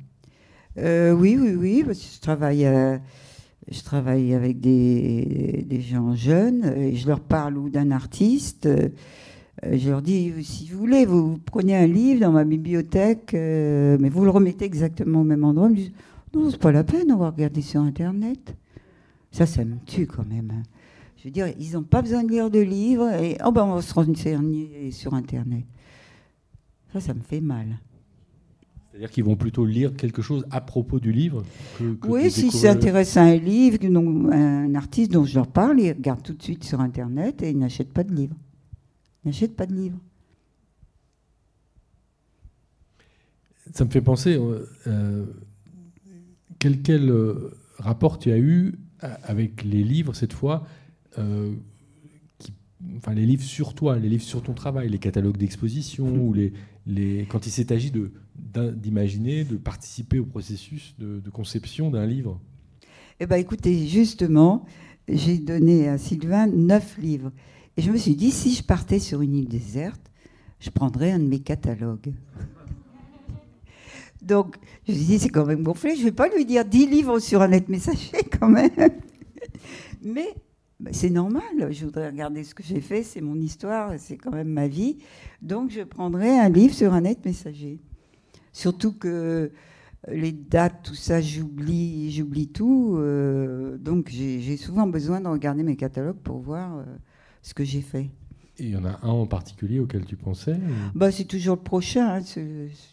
Oui, 0.78 1.38
oui, 1.40 1.56
oui, 1.56 1.84
parce 1.86 2.00
que 2.00 2.16
je 2.16 2.20
travaille, 2.20 2.68
je 3.68 3.82
travaille 3.82 4.34
avec 4.34 4.60
des, 4.60 5.66
des, 5.68 5.82
gens 5.82 6.14
jeunes, 6.14 6.66
et 6.66 6.96
je 6.96 7.08
leur 7.08 7.22
parle 7.22 7.58
ou 7.58 7.70
d'un 7.70 7.92
artiste. 7.92 8.68
Je 9.72 9.90
leur 9.90 10.02
dis, 10.02 10.32
si 10.44 10.70
vous 10.70 10.78
voulez, 10.78 11.06
vous 11.06 11.40
prenez 11.44 11.76
un 11.76 11.88
livre 11.88 12.22
dans 12.22 12.32
ma 12.32 12.44
bibliothèque, 12.44 13.34
euh, 13.34 13.98
mais 14.00 14.10
vous 14.10 14.24
le 14.24 14.30
remettez 14.30 14.66
exactement 14.66 15.22
au 15.22 15.24
même 15.24 15.44
endroit. 15.44 15.68
Ils 15.68 15.72
me 15.72 15.76
disent, 15.76 15.92
non, 16.34 16.50
c'est 16.52 16.60
pas 16.60 16.72
la 16.72 16.84
peine, 16.84 17.12
on 17.12 17.18
va 17.18 17.32
regarder 17.32 17.62
sur 17.62 17.82
Internet. 17.82 18.56
Ça, 19.32 19.46
ça 19.46 19.66
me 19.66 19.78
tue 19.86 20.06
quand 20.06 20.26
même. 20.28 20.52
Hein. 20.54 20.64
Je 21.18 21.26
veux 21.26 21.32
dire, 21.32 21.48
ils 21.60 21.74
n'ont 21.74 21.84
pas 21.84 22.02
besoin 22.02 22.24
de 22.24 22.30
lire 22.30 22.52
de 22.52 22.60
livres 22.60 23.10
et 23.14 23.38
oh 23.44 23.52
ben, 23.52 23.64
on 23.64 23.76
va 23.76 23.82
se 23.82 23.94
renseigner 23.94 24.92
sur 24.92 25.14
Internet. 25.16 25.66
Ça, 26.94 27.00
ça 27.00 27.14
me 27.14 27.22
fait 27.22 27.42
mal. 27.42 27.80
C'est-à-dire 28.92 29.10
qu'ils 29.10 29.24
vont 29.24 29.36
plutôt 29.36 29.66
lire 29.66 29.96
quelque 29.96 30.22
chose 30.22 30.46
à 30.52 30.62
propos 30.62 31.00
du 31.00 31.12
livre 31.12 31.44
Oui, 32.08 32.30
s'ils 32.30 32.52
s'intéressent 32.52 33.18
à 33.18 33.24
un 33.24 33.36
livre, 33.36 33.78
un 34.32 34.74
artiste 34.76 35.12
dont 35.12 35.26
je 35.26 35.36
leur 35.36 35.48
parle, 35.48 35.82
ils 35.82 35.92
regardent 35.92 36.24
tout 36.24 36.34
de 36.34 36.44
suite 36.44 36.64
sur 36.64 36.80
Internet 36.80 37.42
et 37.42 37.50
ils 37.50 37.58
n'achètent 37.58 37.92
pas 37.92 38.04
de 38.04 38.14
livre 38.14 38.36
n'achète 39.26 39.56
pas 39.56 39.66
de 39.66 39.74
livres. 39.74 40.00
Ça 43.74 43.84
me 43.84 43.90
fait 43.90 44.02
penser, 44.02 44.36
euh, 44.36 44.66
euh, 44.88 45.26
quel, 46.60 46.82
quel 46.82 47.10
euh, 47.10 47.58
rapport 47.78 48.20
tu 48.20 48.32
as 48.32 48.38
eu 48.38 48.76
avec 49.02 49.64
les 49.64 49.84
livres 49.84 50.16
cette 50.16 50.34
fois 50.34 50.66
enfin 52.98 53.14
les 53.14 53.26
livres 53.26 53.44
sur 53.44 53.74
toi, 53.74 53.98
les 53.98 54.10
livres 54.10 54.24
sur 54.24 54.42
ton 54.42 54.54
travail, 54.54 54.90
les 54.90 55.00
catalogues 55.00 55.38
d'exposition, 55.38 56.08
ou 56.08 56.34
les, 56.34 56.54
les, 56.86 57.26
quand 57.30 57.46
il 57.46 57.52
s'est 57.52 57.72
agi 57.72 57.92
d'imaginer, 58.36 59.44
de, 59.44 59.58
participer 59.58 60.20
au 60.20 60.26
processus 60.26 60.96
de, 61.00 61.22
conception 61.30 61.90
d'un 61.90 62.06
livre? 62.06 62.40
Eh 63.20 63.26
bien 63.26 63.38
écoutez, 63.38 63.88
justement, 63.88 64.66
j'ai 65.08 65.38
donné 65.38 65.88
à 65.88 65.98
Sylvain 65.98 66.48
neuf 66.48 66.98
livres. 66.98 67.32
Et 67.78 67.82
je 67.82 67.92
me 67.92 67.98
suis 67.98 68.16
dit, 68.16 68.32
si 68.32 68.54
je 68.54 68.64
partais 68.64 69.00
sur 69.00 69.22
une 69.22 69.36
île 69.36 69.48
déserte, 69.48 70.02
je 70.60 70.70
prendrais 70.70 71.12
un 71.12 71.20
de 71.20 71.28
mes 71.28 71.40
catalogues. 71.40 72.14
Donc, 74.22 74.56
je 74.88 74.94
me 74.94 74.98
suis 74.98 75.06
dit, 75.06 75.20
c'est 75.20 75.30
quand 75.30 75.46
même 75.46 75.64
gonflé, 75.64 75.96
je 75.96 76.00
ne 76.00 76.06
vais 76.06 76.12
pas 76.12 76.30
lui 76.30 76.46
dire 76.46 76.64
10 76.64 76.88
livres 76.88 77.20
sur 77.20 77.42
un 77.42 77.50
net 77.50 77.68
messager 77.68 78.18
quand 78.40 78.48
même. 78.48 78.72
Mais 80.02 80.34
bah, 80.80 80.92
c'est 80.94 81.10
normal, 81.10 81.72
je 81.72 81.86
voudrais 81.86 82.10
regarder 82.10 82.44
ce 82.44 82.56
que 82.56 82.64
j'ai 82.64 82.82
fait, 82.82 83.04
c'est 83.04 83.22
mon 83.22 83.36
histoire, 83.36 83.94
c'est 83.98 84.18
quand 84.18 84.32
même 84.32 84.50
ma 84.50 84.68
vie. 84.68 84.98
Donc, 85.42 85.70
je 85.72 85.82
prendrais 85.82 86.40
un 86.40 86.50
livre 86.50 86.74
sur 86.74 86.94
un 86.94 87.02
net 87.02 87.26
messager. 87.26 87.80
Surtout 88.54 88.94
que 88.94 89.52
les 90.08 90.32
dates, 90.32 90.84
tout 90.84 90.96
ça, 90.96 91.20
j'oublie, 91.20 92.12
j'oublie 92.12 92.48
tout. 92.48 92.96
Euh, 92.98 93.78
donc, 93.78 94.10
j'ai 94.10 94.58
souvent 94.58 94.88
besoin 94.88 95.20
de 95.20 95.28
regarder 95.28 95.64
mes 95.64 95.76
catalogues 95.76 96.22
pour 96.24 96.40
voir. 96.40 96.78
Euh, 96.78 96.84
ce 97.46 97.54
que 97.54 97.64
j'ai 97.64 97.82
fait. 97.82 98.10
Et 98.58 98.64
il 98.64 98.70
y 98.70 98.76
en 98.76 98.86
a 98.86 99.00
un 99.04 99.10
en 99.10 99.28
particulier 99.28 99.80
auquel 99.80 100.04
tu 100.06 100.16
pensais 100.16 100.58
bah, 100.96 101.12
C'est 101.12 101.26
toujours 101.26 101.58
le 101.58 101.62
prochain, 101.62 102.16
hein, 102.16 102.22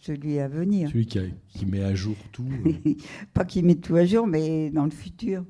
celui 0.02 0.38
à 0.40 0.48
venir. 0.48 0.90
Celui 0.90 1.06
qui, 1.06 1.20
qui 1.48 1.64
met 1.64 1.82
à 1.82 1.94
jour 1.94 2.16
tout 2.32 2.46
euh. 2.66 2.94
Pas 3.34 3.46
qui 3.46 3.62
met 3.62 3.76
tout 3.76 3.96
à 3.96 4.04
jour, 4.04 4.26
mais 4.26 4.70
dans 4.70 4.84
le 4.84 4.90
futur. 4.90 5.44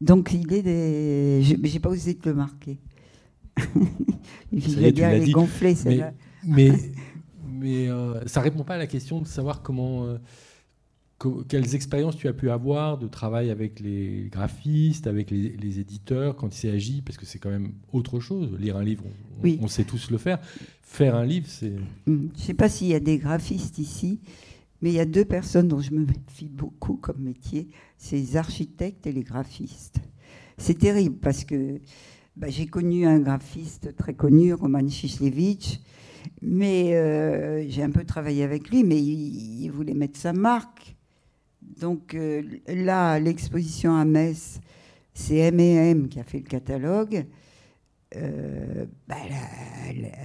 Donc 0.00 0.32
il 0.32 0.50
est 0.54 0.62
des. 0.62 1.42
J'ai 1.42 1.80
pas 1.80 1.90
osé 1.90 2.16
te 2.16 2.30
le 2.30 2.34
marquer. 2.34 2.78
il 4.52 4.80
va 4.80 4.90
bien 4.92 5.12
les 5.18 5.30
gonfler, 5.30 5.74
celle-là. 5.74 6.14
Mais, 6.46 6.70
mais, 7.44 7.88
euh, 7.88 8.26
ça 8.26 8.40
répond 8.40 8.64
pas 8.64 8.76
à 8.76 8.78
la 8.78 8.86
question 8.86 9.20
de 9.20 9.26
savoir 9.26 9.60
comment. 9.60 10.06
Euh, 10.06 10.16
quelles 11.48 11.74
expériences 11.74 12.16
tu 12.16 12.28
as 12.28 12.32
pu 12.32 12.50
avoir 12.50 12.98
de 12.98 13.06
travail 13.06 13.50
avec 13.50 13.80
les 13.80 14.28
graphistes, 14.30 15.06
avec 15.06 15.30
les, 15.30 15.78
éditeurs 15.80 16.36
quand 16.36 16.54
il 16.54 16.70
s'agit, 16.70 17.02
parce 17.02 17.18
que 17.18 17.26
c'est 17.26 17.38
quand 17.38 17.50
même 17.50 17.72
autre 17.92 18.20
chose. 18.20 18.56
Lire 18.58 18.76
un 18.76 18.84
livre, 18.84 19.04
on, 19.42 19.68
sait 19.68 19.84
tous 19.84 20.10
le 20.10 20.18
faire. 20.18 20.40
Faire 20.82 21.14
un 21.14 21.24
livre, 21.24 21.46
c'est. 21.48 21.74
Hmm. 22.06 22.28
Je 22.34 22.40
ne 22.40 22.46
sais 22.46 22.54
pas 22.54 22.68
s'il 22.68 22.88
y 22.88 22.94
a 22.94 23.00
des 23.00 23.18
graphistes 23.18 23.78
ici, 23.78 24.20
mais 24.80 24.90
il 24.90 24.94
y 24.94 25.00
a 25.00 25.04
deux 25.04 25.24
personnes 25.24 25.68
dont 25.68 25.80
je 25.80 25.92
me 25.92 26.06
méfie 26.06 26.48
beaucoup 26.48 26.96
comme 26.96 27.20
métier 27.20 27.68
c'est 28.00 28.16
les 28.16 28.36
architectes 28.36 29.06
et 29.06 29.12
les 29.12 29.22
graphistes. 29.22 30.00
C'est 30.56 30.78
terrible 30.78 31.16
parce 31.16 31.44
que 31.44 31.80
bah, 32.36 32.48
j'ai 32.48 32.66
connu 32.66 33.06
un 33.06 33.18
graphiste 33.20 33.94
très 33.96 34.14
connu, 34.14 34.54
Roman 34.54 34.88
Chislevich, 34.88 35.80
mais 36.40 36.94
euh, 36.94 37.68
j'ai 37.68 37.82
un 37.82 37.90
peu 37.90 38.04
travaillé 38.04 38.42
avec 38.42 38.70
lui, 38.70 38.84
mais 38.84 38.98
il 38.98 39.68
voulait 39.68 39.94
mettre 39.94 40.18
sa 40.18 40.32
marque. 40.32 40.96
Donc 41.78 42.14
euh, 42.14 42.42
là, 42.66 43.18
l'exposition 43.18 43.94
à 43.96 44.04
Metz, 44.04 44.60
c'est 45.14 45.36
M&M 45.36 46.08
qui 46.08 46.18
a 46.20 46.24
fait 46.24 46.38
le 46.38 46.44
catalogue. 46.44 47.26
Euh, 48.16 48.86
bah, 49.06 49.16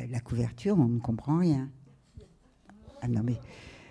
la, 0.09 0.19
couverture, 0.21 0.77
on 0.79 0.87
ne 0.87 0.99
comprend 0.99 1.39
rien. 1.39 1.69
Ah 3.01 3.07
non, 3.07 3.21
mais 3.23 3.37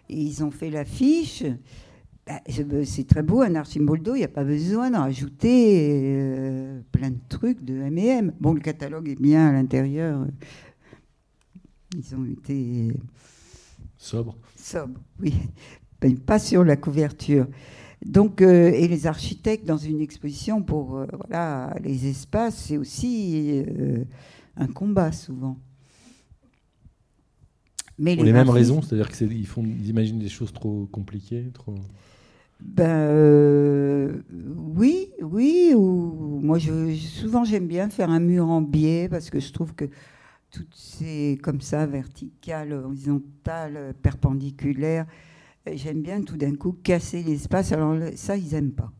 ils 0.09 0.43
ont 0.43 0.51
fait 0.51 0.71
l'affiche. 0.71 1.45
Bah, 2.27 2.41
c'est 2.85 3.07
très 3.07 3.23
beau, 3.23 3.43
un 3.43 3.55
Archimboldo, 3.55 4.15
il 4.15 4.21
n'y 4.21 4.25
a 4.25 4.29
pas 4.29 4.45
besoin 4.45 4.91
d'en 4.91 5.01
rajouter 5.01 6.03
euh, 6.17 6.81
plein 6.91 7.11
de 7.11 7.19
trucs 7.29 7.63
de 7.63 7.75
M&M. 7.75 8.33
Bon, 8.41 8.55
le 8.55 8.61
catalogue 8.61 9.09
est 9.09 9.21
bien 9.21 9.49
à 9.49 9.53
l'intérieur. 9.53 10.27
Ils 11.97 12.17
ont 12.17 12.25
été... 12.25 12.93
Sobres. 13.97 14.37
Sobres, 14.57 15.01
oui 15.21 15.35
pas 16.11 16.39
sur 16.39 16.65
la 16.65 16.77
couverture. 16.77 17.47
Donc, 18.05 18.43
euh, 18.43 18.71
et 18.71 18.87
les 18.87 19.07
architectes 19.07 19.67
dans 19.67 19.79
une 19.79 20.01
exposition 20.01 20.63
pour 20.63 20.99
euh, 20.99 21.07
voilà, 21.13 21.75
les 21.83 22.07
espaces, 22.07 22.57
c'est 22.57 22.77
aussi 22.77 23.65
euh, 23.67 24.05
un 24.57 24.67
combat 24.67 25.11
souvent. 25.11 25.57
Mais 27.99 28.15
pour 28.17 28.25
les, 28.25 28.33
mêmes 28.33 28.51
raisons, 28.51 28.83
c'est-à-dire 28.83 29.11
qu'ils 29.11 29.47
font, 29.47 29.65
ils 29.65 29.89
imaginent 29.89 30.19
des 30.19 30.29
choses 30.29 30.53
trop 30.53 30.87
compliquées, 30.93 31.47
trop. 31.55 31.77
Ben 32.61 34.23
oui, 34.77 35.11
oui. 35.23 35.73
Ou 35.75 36.41
moi, 36.43 36.59
je, 36.59 36.95
souvent 36.97 37.45
j'aime 37.45 37.69
bien 37.69 37.89
faire 37.89 38.11
un 38.11 38.21
mur 38.21 38.49
en 38.49 38.61
biais 38.61 39.09
parce 39.09 39.31
que 39.31 39.39
je 39.39 39.53
trouve 39.53 39.75
que 39.75 39.85
toutes 40.51 40.75
ces 40.75 41.39
comme 41.43 41.61
ça 41.61 41.87
verticales, 41.87 42.73
horizontales, 42.73 43.95
perpendiculaires, 44.03 45.07
J'aime 45.73 46.03
bien 46.03 46.23
tout 46.23 46.37
d'un 46.37 46.55
coup 46.55 46.73
casser 46.73 47.23
l'espace. 47.23 47.73
Alors 47.73 47.97
ça, 48.17 48.37
ils 48.37 48.53
n'aiment 48.53 48.73
pas. 48.73 48.93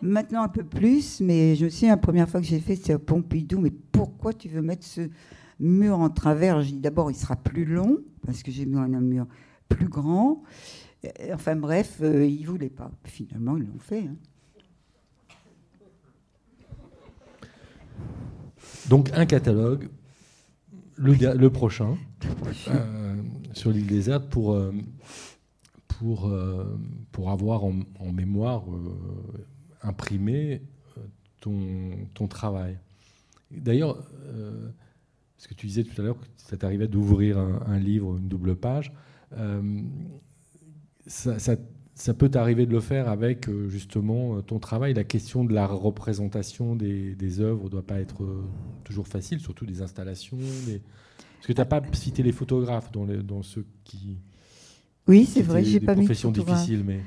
Maintenant 0.00 0.42
un 0.42 0.48
peu 0.48 0.64
plus, 0.64 1.20
mais 1.20 1.54
je 1.54 1.66
me 1.66 1.70
souviens 1.70 1.90
la 1.90 1.96
première 1.96 2.28
fois 2.28 2.40
que 2.40 2.46
j'ai 2.46 2.58
fait, 2.58 2.74
c'était 2.74 2.94
à 2.94 2.98
Pompidou. 2.98 3.60
Mais 3.60 3.70
pourquoi 3.70 4.32
tu 4.32 4.48
veux 4.48 4.62
mettre 4.62 4.84
ce 4.84 5.08
mur 5.60 5.98
en 5.98 6.10
travers 6.10 6.62
Je 6.62 6.70
dis 6.70 6.80
d'abord, 6.80 7.10
il 7.10 7.14
sera 7.14 7.36
plus 7.36 7.64
long, 7.64 7.98
parce 8.24 8.42
que 8.42 8.50
j'ai 8.50 8.64
besoin 8.64 8.88
d'un 8.88 9.00
mur 9.00 9.26
plus 9.68 9.88
grand. 9.88 10.42
Enfin 11.32 11.56
bref, 11.56 11.98
euh, 12.00 12.26
ils 12.26 12.42
ne 12.42 12.46
voulaient 12.46 12.70
pas. 12.70 12.90
Finalement, 13.04 13.56
ils 13.56 13.64
l'ont 13.64 13.78
fait. 13.78 14.06
Hein. 14.06 14.16
Donc 18.88 19.10
un 19.14 19.26
catalogue, 19.26 19.88
le, 20.96 21.48
prochain, 21.48 21.96
euh, 22.68 23.16
sur 23.52 23.70
l'île 23.70 23.86
déserte 23.86 24.28
pour... 24.30 24.54
Euh, 24.54 24.72
pour, 26.02 26.26
euh, 26.26 26.64
pour 27.12 27.30
avoir 27.30 27.62
en, 27.62 27.74
mémoire 28.12 28.64
euh, 28.68 29.46
imprimé 29.82 30.60
euh, 30.98 31.00
ton, 31.40 31.90
ton 32.12 32.26
travail. 32.26 32.76
D'ailleurs, 33.52 34.02
ce 35.36 35.46
que 35.46 35.54
tu 35.54 35.68
disais 35.68 35.84
tout 35.84 36.00
à 36.00 36.04
l'heure, 36.04 36.16
ça 36.36 36.56
t'arrivait 36.56 36.88
d'ouvrir 36.88 37.38
un, 37.38 37.78
livre, 37.78 38.16
une 38.16 38.26
double 38.26 38.56
page. 38.56 38.92
ça, 41.06 42.14
peut 42.14 42.28
t'arriver 42.30 42.66
de 42.66 42.72
le 42.72 42.80
faire 42.80 43.08
avec 43.08 43.48
justement 43.68 44.40
ton 44.40 44.58
travail. 44.58 44.94
La 44.94 45.04
question 45.04 45.44
de 45.44 45.52
la 45.52 45.66
représentation 45.66 46.74
des, 46.74 47.40
œuvres 47.40 47.64
ne 47.64 47.68
doit 47.68 47.86
pas 47.86 48.00
être 48.00 48.24
toujours 48.84 49.06
facile, 49.06 49.38
surtout 49.38 49.66
des 49.66 49.82
installations. 49.82 50.38
Des... 50.66 50.80
Parce 51.36 51.46
que 51.46 51.52
tu 51.52 51.60
n'as 51.60 51.66
pas 51.66 51.82
cité 51.92 52.22
les 52.22 52.32
photographes 52.32 52.90
dans 52.90 53.42
ceux 53.42 53.66
qui, 53.84 54.16
oui, 55.08 55.26
c'est 55.26 55.42
vrai, 55.42 55.64
j'ai 55.64 55.80
pas 55.80 55.94
mis 55.94 56.06
de 56.06 56.30
difficile, 56.30 56.82
mais. 56.84 57.00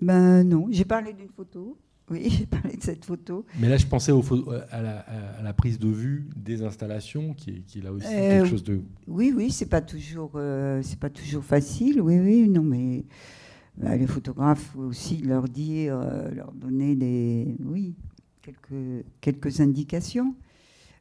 Ben 0.00 0.42
non, 0.44 0.68
j'ai 0.70 0.84
parlé 0.84 1.12
d'une 1.12 1.28
photo. 1.28 1.78
Oui, 2.10 2.28
j'ai 2.38 2.46
parlé 2.46 2.76
de 2.76 2.82
cette 2.82 3.04
photo. 3.04 3.46
Mais 3.58 3.68
là, 3.68 3.76
je 3.76 3.86
pensais 3.86 4.12
au, 4.12 4.22
à, 4.70 4.82
la, 4.82 4.98
à, 4.98 5.42
la, 5.42 5.52
prise 5.52 5.78
de 5.78 5.88
vue 5.88 6.28
des 6.36 6.62
installations, 6.62 7.34
qui 7.34 7.50
est, 7.50 7.60
qui 7.66 7.80
là 7.80 7.92
aussi 7.92 8.06
euh, 8.06 8.40
quelque 8.40 8.50
chose 8.50 8.64
de. 8.64 8.82
Oui, 9.06 9.32
oui, 9.34 9.50
c'est 9.50 9.68
pas 9.68 9.80
toujours, 9.80 10.32
euh, 10.34 10.80
c'est 10.82 10.98
pas 10.98 11.10
toujours 11.10 11.44
facile. 11.44 12.00
Oui, 12.00 12.18
oui, 12.18 12.48
non, 12.48 12.62
mais 12.62 13.04
bah, 13.76 13.96
les 13.96 14.06
photographes 14.06 14.76
aussi 14.76 15.18
leur 15.18 15.48
dire, 15.48 15.98
euh, 15.98 16.30
leur 16.30 16.52
donner 16.52 16.94
des, 16.94 17.56
oui, 17.64 17.94
quelques 18.42 19.04
quelques 19.20 19.60
indications. 19.60 20.34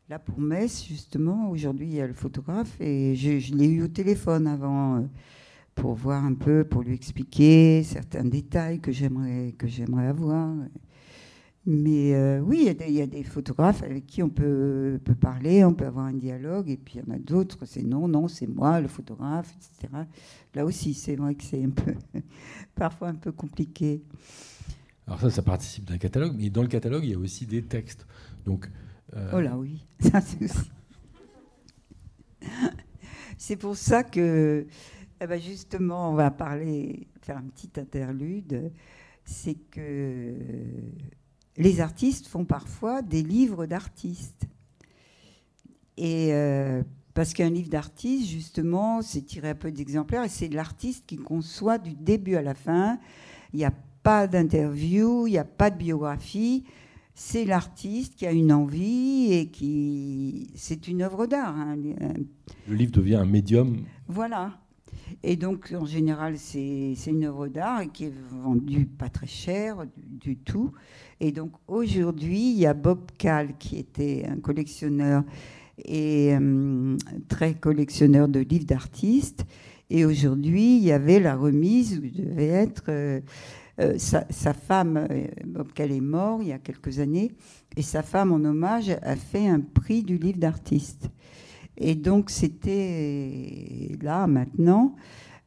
Là, 0.10 0.20
pour 0.20 0.40
Metz, 0.40 0.86
justement, 0.88 1.50
aujourd'hui, 1.50 1.88
il 1.88 1.96
y 1.96 2.02
a 2.02 2.08
le 2.08 2.14
photographe 2.14 2.80
et 2.80 3.16
je, 3.16 3.40
je 3.40 3.54
l'ai 3.54 3.68
eu 3.68 3.84
au 3.84 3.88
téléphone 3.88 4.48
avant 4.48 5.08
pour 5.76 5.94
voir 5.94 6.24
un 6.24 6.34
peu, 6.34 6.64
pour 6.64 6.84
lui 6.84 6.94
expliquer 6.94 7.84
certains 7.84 8.26
détails 8.26 8.80
que 8.80 8.92
j'aimerais 8.92 9.54
que 9.58 9.68
j'aimerais 9.68 10.08
avoir. 10.08 10.56
Mais 11.66 12.14
euh, 12.14 12.42
oui, 12.42 12.70
il 12.88 12.92
y, 12.92 13.02
a 13.02 13.08
des 13.08 13.24
photographes 13.24 13.84
avec 13.84 14.06
qui 14.06 14.22
on 14.22 14.30
peut, 14.30 15.00
peut, 15.02 15.16
parler, 15.16 15.64
on 15.64 15.74
peut 15.74 15.86
avoir 15.86 16.06
un 16.06 16.14
dialogue, 16.14 16.70
et 16.70 16.76
puis 16.76 16.96
il 16.96 17.08
y 17.08 17.10
en 17.10 17.16
a 17.16 17.18
d'autres, 17.18 17.66
c'est 17.66 17.84
non, 17.84 18.10
non, 18.10 18.28
c'est 18.28 18.48
moi, 18.48 18.82
le 18.82 18.90
photographe, 18.90 19.56
etc. 19.56 19.94
Là 20.56 20.66
aussi, 20.66 20.94
c'est 20.94 21.16
vrai 21.16 21.36
que 21.36 21.44
c'est 21.44 21.64
un 21.64 21.70
peu, 21.70 21.94
parfois 22.76 23.08
un 23.08 23.16
peu 23.16 23.32
compliqué. 23.32 24.04
Alors 25.08 25.22
ça, 25.22 25.30
ça 25.30 25.42
participe 25.42 25.86
d'un 25.86 25.98
catalogue, 25.98 26.36
mais 26.38 26.50
dans 26.50 26.64
le 26.64 26.68
catalogue, 26.68 27.06
il 27.06 27.12
y 27.12 27.16
a 27.16 27.20
aussi 27.20 27.46
des 27.46 27.64
textes. 27.64 28.06
Donc, 28.44 28.70
euh, 29.16 29.32
Oh 29.34 29.40
là 29.40 29.58
oui, 29.58 29.86
ça 30.00 30.20
c'est 30.20 30.44
aussi. 30.44 30.72
c'est 33.38 33.56
pour 33.56 33.78
ça 33.78 34.04
que 34.04 34.68
eh 35.24 35.28
ben, 35.28 35.40
justement, 35.40 36.12
on 36.12 36.16
va 36.16 36.32
parler, 36.32 37.08
faire 37.22 37.38
un 37.38 37.44
petit 37.44 37.80
interlude. 37.80 38.72
C'est 39.24 39.56
que 39.56 40.36
les 41.58 41.80
artistes 41.80 42.28
font 42.28 42.46
parfois 42.46 43.02
des 43.02 43.24
livres 43.24 43.66
d'artistes. 43.66 44.48
Et 45.96 46.34
euh, 46.34 46.84
parce 47.14 47.34
qu'un 47.34 47.50
livre 47.50 47.70
d'artiste, 47.70 48.28
justement, 48.28 49.02
c'est 49.02 49.22
tiré 49.22 49.50
un 49.50 49.56
peu 49.56 49.72
d'exemplaires 49.72 50.24
et 50.24 50.30
c'est 50.30 50.50
l'artiste 50.50 51.06
qui 51.06 51.18
conçoit 51.18 51.78
du 51.78 51.94
début 51.94 52.36
à 52.36 52.42
la 52.42 52.56
fin. 52.56 53.00
Il 53.54 53.60
n'y 53.60 53.66
a 53.66 53.74
pas 54.02 54.28
d'interview, 54.28 55.28
il 55.28 55.32
n'y 55.32 55.38
a 55.38 55.46
pas 55.46 55.70
de 55.70 55.78
biographie. 55.78 56.66
C'est 57.16 57.46
l'artiste 57.46 58.16
qui 58.16 58.26
a 58.26 58.32
une 58.32 58.52
envie 58.52 59.32
et 59.32 59.48
qui. 59.48 60.52
C'est 60.56 60.88
une 60.88 61.04
œuvre 61.04 61.28
d'art. 61.28 61.56
Hein. 61.56 61.78
Le 62.68 62.76
livre 62.76 62.92
devient 62.92 63.16
un 63.16 63.26
médium. 63.26 63.86
Voilà. 64.08 64.60
Et 65.24 65.36
donc, 65.36 65.74
en 65.78 65.86
général, 65.86 66.38
c'est 66.38 66.96
une 67.08 67.26
œuvre 67.26 67.48
d'art 67.48 67.84
qui 67.92 68.06
est 68.06 68.14
vendue 68.32 68.86
pas 68.86 69.10
très 69.10 69.28
cher 69.28 69.86
du, 69.98 70.38
tout. 70.38 70.72
Et 71.20 71.32
donc, 71.32 71.52
aujourd'hui, 71.68 72.52
il 72.52 72.60
y 72.60 72.66
a 72.66 72.74
Bob 72.74 73.00
Kahl, 73.18 73.58
qui 73.58 73.78
était 73.78 74.26
un 74.30 74.38
collectionneur 74.38 75.24
et 75.84 76.34
euh, 76.34 76.98
très 77.28 77.54
collectionneur 77.56 78.28
de 78.28 78.40
livres 78.40 78.66
d'artistes. 78.66 79.46
Et 79.90 80.06
aujourd'hui, 80.06 80.78
il 80.78 80.84
y 80.84 80.92
avait 80.92 81.20
la 81.20 81.36
remise 81.36 82.00
où 82.00 82.02
devait 82.02 82.48
être. 82.48 82.86
Euh, 82.90 83.22
euh, 83.80 83.98
sa, 83.98 84.28
sa, 84.30 84.54
femme, 84.54 85.08
Bob 85.48 85.74
Kahl 85.74 85.92
est 85.92 86.00
mort 86.00 86.44
il 86.44 86.50
y 86.50 86.52
a 86.52 86.60
quelques 86.60 87.00
années, 87.00 87.32
et 87.76 87.82
sa 87.82 88.04
femme, 88.04 88.32
en 88.32 88.44
hommage, 88.44 88.92
a 89.02 89.16
fait 89.16 89.48
un 89.48 89.62
prix 89.62 90.04
du 90.04 90.20
livre 90.20 90.38
d'artiste. 90.38 91.10
Et 91.78 91.96
donc, 91.96 92.30
c'était 92.30 93.98
là, 94.02 94.28
maintenant, 94.28 94.96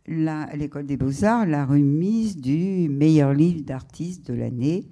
à 0.09 0.57
l'École 0.57 0.87
des 0.87 0.97
Beaux-Arts, 0.97 1.47
la 1.47 1.67
remise 1.67 2.37
du 2.37 2.89
meilleur 2.89 3.35
livre 3.35 3.63
d'artiste 3.63 4.27
de 4.31 4.35
l'année. 4.35 4.87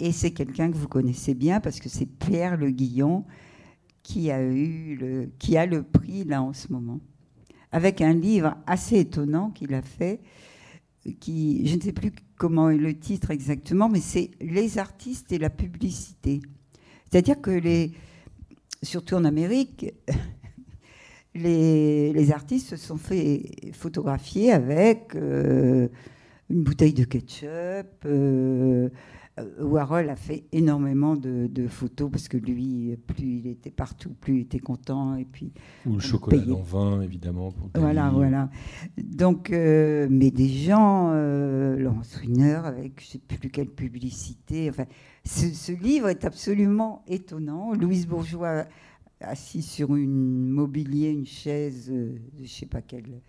Et 0.00 0.12
c'est 0.12 0.32
quelqu'un 0.32 0.70
que 0.70 0.76
vous 0.76 0.88
connaissez 0.88 1.34
bien 1.34 1.60
parce 1.60 1.78
que 1.78 1.88
c'est 1.88 2.06
Pierre 2.06 2.56
Le 2.56 2.70
Guillon 2.70 3.24
qui 4.02 4.30
a 4.30 4.42
eu 4.42 4.96
le, 4.96 5.30
qui 5.38 5.56
a 5.56 5.64
le 5.64 5.84
prix 5.84 6.24
là 6.24 6.42
en 6.42 6.52
ce 6.52 6.72
moment, 6.72 7.00
avec 7.70 8.00
un 8.00 8.12
livre 8.12 8.56
assez 8.66 8.98
étonnant 8.98 9.50
qu'il 9.50 9.72
a 9.74 9.82
fait, 9.82 10.20
qui, 11.20 11.66
je 11.68 11.76
ne 11.76 11.80
sais 11.80 11.92
plus 11.92 12.10
comment 12.36 12.70
est 12.70 12.78
le 12.78 12.98
titre 12.98 13.30
exactement, 13.30 13.88
mais 13.88 14.00
c'est 14.00 14.32
Les 14.40 14.78
artistes 14.78 15.30
et 15.30 15.38
la 15.38 15.50
publicité. 15.50 16.40
C'est-à-dire 17.08 17.40
que 17.40 17.50
les, 17.50 17.92
surtout 18.82 19.14
en 19.14 19.24
Amérique, 19.24 19.92
les, 21.34 22.32
artistes 22.32 22.70
se 22.70 22.76
sont 22.76 22.96
fait 22.96 23.42
photographier 23.72 24.52
avec 24.52 25.14
euh, 25.14 25.88
une 26.50 26.62
bouteille 26.62 26.92
de 26.92 27.04
ketchup. 27.04 28.04
Euh, 28.04 28.88
Warhol 29.58 30.10
a 30.10 30.16
fait 30.16 30.44
énormément 30.52 31.16
de, 31.16 31.66
photos 31.66 32.10
parce 32.10 32.28
que 32.28 32.36
lui, 32.36 32.94
plus 33.06 33.38
il 33.38 33.46
était 33.46 33.70
partout, 33.70 34.10
plus 34.20 34.36
il 34.36 34.40
était 34.42 34.58
content. 34.58 35.16
Et 35.16 35.24
puis, 35.24 35.54
Ou 35.86 35.94
le 35.94 36.00
chocolat 36.00 36.36
dans 36.36 36.60
vin, 36.60 37.00
évidemment. 37.00 37.50
Pour 37.50 37.70
voilà, 37.74 38.10
voilà. 38.10 38.50
Donc, 39.02 39.50
euh, 39.50 40.06
mais 40.10 40.30
des 40.30 40.48
gens, 40.48 41.12
Laurence 41.12 42.20
Wiener, 42.20 42.60
avec 42.64 43.00
je 43.00 43.06
ne 43.06 43.10
sais 43.12 43.38
plus 43.38 43.48
quelle 43.48 43.70
publicité. 43.70 44.68
Enfin, 44.68 44.84
ce, 45.24 45.46
ce, 45.46 45.72
livre 45.72 46.10
est 46.10 46.26
absolument 46.26 47.02
étonnant. 47.06 47.72
Louise 47.72 48.06
Bourgeois 48.06 48.66
assis 49.22 49.62
sur 49.62 49.96
une 49.96 50.48
mobilier, 50.48 51.10
une 51.10 51.26
chaise, 51.26 51.88
euh, 51.90 52.16
je 52.36 52.42
ne 52.42 52.48
sais 52.48 52.66
pas 52.66 52.82
quelle, 52.82 53.20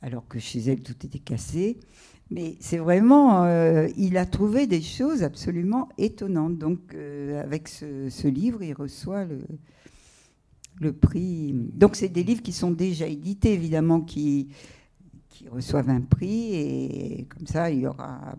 alors 0.00 0.26
que 0.28 0.38
chez 0.38 0.60
elle 0.60 0.82
tout 0.82 1.06
était 1.06 1.18
cassé. 1.18 1.78
Mais 2.30 2.56
c'est 2.60 2.78
vraiment, 2.78 3.44
euh, 3.44 3.88
il 3.96 4.16
a 4.16 4.24
trouvé 4.24 4.66
des 4.66 4.80
choses 4.80 5.22
absolument 5.22 5.88
étonnantes. 5.98 6.58
Donc 6.58 6.94
euh, 6.94 7.42
avec 7.42 7.68
ce, 7.68 8.28
livre, 8.28 8.62
il 8.62 8.72
reçoit 8.72 9.24
le, 9.24 9.40
le 10.80 10.92
prix. 10.92 11.52
Donc 11.52 11.94
c'est 11.96 12.08
des 12.08 12.24
livres 12.24 12.42
qui 12.42 12.52
sont 12.52 12.70
déjà 12.70 13.06
édités, 13.06 13.52
évidemment, 13.52 14.00
qui, 14.00 14.48
qui 15.28 15.48
reçoivent 15.48 15.90
un 15.90 16.00
prix 16.00 16.54
et 16.54 17.26
comme 17.28 17.46
ça, 17.46 17.70
il 17.70 17.80
y 17.80 17.86
aura 17.86 18.36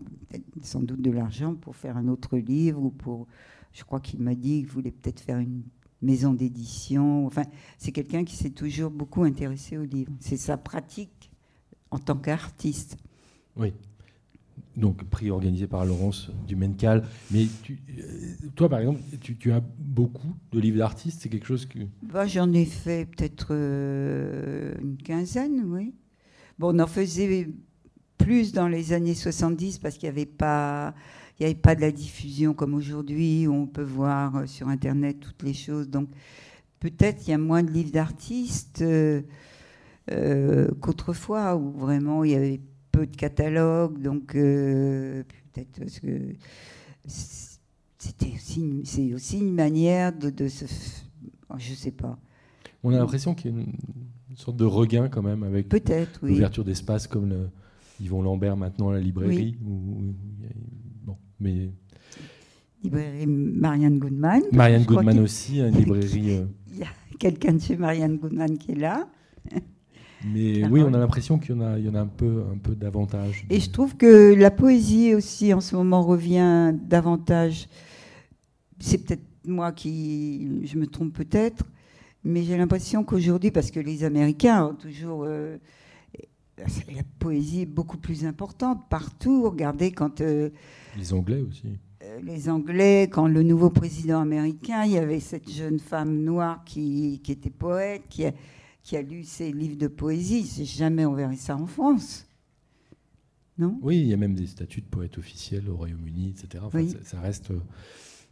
sans 0.62 0.80
doute 0.80 1.02
de 1.02 1.10
l'argent 1.10 1.54
pour 1.54 1.76
faire 1.76 1.96
un 1.96 2.08
autre 2.08 2.36
livre 2.38 2.82
ou 2.82 2.90
pour. 2.90 3.26
Je 3.72 3.82
crois 3.82 4.00
qu'il 4.00 4.20
m'a 4.20 4.34
dit 4.34 4.60
qu'il 4.60 4.68
voulait 4.68 4.92
peut-être 4.92 5.20
faire 5.20 5.38
une 5.38 5.62
maison 6.04 6.32
d'édition. 6.32 7.26
Enfin, 7.26 7.44
c'est 7.78 7.92
quelqu'un 7.92 8.24
qui 8.24 8.36
s'est 8.36 8.50
toujours 8.50 8.90
beaucoup 8.90 9.24
intéressé 9.24 9.76
au 9.76 9.84
livre. 9.84 10.12
C'est 10.20 10.36
sa 10.36 10.56
pratique 10.56 11.30
en 11.90 11.98
tant 11.98 12.16
qu'artiste. 12.16 12.96
Oui. 13.56 13.72
Donc, 14.76 15.04
prix 15.04 15.30
organisé 15.30 15.66
par 15.66 15.84
Laurence 15.84 16.30
Dumencal. 16.46 17.04
Mais 17.30 17.46
euh, 17.70 18.34
toi, 18.56 18.68
par 18.68 18.80
exemple, 18.80 19.00
tu, 19.20 19.52
as 19.52 19.60
beaucoup 19.78 20.34
de 20.52 20.58
livres 20.58 20.78
d'artistes. 20.78 21.20
C'est 21.22 21.28
quelque 21.28 21.46
chose 21.46 21.66
que. 21.66 21.78
Bah, 22.02 22.26
J'en 22.26 22.52
ai 22.52 22.64
fait 22.64 23.06
peut-être 23.06 23.48
euh, 23.50 24.74
une 24.80 24.96
quinzaine, 24.96 25.62
oui. 25.66 25.94
Bon, 26.58 26.74
on 26.74 26.78
en 26.80 26.86
faisait 26.86 27.48
plus 28.18 28.52
dans 28.52 28.68
les 28.68 28.92
années 28.92 29.14
70 29.14 29.78
parce 29.78 29.96
qu'il 29.96 30.08
n'y 30.08 30.16
avait 30.16 30.26
pas 30.26 30.94
il 31.38 31.42
n'y 31.42 31.46
avait 31.46 31.60
pas 31.60 31.74
de 31.74 31.80
la 31.80 31.90
diffusion 31.90 32.54
comme 32.54 32.74
aujourd'hui, 32.74 33.46
où 33.46 33.52
on 33.52 33.66
peut 33.66 33.82
voir 33.82 34.36
euh, 34.36 34.46
sur 34.46 34.68
Internet 34.68 35.18
toutes 35.20 35.42
les 35.42 35.54
choses. 35.54 35.88
Donc 35.88 36.08
peut-être 36.80 37.26
il 37.26 37.30
y 37.30 37.34
a 37.34 37.38
moins 37.38 37.62
de 37.62 37.70
livres 37.70 37.90
d'artistes 37.90 38.82
euh, 38.82 39.22
euh, 40.12 40.68
qu'autrefois, 40.80 41.56
où 41.56 41.72
vraiment 41.72 42.22
il 42.24 42.30
y 42.30 42.34
avait 42.34 42.60
peu 42.92 43.06
de 43.06 43.16
catalogues. 43.16 44.00
Donc 44.00 44.32
peut-être 44.32 45.78
parce 45.78 45.98
que 45.98 46.34
c'était 47.02 48.32
aussi, 48.34 48.82
c'est 48.84 49.14
aussi 49.14 49.38
une 49.38 49.54
manière 49.54 50.12
de, 50.12 50.30
de 50.30 50.46
se... 50.46 50.66
Oh, 51.50 51.54
je 51.58 51.70
ne 51.70 51.76
sais 51.76 51.90
pas. 51.90 52.18
On 52.84 52.92
a 52.92 52.98
l'impression 52.98 53.34
qu'il 53.34 53.50
y 53.50 53.54
a 53.54 53.60
une, 53.60 54.36
sorte 54.36 54.56
de 54.56 54.64
regain 54.64 55.08
quand 55.08 55.22
même 55.22 55.42
avec 55.42 55.72
l'ouverture 56.22 56.64
d'espaces 56.64 57.06
comme 57.06 57.28
le, 57.28 57.48
Yvon 58.00 58.22
Lambert 58.22 58.56
maintenant 58.56 58.90
à 58.90 58.94
la 58.94 59.00
librairie. 59.00 59.56
Mais... 61.40 61.70
Librairie 62.82 63.26
Marianne 63.26 63.98
Goodman. 63.98 64.42
Marianne 64.52 64.84
Goodman 64.84 65.18
aussi, 65.20 65.60
une 65.60 65.76
librairie. 65.76 66.32
Euh. 66.32 66.46
Il 66.72 66.78
y 66.78 66.82
a 66.82 66.88
quelqu'un 67.18 67.54
de 67.54 67.60
chez 67.60 67.76
Marianne 67.76 68.18
Goodman 68.18 68.58
qui 68.58 68.72
est 68.72 68.76
là. 68.76 69.08
Mais 70.26 70.66
oui, 70.66 70.82
on 70.82 70.92
a 70.94 70.98
l'impression 70.98 71.38
qu'il 71.38 71.54
y 71.54 71.58
en 71.58 71.60
a, 71.60 71.78
il 71.78 71.84
y 71.84 71.88
en 71.88 71.94
a 71.94 72.00
un 72.00 72.06
peu, 72.06 72.44
un 72.50 72.56
peu 72.56 72.74
davantage. 72.74 73.44
Et 73.50 73.60
je 73.60 73.68
trouve 73.68 73.94
que 73.96 74.34
la 74.34 74.50
poésie 74.50 75.14
aussi, 75.14 75.52
en 75.52 75.60
ce 75.60 75.76
moment, 75.76 76.02
revient 76.02 76.74
davantage. 76.74 77.68
C'est 78.78 79.04
peut-être 79.04 79.24
moi 79.46 79.72
qui, 79.72 80.66
je 80.66 80.78
me 80.78 80.86
trompe 80.86 81.12
peut-être, 81.12 81.66
mais 82.24 82.42
j'ai 82.42 82.56
l'impression 82.56 83.04
qu'aujourd'hui, 83.04 83.50
parce 83.50 83.70
que 83.70 83.80
les 83.80 84.02
Américains 84.02 84.68
ont 84.68 84.74
toujours 84.74 85.24
euh, 85.26 85.58
la 86.58 87.02
poésie 87.18 87.62
est 87.62 87.66
beaucoup 87.66 87.98
plus 87.98 88.24
importante 88.24 88.88
partout. 88.88 89.42
Regardez 89.42 89.92
quand 89.92 90.20
euh, 90.20 90.50
les 90.96 91.12
Anglais 91.12 91.40
aussi. 91.40 91.64
Euh, 92.02 92.20
les 92.22 92.48
Anglais, 92.48 93.08
quand 93.10 93.28
le 93.28 93.42
nouveau 93.42 93.70
président 93.70 94.20
américain, 94.20 94.84
il 94.84 94.92
y 94.92 94.98
avait 94.98 95.20
cette 95.20 95.50
jeune 95.50 95.78
femme 95.78 96.22
noire 96.22 96.62
qui, 96.64 97.20
qui 97.22 97.32
était 97.32 97.50
poète, 97.50 98.02
qui 98.08 98.26
a, 98.26 98.32
qui 98.82 98.96
a 98.96 99.02
lu 99.02 99.24
ses 99.24 99.52
livres 99.52 99.78
de 99.78 99.88
poésie. 99.88 100.44
Jamais 100.64 101.06
on 101.06 101.14
verrait 101.14 101.36
ça 101.36 101.56
en 101.56 101.66
France. 101.66 102.26
Non? 103.56 103.78
Oui, 103.82 104.00
il 104.00 104.06
y 104.06 104.12
a 104.12 104.16
même 104.16 104.34
des 104.34 104.46
statuts 104.46 104.80
de 104.80 104.86
poète 104.86 105.16
officiels 105.18 105.68
au 105.70 105.76
Royaume-Uni, 105.76 106.30
etc. 106.30 106.64
ça, 107.04 107.20
reste. 107.20 107.52
Euh, 107.52 107.60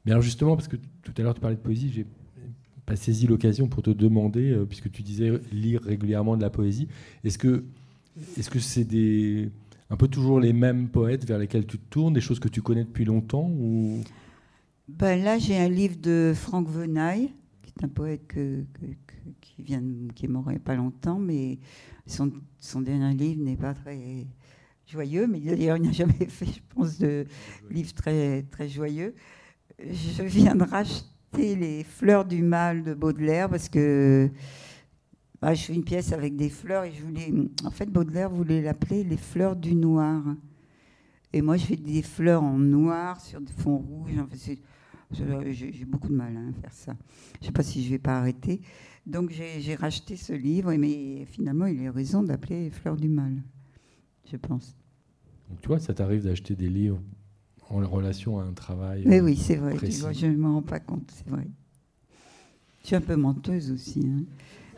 mais 0.04 0.12
alors 0.12 0.22
justement, 0.22 0.56
parce 0.56 0.68
que 0.68 0.76
tout 0.76 1.12
à 1.16 1.22
l'heure 1.22 1.34
tu 1.34 1.40
parlais 1.40 1.56
de 1.56 1.60
poésie, 1.60 1.90
j'ai 1.92 2.06
pas 2.84 2.96
saisi 2.96 3.28
l'occasion 3.28 3.68
pour 3.68 3.82
te 3.82 3.90
demander, 3.90 4.50
euh, 4.50 4.64
puisque 4.64 4.90
tu 4.90 5.02
disais 5.02 5.30
lire 5.52 5.80
régulièrement 5.82 6.36
de 6.36 6.42
la 6.42 6.50
poésie, 6.50 6.88
est-ce 7.22 7.38
que 7.38 7.64
est-ce 8.36 8.50
que 8.50 8.58
c'est 8.58 8.84
des 8.84 9.50
un 9.92 9.96
peu 9.96 10.08
toujours 10.08 10.40
les 10.40 10.54
mêmes 10.54 10.88
poètes 10.88 11.26
vers 11.26 11.38
lesquels 11.38 11.66
tu 11.66 11.78
te 11.78 11.84
tournes, 11.90 12.14
des 12.14 12.22
choses 12.22 12.40
que 12.40 12.48
tu 12.48 12.62
connais 12.62 12.84
depuis 12.84 13.04
longtemps 13.04 13.46
ou... 13.46 14.00
ben 14.88 15.22
Là, 15.22 15.38
j'ai 15.38 15.58
un 15.58 15.68
livre 15.68 15.96
de 16.00 16.32
Franck 16.34 16.66
Venaille, 16.66 17.30
qui 17.62 17.74
est 17.76 17.84
un 17.84 17.88
poète 17.88 18.26
que, 18.26 18.64
qui, 19.42 19.62
vient, 19.62 19.82
qui 20.14 20.24
est 20.24 20.28
mort 20.28 20.44
il 20.46 20.52
n'y 20.52 20.56
a 20.56 20.60
pas 20.60 20.76
longtemps, 20.76 21.18
mais 21.18 21.58
son, 22.06 22.32
son 22.58 22.80
dernier 22.80 23.12
livre 23.14 23.42
n'est 23.42 23.56
pas 23.56 23.74
très 23.74 24.26
joyeux, 24.86 25.26
mais 25.26 25.40
d'ailleurs, 25.40 25.76
il 25.76 25.82
n'a 25.82 25.92
jamais 25.92 26.14
fait, 26.28 26.46
je 26.46 26.60
pense, 26.74 26.98
de 26.98 27.26
livre 27.70 27.92
très, 27.92 28.44
très 28.44 28.70
joyeux. 28.70 29.14
Je 29.78 30.22
viens 30.22 30.54
de 30.54 30.64
racheter 30.64 31.54
Les 31.54 31.84
Fleurs 31.84 32.24
du 32.24 32.42
Mal 32.42 32.82
de 32.82 32.94
Baudelaire 32.94 33.50
parce 33.50 33.68
que 33.68 34.30
bah, 35.42 35.54
je 35.54 35.64
fais 35.64 35.74
une 35.74 35.82
pièce 35.82 36.12
avec 36.12 36.36
des 36.36 36.48
fleurs 36.48 36.84
et 36.84 36.92
je 36.92 37.02
voulais. 37.02 37.32
En 37.64 37.72
fait, 37.72 37.86
Baudelaire 37.86 38.30
voulait 38.30 38.62
l'appeler 38.62 39.02
les 39.02 39.16
fleurs 39.16 39.56
du 39.56 39.74
noir. 39.74 40.22
Et 41.32 41.42
moi, 41.42 41.56
je 41.56 41.66
fais 41.66 41.76
des 41.76 42.02
fleurs 42.02 42.44
en 42.44 42.58
noir 42.58 43.20
sur 43.20 43.40
des 43.40 43.52
fonds 43.52 43.78
rouges. 43.78 44.12
j'ai 45.10 45.84
beaucoup 45.84 46.08
de 46.08 46.14
mal 46.14 46.36
hein, 46.36 46.52
à 46.56 46.60
faire 46.60 46.72
ça. 46.72 46.96
Je 47.34 47.40
ne 47.40 47.46
sais 47.46 47.52
pas 47.52 47.64
si 47.64 47.82
je 47.82 47.90
vais 47.90 47.98
pas 47.98 48.18
arrêter. 48.18 48.60
Donc, 49.04 49.30
j'ai 49.30 49.74
racheté 49.74 50.16
ce 50.16 50.32
livre, 50.32 50.72
mais 50.74 51.24
finalement, 51.24 51.66
il 51.66 51.84
a 51.88 51.90
raison 51.90 52.22
d'appeler 52.22 52.70
Fleurs 52.70 52.96
du 52.96 53.08
mal, 53.08 53.42
je 54.30 54.36
pense. 54.36 54.76
Donc, 55.48 55.60
tu 55.60 55.66
vois, 55.66 55.80
ça 55.80 55.92
t'arrive 55.92 56.22
d'acheter 56.22 56.54
des 56.54 56.68
livres 56.68 57.02
en 57.68 57.80
relation 57.80 58.38
à 58.38 58.44
un 58.44 58.52
travail. 58.52 59.02
Mais 59.06 59.20
oui, 59.20 59.36
c'est 59.36 59.56
vrai. 59.56 59.76
je 59.80 60.26
ne 60.26 60.36
m'en 60.36 60.54
rends 60.54 60.62
pas 60.62 60.78
compte, 60.78 61.10
c'est 61.10 61.28
vrai. 61.28 61.48
Je 62.82 62.88
suis 62.88 62.96
un 62.96 63.00
peu 63.00 63.16
menteuse 63.16 63.72
aussi. 63.72 64.06
Hein. 64.06 64.22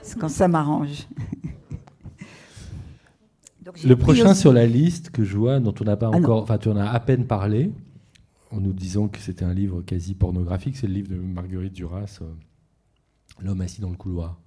C'est 0.04 0.18
quand 0.18 0.28
ça 0.28 0.48
m'arrange. 0.48 1.08
le 3.84 3.96
prochain 3.96 4.34
sur 4.34 4.52
la 4.52 4.66
liste 4.66 5.08
que 5.10 5.24
je 5.24 5.36
vois, 5.36 5.58
dont 5.60 5.74
on 5.80 5.84
n'a 5.84 5.96
pas 5.96 6.10
ah 6.12 6.16
encore, 6.16 6.42
enfin 6.42 6.58
tu 6.58 6.68
en 6.68 6.76
as 6.76 6.88
à 6.88 7.00
peine 7.00 7.26
parlé, 7.26 7.72
en 8.50 8.60
nous 8.60 8.74
disant 8.74 9.08
que 9.08 9.18
c'était 9.18 9.46
un 9.46 9.54
livre 9.54 9.80
quasi 9.80 10.14
pornographique, 10.14 10.76
c'est 10.76 10.86
le 10.86 10.92
livre 10.92 11.08
de 11.08 11.16
Marguerite 11.16 11.72
Duras, 11.72 12.18
euh, 12.20 12.26
L'homme 13.42 13.62
assis 13.62 13.80
dans 13.80 13.90
le 13.90 13.96
couloir. 13.96 14.38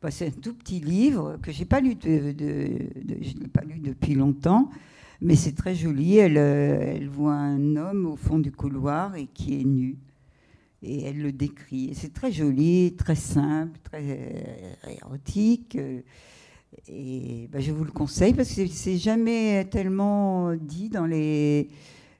Bah, 0.00 0.10
c'est 0.10 0.28
un 0.28 0.30
tout 0.30 0.54
petit 0.54 0.80
livre 0.80 1.36
que 1.42 1.52
j'ai 1.52 1.66
pas 1.66 1.80
lu, 1.80 1.96
de, 1.96 2.08
je 2.08 3.38
l'ai 3.38 3.48
pas 3.52 3.62
lu 3.62 3.80
depuis 3.80 4.14
longtemps, 4.14 4.70
mais 5.20 5.34
c'est 5.34 5.52
très 5.52 5.74
joli. 5.74 6.16
Elle, 6.16 6.38
euh, 6.38 6.80
elle 6.80 7.08
voit 7.08 7.34
un 7.34 7.76
homme 7.76 8.06
au 8.06 8.16
fond 8.16 8.38
du 8.38 8.52
couloir 8.52 9.16
et 9.16 9.26
qui 9.26 9.60
est 9.60 9.64
nu 9.64 9.98
et 10.82 11.02
elle 11.02 11.20
le 11.20 11.32
décrit. 11.32 11.92
C'est 11.94 12.12
très 12.12 12.32
joli, 12.32 12.94
très 12.96 13.14
simple, 13.14 13.78
très 13.82 14.02
euh, 14.02 14.90
érotique. 14.90 15.78
Et 16.88 17.48
ben, 17.52 17.60
je 17.60 17.72
vous 17.72 17.84
le 17.84 17.90
conseille 17.90 18.32
parce 18.32 18.54
que 18.54 18.66
c'est 18.66 18.96
jamais 18.96 19.64
tellement 19.70 20.54
dit 20.54 20.88
dans 20.88 21.06
les, 21.06 21.68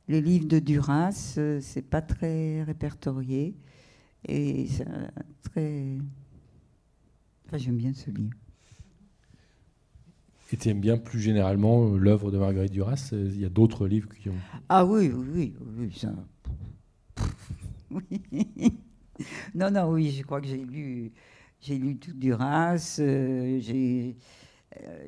les 0.09 0.21
livres 0.21 0.47
de 0.47 0.59
Duras. 0.59 1.39
C'est 1.61 1.89
pas 1.89 2.03
très 2.03 2.63
répertorié. 2.65 3.55
Et 4.29 4.67
c'est 4.67 4.87
très. 5.43 5.97
Enfin, 7.47 7.59
j'aime 7.59 7.77
bien 7.77 7.95
ce 7.95 8.11
livre. 8.11 8.37
Et 10.53 10.57
tu 10.57 10.69
aimes 10.69 10.81
bien 10.81 10.99
plus 10.99 11.21
généralement 11.21 11.95
l'œuvre 11.95 12.33
de 12.33 12.39
Marguerite 12.39 12.73
Duras? 12.73 13.11
Il 13.13 13.39
y 13.39 13.45
a 13.45 13.49
d'autres 13.49 13.87
livres 13.87 14.09
qui 14.09 14.29
ont. 14.29 14.35
Ah 14.69 14.85
oui, 14.85 15.11
oui, 15.15 15.27
oui. 15.33 15.55
oui 15.79 15.93
ça... 15.97 16.13
Oui. 18.61 18.79
non, 19.55 19.71
non, 19.71 19.91
oui, 19.91 20.11
je 20.11 20.23
crois 20.23 20.41
que 20.41 20.47
j'ai 20.47 20.65
lu, 20.65 21.13
j'ai 21.61 21.77
lu 21.77 21.97
tout 21.97 22.13
Duras. 22.13 22.97
Euh, 23.01 23.61
euh, 23.71 24.13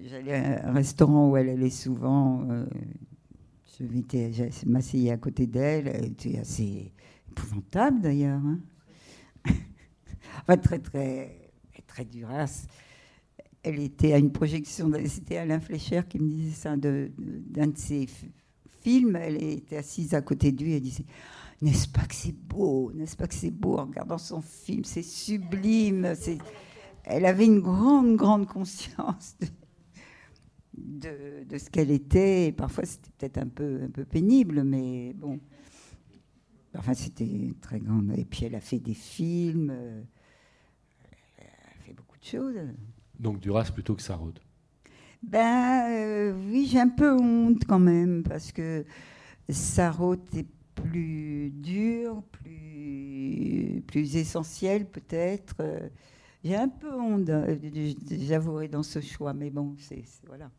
j'allais 0.05 0.35
à 0.35 0.69
un 0.69 0.73
restaurant 0.73 1.31
où 1.31 1.37
elle 1.37 1.49
allait 1.51 1.71
souvent. 1.71 2.47
Euh, 2.51 2.67
je 3.79 4.69
m'asseyais 4.69 5.13
à 5.13 5.17
côté 5.17 5.47
d'elle. 5.47 5.89
Elle 5.89 6.07
était 6.07 6.39
assez 6.39 6.93
épouvantable 7.31 8.01
d'ailleurs. 8.01 8.41
Hein. 8.45 8.61
enfin, 10.43 10.57
très, 10.57 10.79
très, 10.79 11.51
très 11.87 12.05
Duras. 12.05 12.67
Elle 13.63 13.79
était 13.79 14.13
à 14.13 14.19
une 14.19 14.33
projection, 14.33 14.91
c'était 15.07 15.37
Alain 15.37 15.61
Flécher 15.61 16.03
qui 16.09 16.19
me 16.19 16.29
disait 16.29 16.55
ça, 16.55 16.77
d'un 16.77 17.67
de 17.69 17.79
ses 17.79 18.09
film. 18.83 19.17
Elle 19.17 19.43
était 19.43 19.77
assise 19.77 20.15
à 20.15 20.21
côté 20.21 20.53
de 20.53 20.65
lui 20.65 20.73
et 20.73 20.81
disait 20.81 21.05
n'est-ce 21.63 21.87
pas 21.87 22.05
que 22.05 22.15
c'est 22.15 22.35
beau? 22.35 22.93
N'est-ce 22.93 23.17
pas 23.17 23.29
que 23.29 23.35
c'est 23.35 23.53
beau 23.53 23.79
en 23.79 23.87
regardant 23.87 24.19
son 24.19 24.43
film? 24.43 24.85
C'est 24.85 25.03
sublime. 25.03 26.15
C'est... 26.17 26.39
Elle 27.05 27.25
avait 27.25 27.47
une 27.47 27.61
grande, 27.61 28.17
grande 28.17 28.47
conscience 28.47 29.37
de, 30.77 31.45
de, 31.49 31.59
ce 31.59 31.71
qu'elle 31.71 31.93
était. 31.93 32.49
Et 32.49 32.53
parfois, 32.53 32.85
c'était 32.85 33.11
peut-être 33.17 33.39
un 33.39 33.47
peu, 33.47 33.81
un 33.85 33.91
peu 33.91 34.05
pénible, 34.05 34.65
mais 34.65 35.13
bon. 35.15 35.39
Enfin, 36.77 36.95
c'était 36.95 37.55
très 37.61 37.79
grande. 37.79 38.13
Et 38.17 38.25
puis, 38.25 38.47
elle 38.47 38.57
a 38.57 38.61
fait 38.61 38.81
des 38.81 38.95
films. 38.95 39.71
Euh, 39.71 40.03
elle 41.39 41.47
a 41.47 41.85
fait 41.85 41.93
beaucoup 41.93 42.19
de 42.19 42.25
choses. 42.25 42.59
Donc, 43.21 43.39
Duras 43.39 43.71
plutôt 43.73 43.95
que 43.95 44.03
Sarraute 44.03 44.43
Ben 45.23 45.93
euh, 45.93 46.35
oui, 46.51 46.67
j'ai 46.69 46.81
un 46.81 46.89
peu 46.89 47.13
honte 47.13 47.65
quand 47.69 47.79
même, 47.79 48.25
parce 48.25 48.51
que 48.51 48.85
Sarraute 49.49 50.35
est 50.35 50.49
plus 50.85 51.51
dur, 51.51 52.23
plus, 52.33 53.83
plus 53.87 54.17
essentiel 54.17 54.87
peut-être. 54.87 55.57
J'ai 56.45 56.57
un 56.57 56.69
peu 56.69 56.93
honte, 56.93 57.31
j'avouerai, 58.11 58.69
dans 58.69 58.83
ce 58.83 59.01
choix, 59.01 59.33
mais 59.33 59.51
bon, 59.51 59.75
c'est 59.79 60.03
voilà. 60.27 60.51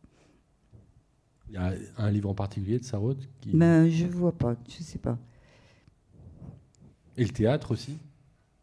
Il 1.49 1.55
y 1.55 1.57
a 1.57 1.73
un 1.97 2.09
livre 2.09 2.29
en 2.29 2.33
particulier 2.33 2.79
de 2.79 2.83
Sarraute 2.85 3.29
qui... 3.41 3.51
ben, 3.55 3.89
Je 3.89 4.05
ne 4.05 4.11
vois 4.11 4.31
pas, 4.31 4.55
je 4.67 4.79
ne 4.79 4.83
sais 4.83 4.97
pas. 4.97 5.19
Et 7.17 7.23
le 7.23 7.29
théâtre 7.29 7.71
aussi 7.71 7.97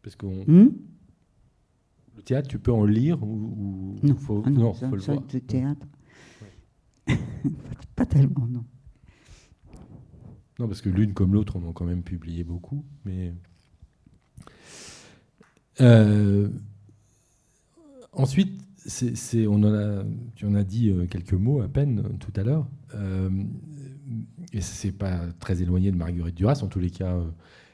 Parce 0.01 0.15
qu'on... 0.15 0.43
Hmm? 0.45 0.71
Le 2.17 2.21
théâtre, 2.23 2.47
tu 2.49 2.59
peux 2.59 2.73
en 2.73 2.85
lire 2.85 3.23
ou, 3.23 3.95
Non, 4.03 4.15
faut, 4.15 4.43
ah 4.45 4.49
non, 4.49 4.73
faut 4.73 4.95
le 4.95 5.01
voir. 5.01 5.23
Le 5.33 5.39
théâtre, 5.39 5.87
pas 7.95 8.05
tellement, 8.05 8.45
non. 8.47 8.65
Non, 10.61 10.67
parce 10.67 10.81
que 10.81 10.89
l'une 10.89 11.15
comme 11.15 11.33
l'autre, 11.33 11.55
on 11.55 11.67
a 11.67 11.73
quand 11.73 11.85
même 11.85 12.03
publié 12.03 12.43
beaucoup. 12.43 12.85
Mais 13.03 13.33
euh, 15.81 16.49
ensuite, 18.11 18.61
c'est, 18.77 19.47
on 19.47 19.55
en 19.55 19.73
a, 19.73 20.03
tu 20.35 20.45
en 20.45 20.53
as 20.53 20.63
dit 20.63 20.91
euh, 20.91 21.07
quelques 21.07 21.33
mots 21.33 21.61
à 21.61 21.67
peine 21.67 22.15
tout 22.19 22.31
à 22.35 22.43
l'heure. 22.43 22.67
Euh, 22.93 23.31
et 24.53 24.61
c'est 24.61 24.91
pas 24.91 25.21
très 25.39 25.63
éloigné 25.63 25.89
de 25.89 25.97
Marguerite 25.97 26.35
Duras. 26.35 26.59
En 26.61 26.67
tous 26.67 26.79
les 26.79 26.91
cas, 26.91 27.17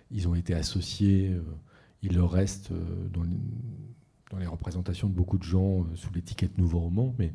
ils 0.09 0.29
ont 0.29 0.35
été 0.35 0.53
associés. 0.53 1.35
il 2.03 2.15
leur 2.15 2.31
reste 2.31 2.71
dans, 3.11 3.25
dans, 4.31 4.37
les 4.37 4.47
représentations 4.47 5.09
de 5.09 5.13
beaucoup 5.13 5.37
de 5.37 5.43
gens 5.43 5.85
sous 5.95 6.13
l'étiquette 6.13 6.57
Nouveau 6.57 6.79
Roman, 6.79 7.13
mais 7.19 7.33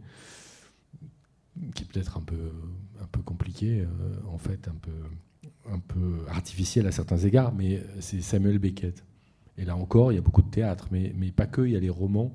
qui 1.75 1.83
est 1.83 1.87
peut-être 1.87 2.17
un 2.17 2.23
peu, 2.23 2.53
un 3.03 3.07
peu 3.13 3.21
compliqué, 3.21 3.87
en 4.27 4.39
fait, 4.39 4.67
un 4.67 4.77
peu 4.81 4.93
un 5.71 5.79
peu 5.79 6.25
artificiel 6.29 6.87
à 6.87 6.93
certains 6.93 7.19
égards, 7.19 7.53
mais 7.55 7.83
c'est 8.01 8.21
Samuel 8.21 8.59
Beckett. 8.59 9.05
Et 9.59 9.65
là 9.65 9.77
encore, 9.77 10.13
il 10.13 10.17
y 10.17 10.19
a 10.19 10.23
beaucoup 10.23 10.43
de 10.43 10.51
théâtre, 10.51 10.89
mais, 10.91 11.13
mais 11.17 11.31
pas 11.31 11.47
que, 11.47 11.63
il 11.63 11.73
y 11.73 11.77
a 11.77 11.81
les 11.81 11.91
romans. 11.91 12.33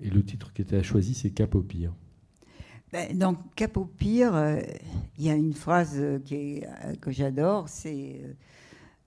Et 0.00 0.10
le 0.10 0.24
titre 0.24 0.52
qui 0.52 0.62
était 0.62 0.82
choisi, 0.82 1.14
c'est 1.14 1.30
Cap 1.30 1.54
au 1.54 1.62
pire. 1.62 1.92
Ben, 2.92 3.16
dans 3.16 3.34
Cap 3.56 3.76
au 3.76 3.84
pire, 3.84 4.34
euh, 4.34 4.60
il 5.18 5.24
y 5.24 5.30
a 5.30 5.34
une 5.34 5.54
phrase 5.54 5.96
euh, 5.96 6.18
que 7.00 7.10
j'adore, 7.10 7.68
c'est 7.68 8.20
euh, 8.22 8.32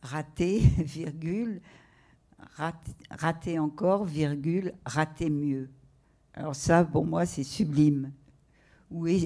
rater, 0.02 0.60
virgule, 0.78 1.62
rater 3.10 3.60
encore, 3.60 4.04
virgule, 4.06 4.74
rater 4.86 5.30
mieux. 5.30 5.70
Alors 6.34 6.56
ça, 6.56 6.84
pour 6.84 7.06
moi, 7.06 7.26
c'est 7.26 7.44
sublime 7.44 8.12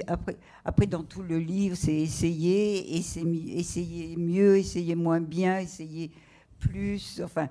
après, 0.07 0.37
après, 0.65 0.87
dans 0.87 1.03
tout 1.03 1.23
le 1.23 1.39
livre, 1.39 1.75
c'est 1.75 1.95
essayer, 1.95 2.97
essayer, 2.97 3.59
essayer 3.59 4.17
mieux, 4.17 4.57
essayer 4.57 4.95
moins 4.95 5.21
bien, 5.21 5.59
essayer 5.59 6.11
plus. 6.59 7.21
Enfin, 7.23 7.47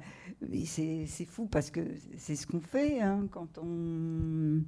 c'est 0.64 1.24
fou 1.26 1.46
parce 1.46 1.70
que 1.70 1.80
c'est 2.18 2.36
ce 2.36 2.46
qu'on 2.46 2.60
fait 2.60 3.00
hein, 3.00 3.26
quand 3.30 3.58
on, 3.58 4.62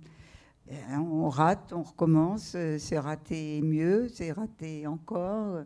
hein, 0.71 1.01
on 1.01 1.29
rate, 1.29 1.73
on 1.73 1.83
recommence. 1.83 2.57
C'est 2.79 2.99
raté 2.99 3.61
mieux, 3.63 4.09
c'est 4.09 4.33
raté 4.33 4.87
encore. 4.87 5.65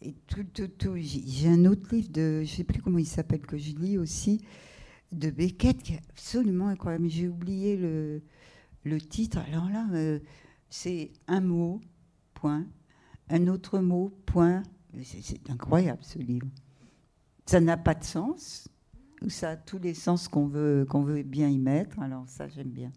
Et 0.00 0.14
tout, 0.26 0.44
tout, 0.52 0.68
tout. 0.68 0.96
J'ai 0.96 1.48
un 1.48 1.64
autre 1.66 1.94
livre 1.94 2.10
de, 2.12 2.42
je 2.44 2.54
sais 2.56 2.64
plus 2.64 2.80
comment 2.80 2.98
il 2.98 3.06
s'appelle, 3.06 3.40
que 3.40 3.58
je 3.58 3.72
lis 3.72 3.98
aussi, 3.98 4.40
de 5.12 5.30
Beckett, 5.30 5.82
qui 5.82 5.94
est 5.94 6.02
absolument 6.10 6.68
incroyable. 6.68 7.08
J'ai 7.08 7.28
oublié 7.28 7.76
le, 7.76 8.22
le 8.84 9.00
titre. 9.00 9.38
Alors 9.50 9.68
là. 9.68 9.86
Euh, 9.92 10.18
c'est 10.74 11.12
un 11.28 11.40
mot, 11.40 11.80
point, 12.34 12.66
un 13.30 13.46
autre 13.46 13.78
mot, 13.78 14.12
point. 14.26 14.64
C'est 15.04 15.48
incroyable 15.48 16.02
ce 16.02 16.18
livre. 16.18 16.48
Ça 17.46 17.60
n'a 17.60 17.76
pas 17.76 17.94
de 17.94 18.02
sens, 18.02 18.68
ou 19.22 19.30
ça 19.30 19.50
a 19.50 19.56
tous 19.56 19.78
les 19.78 19.94
sens 19.94 20.26
qu'on 20.26 20.48
veut, 20.48 20.84
qu'on 20.88 21.02
veut 21.02 21.22
bien 21.22 21.48
y 21.48 21.58
mettre. 21.58 22.00
Alors 22.00 22.28
ça, 22.28 22.48
j'aime 22.48 22.70
bien. 22.70 22.90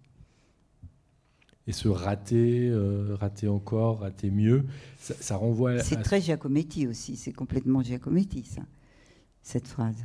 Et 1.68 1.72
ce 1.72 1.88
rater, 1.88 2.68
euh, 2.68 3.16
rater 3.16 3.48
encore, 3.48 4.00
rater 4.00 4.32
mieux, 4.32 4.66
ça, 4.98 5.36
renvoie. 5.36 5.80
C'est 5.84 6.02
très 6.02 6.20
Giacometti 6.20 6.88
aussi. 6.88 7.16
C'est 7.16 7.34
complètement 7.34 7.84
Giacometti 7.84 8.44
ça, 8.44 8.64
cette 9.44 9.68
phrase. 9.68 10.04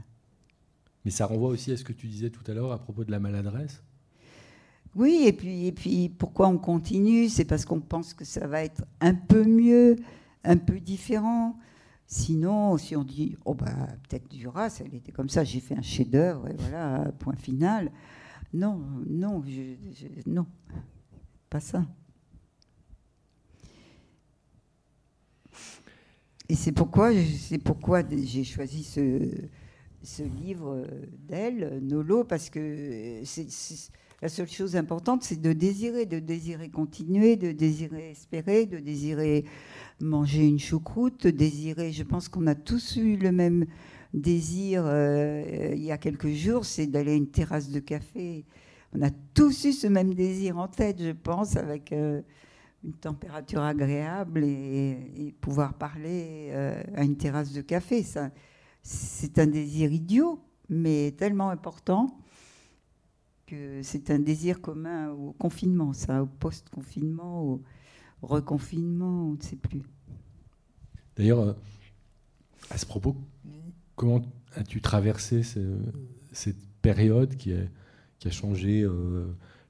Mais 1.07 1.11
ça 1.11 1.25
renvoie 1.25 1.49
aussi 1.49 1.73
à 1.73 1.79
ce 1.79 1.85
que 1.85 1.95
tu 1.95 2.07
disais 2.07 2.29
tout 2.29 2.45
à 2.51 2.55
l'heure 2.55 2.71
à 2.71 2.79
propos 2.79 3.05
de 3.05 3.11
la 3.11 3.19
maladresse. 3.19 3.83
Oui, 4.95 5.25
et 5.27 5.33
puis, 5.33 5.67
et 5.67 5.73
puis 5.73 6.11
pourquoi 6.11 6.49
on 6.49 6.59
continue? 6.59 7.29
C'est 7.29 7.47
parce 7.47 7.65
qu'on 7.65 7.81
pense 7.81 8.13
que 8.13 8.25
ça 8.25 8.47
va 8.47 8.63
être 8.63 8.85
un 9.01 9.15
peu 9.15 9.45
mieux, 9.45 9.97
un 10.45 10.59
peu 10.59 10.81
différent. 10.81 11.59
Sinon, 12.07 12.77
si 12.77 12.95
on 12.95 13.05
dit, 13.05 13.37
oh 13.47 13.55
bah 13.55 13.89
peut-être 14.07 14.29
Duras, 14.29 14.83
elle 14.85 14.95
était 14.95 15.13
comme 15.13 15.31
ça, 15.31 15.45
j'ai 15.45 15.61
fait 15.61 15.75
un 15.75 15.83
chef-d'œuvre, 15.83 16.47
et 16.49 16.55
voilà, 16.59 17.11
point 17.19 17.37
final. 17.37 17.91
Non, 18.53 18.83
non, 19.09 19.43
non, 20.27 20.47
pas 21.49 21.61
ça. 21.61 21.87
Et 26.51 26.55
c'est 26.55 26.73
pourquoi, 26.73 27.13
c'est 27.39 27.57
pourquoi 27.57 28.03
j'ai 28.11 28.45
choisi 28.45 28.85
ce, 28.85 29.31
ce 30.03 30.23
livre 30.23 30.87
d'elle, 31.27 31.81
Nolo, 31.83 32.25
parce 32.25 32.51
que 32.51 33.23
c'est 33.25 33.49
la 34.23 34.29
seule 34.29 34.49
chose 34.49 34.77
importante, 34.77 35.25
c'est 35.25 35.41
de 35.41 35.53
désirer, 35.53 36.07
de 36.07 36.21
désirer 36.21 36.69
continuer, 36.69 37.35
de 37.35 37.51
désirer 37.51 38.13
espérer, 38.13 38.67
de 38.67 38.79
désirer 38.79 39.45
manger 40.01 40.47
une 40.47 40.61
choucroute, 40.61 41.25
de 41.25 41.31
désirer. 41.31 41.91
Je 41.91 42.05
pense 42.05 42.29
qu'on 42.29 42.47
a 42.47 42.55
tous 42.55 42.97
eu 42.97 43.17
le 43.17 43.33
même 43.33 43.67
désir 44.15 44.85
euh, 44.87 45.73
il 45.75 45.83
y 45.83 45.91
a 45.91 45.99
quelques 45.99 46.31
jours, 46.31 46.65
c'est 46.65 46.87
d'aller 46.87 47.13
à 47.13 47.15
une 47.17 47.31
terrasse 47.31 47.69
de 47.69 47.81
café. 47.81 48.47
On 48.95 49.03
a 49.03 49.11
tous 49.35 49.65
eu 49.65 49.73
ce 49.73 49.89
même 49.89 50.15
désir 50.15 50.57
en 50.57 50.69
tête, 50.69 51.03
je 51.03 51.11
pense, 51.11 51.57
avec 51.57 51.93
euh, 51.93 52.23
une 52.85 52.93
température 52.93 53.63
agréable 53.63 54.45
et, 54.45 55.35
pouvoir 55.41 55.75
parler 55.75 56.51
euh, 56.53 56.81
à 56.95 57.03
une 57.03 57.17
terrasse 57.17 57.53
de 57.53 57.61
café. 57.61 58.07
C'est 58.85 59.39
un 59.41 59.47
désir 59.49 59.91
idiot, 59.91 60.39
mais 60.69 61.13
tellement 61.19 61.51
important 61.51 62.22
c'est 63.83 64.11
un 64.11 64.19
désir 64.19 64.61
commun 64.61 65.11
au 65.11 65.33
confinement, 65.33 65.93
ça, 65.93 66.23
au 66.23 66.27
post-confinement, 66.27 67.45
au 67.45 67.63
reconfinement, 68.23 69.29
on 69.29 69.33
ne 69.33 69.43
sait 69.43 69.57
plus. 69.57 69.83
D'ailleurs, 71.17 71.41
euh, 71.41 71.53
à 72.71 72.79
ce 72.79 72.87
propos, 72.87 73.17
comment 73.97 74.23
as-tu 74.55 74.81
traversé 74.81 75.43
cette 76.33 76.57
période 76.81 77.37
qui 77.37 77.53
a, 77.53 77.61
qui 78.19 78.29
a 78.29 78.31
changé 78.31 78.83
euh, 78.83 79.27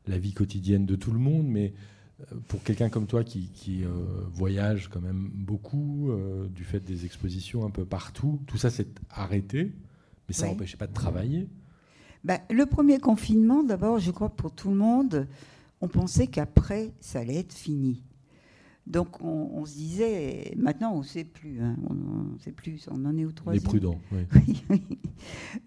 la 0.07 0.19
vie 0.19 0.33
quotidienne 0.33 0.87
de 0.87 0.97
tout 0.97 1.13
le 1.13 1.19
monde, 1.19 1.47
mais 1.47 1.73
euh, 2.21 2.37
pour 2.49 2.63
quelqu'un 2.63 2.89
comme 2.89 3.07
toi 3.07 3.25
qui, 3.25 3.85
voyage 4.33 4.89
quand 4.89 5.01
même 5.01 5.31
beaucoup, 5.33 6.11
du 6.55 6.65
fait 6.65 6.81
des 6.81 7.05
expositions 7.05 7.65
un 7.65 7.71
peu 7.71 7.85
partout, 7.85 8.41
tout 8.47 8.59
ça 8.59 8.71
s'est 8.71 8.89
arrêté, 9.11 9.73
mais 10.29 10.35
ça 10.35 10.47
n'empêchait 10.47 10.77
pas 10.77 10.87
de 10.87 10.95
travailler. 10.95 11.49
Ben, 12.25 12.39
le 12.51 12.67
premier 12.67 12.99
confinement, 12.99 13.63
d'abord, 13.63 13.99
je 13.99 14.11
crois 14.11 14.29
pour 14.29 14.53
tout 14.53 14.71
le 14.71 14.77
monde, 14.77 15.27
on 15.81 15.89
pensait 15.89 16.29
qu'après, 16.29 16.93
ça 17.01 17.21
allait 17.21 17.41
être 17.41 17.53
fini. 17.53 18.03
Donc 18.87 19.23
on, 19.23 19.65
se 19.65 19.75
disait, 19.75 20.55
maintenant 20.57 20.93
on 20.93 20.99
ne 20.99 21.05
sait 21.05 21.23
plus, 21.23 21.61
hein, 21.63 21.77
on 21.89 21.95
ne 21.95 22.39
sait 22.41 22.51
plus, 22.51 22.89
on 22.91 23.05
en 23.05 23.17
est 23.17 23.25
au 23.25 23.31
troisième. 23.31 23.63
Les 23.63 23.69
prudents, 23.69 24.01
oui. 24.35 24.83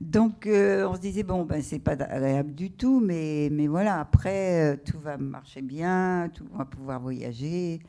Donc 0.02 0.46
euh, 0.46 0.86
on 0.90 0.96
se 0.96 1.00
disait, 1.00 1.24
bon, 1.24 1.46
ben, 1.46 1.62
c'est 1.62 1.80
pas 1.80 1.94
agréable 1.94 2.54
du 2.54 2.72
tout, 2.72 3.00
mais, 3.00 3.48
mais 3.54 3.68
voilà, 3.68 4.02
après, 4.02 4.74
euh, 4.74 4.78
tout 4.84 5.00
va 5.00 5.18
marcher 5.18 5.62
bien, 5.62 6.30
tout, 6.34 6.44
on 6.54 6.58
va 6.58 6.66
pouvoir 6.66 7.00
voyager. 7.00 7.80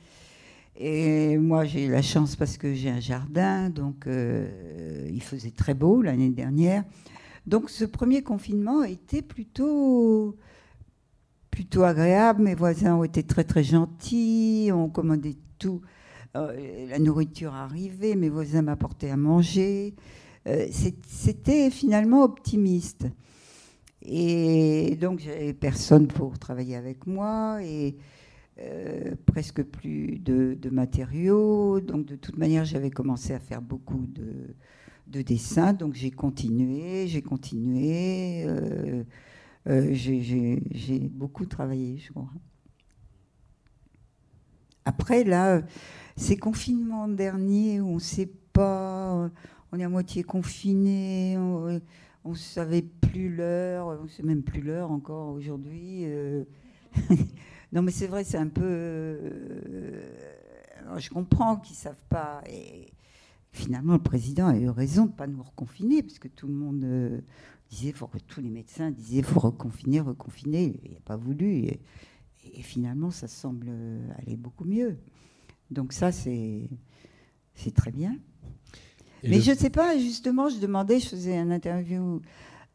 Et 0.77 1.39
moi, 1.39 1.65
j'ai 1.65 1.87
eu 1.87 1.91
la 1.91 2.03
chance 2.03 2.37
parce 2.37 2.57
que 2.57 2.73
j'ai 2.75 2.91
un 2.91 3.01
jardin, 3.01 3.69
donc 3.69 4.07
euh, 4.07 5.09
il 5.11 5.23
faisait 5.23 5.51
très 5.51 5.75
beau 5.75 6.03
l'année 6.03 6.31
dernière. 6.31 6.85
Donc 7.47 7.71
ce 7.71 7.85
premier 7.85 8.23
confinement 8.23 8.83
était 8.83 9.23
plutôt 9.23 10.37
plutôt 11.51 11.85
agréable. 11.85 12.43
Mes 12.43 12.55
voisins 12.55 12.97
ont 12.97 13.05
été 13.05 13.23
très 13.23 13.45
très 13.45 13.65
gentils, 13.65 14.71
ont 14.73 14.91
commandé 14.91 15.37
tout. 15.59 15.81
Euh, 16.37 16.87
la 16.89 16.99
nourriture 16.99 17.55
arrivait, 17.55 18.15
mes 18.15 18.29
voisins 18.29 18.63
m'apportaient 18.63 19.11
à 19.11 19.17
manger. 19.17 19.95
Euh, 20.47 20.67
c'était 21.07 21.71
finalement 21.71 22.23
optimiste. 22.23 23.07
Et 24.03 24.97
donc 25.01 25.21
j'avais 25.21 25.53
personne 25.53 26.07
pour 26.07 26.39
travailler 26.39 26.77
avec 26.77 27.07
moi 27.07 27.59
et 27.63 27.97
euh, 28.59 29.15
presque 29.27 29.63
plus 29.63 30.19
de, 30.19 30.71
matériaux. 30.71 31.81
Donc 31.81 32.07
de 32.07 32.17
toute 32.17 32.39
manière, 32.39 32.65
j'avais 32.65 32.91
commencé 32.91 33.33
à 33.33 33.41
faire 33.41 33.63
beaucoup 33.63 34.07
de, 34.07 34.55
de 35.07 35.23
dessins. 35.23 35.73
Donc 35.73 35.95
j'ai 35.95 36.11
continué, 36.11 37.07
j'ai 37.07 37.23
continué. 37.23 38.45
Euh, 39.69 39.91
j'ai 39.93 41.01
beaucoup 41.11 41.47
travaillé, 41.47 41.99
je 41.99 42.13
crois. 42.13 42.31
Après, 44.85 45.25
là, 45.25 45.63
ces 46.17 46.37
confinements 46.37 47.09
derniers 47.09 47.81
où 47.81 47.89
on 47.89 47.95
ne 47.95 48.01
sait 48.01 48.31
pas, 48.53 49.29
on 49.73 49.81
est 49.81 49.85
à 49.85 49.89
moitié 49.89 50.23
confiné, 50.23 51.37
on 51.37 51.81
ne 52.25 52.35
savait 52.35 52.83
plus 52.83 53.35
l'heure, 53.35 53.89
on 54.01 54.05
ne 54.05 54.09
sait 54.09 54.23
même 54.23 54.45
plus 54.45 54.61
l'heure 54.61 54.93
encore 54.93 55.31
aujourd'hui. 55.31 56.05
Euh. 56.05 56.45
non, 57.73 57.83
mais 57.83 57.91
c'est 57.91 58.07
vrai, 58.07 58.23
c'est 58.23 58.39
un 58.39 58.49
peu. 58.49 58.63
Euh, 58.65 60.01
je 60.99 61.11
comprends 61.11 61.57
qu'ils 61.57 61.75
ne 61.75 61.81
savent 61.81 62.05
pas. 62.09 62.43
Finalement, 63.57 63.95
le 63.95 64.03
président 64.03 64.47
a 64.47 64.57
eu 64.57 64.69
raison 64.69 65.07
de 65.07 65.11
ne 65.11 65.17
pas 65.17 65.27
nous 65.27 65.43
reconfiner, 65.43 66.03
parce 66.03 66.19
que 66.19 66.29
tout 66.29 66.47
le 66.47 66.55
monde 66.55 67.23
disait, 67.71 67.93
faut 67.93 68.07
que 68.07 68.19
tous 68.19 68.41
les 68.41 68.51
médecins 68.51 68.91
disaient, 68.91 69.23
faut 69.23 69.41
reconfiner, 69.41 70.01
reconfiner. 70.01 70.79
Il 70.85 70.93
n'a 70.93 71.01
pas 71.01 71.17
voulu. 71.17 71.65
Et, 71.65 71.81
finalement, 72.63 73.11
ça 73.11 73.27
semble 73.27 73.69
aller 74.19 74.37
beaucoup 74.37 74.65
mieux. 74.65 74.97
Donc 75.71 75.93
ça, 75.93 76.13
c'est 76.13 76.69
très 77.75 77.91
bien. 77.91 78.17
Mais 79.25 79.41
je 79.41 79.51
ne 79.51 79.57
sais 79.57 79.71
pas, 79.71 79.99
justement, 79.99 80.49
je 80.49 80.59
demandais, 80.59 81.01
je 81.01 81.09
faisais 81.09 81.37
un 81.37 81.51
interview 81.51 82.21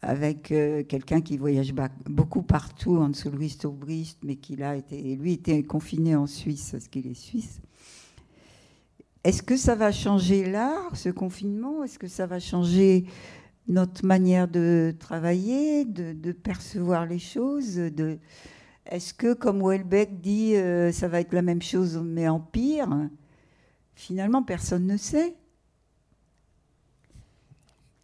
avec 0.02 0.52
euh, 0.52 0.84
quelqu'un 0.84 1.22
qui 1.22 1.38
voyage 1.38 1.74
beaucoup 2.10 2.42
partout, 2.42 2.98
en 2.98 3.10
dessous 3.10 3.30
Tourbrist, 3.60 4.20
mais 4.24 4.36
qui 4.36 4.62
a 4.62 4.76
été, 4.76 5.16
lui 5.16 5.34
était 5.34 5.62
confiné 5.64 6.16
en 6.16 6.26
Suisse, 6.26 6.70
parce 6.72 6.88
qu'il 6.88 7.08
est 7.08 7.14
suisse. 7.14 7.62
Est-ce 9.24 9.44
que 9.44 9.56
ça 9.56 9.76
va 9.76 9.92
changer 9.92 10.50
là, 10.50 10.90
ce 10.94 11.10
confinement? 11.10 11.84
Est-ce 11.84 12.00
que 12.00 12.08
ça 12.08 12.26
va 12.26 12.40
changer 12.40 13.06
notre 13.68 14.06
manière 14.06 14.48
de 14.48 14.94
travailler, 15.00 15.86
de, 15.86 16.32
percevoir 16.32 17.06
les 17.06 17.20
choses. 17.20 17.76
De... 17.76 18.20
Est-ce 18.86 19.14
que, 19.14 19.34
comme 19.34 19.62
Welbeck 19.62 20.20
dit, 20.22 20.56
euh, 20.56 20.92
ça 20.92 21.08
va 21.08 21.22
être 21.22 21.34
la 21.34 21.42
même 21.42 21.62
chose 21.62 22.02
mais 22.04 22.28
en 22.28 22.40
pire? 22.40 22.90
Finalement, 23.96 24.44
personne 24.44 24.88
ne 24.88 24.98
sait. 24.98 25.36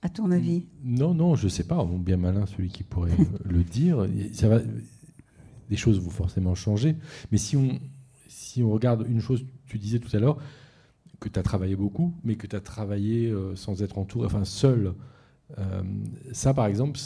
À 0.01 0.09
ton 0.09 0.31
avis? 0.31 0.67
Non, 0.83 1.13
non, 1.13 1.35
je 1.35 1.45
ne 1.45 1.49
sais 1.49 1.63
pas. 1.63 1.83
Bien 1.85 2.17
malin 2.17 2.45
celui 2.45 2.69
qui 2.69 2.83
pourrait 2.83 3.17
le 3.45 3.63
dire. 3.63 4.07
Ça 4.31 4.47
va, 4.47 4.59
les 5.69 5.77
choses 5.77 5.99
vont 5.99 6.11
forcément 6.11 6.55
changer. 6.55 6.95
Mais 7.31 7.37
si 7.37 7.57
on, 7.57 7.79
si 8.27 8.61
on 8.61 8.69
regarde 8.69 9.05
une 9.09 9.19
chose, 9.19 9.43
tu 9.65 9.79
disais 9.79 9.99
tout 9.99 10.15
à 10.15 10.19
l'heure 10.19 10.37
que 11.19 11.29
tu 11.29 11.39
as 11.39 11.43
travaillé 11.43 11.75
beaucoup, 11.75 12.13
mais 12.23 12.35
que 12.35 12.47
tu 12.47 12.55
as 12.55 12.61
travaillé 12.61 13.29
euh, 13.29 13.55
sans 13.55 13.81
être 13.81 13.97
entouré, 13.97 14.25
enfin 14.25 14.45
seul 14.45 14.93
euh, 15.57 15.81
ça, 16.33 16.53
par 16.53 16.65
exemple, 16.65 16.99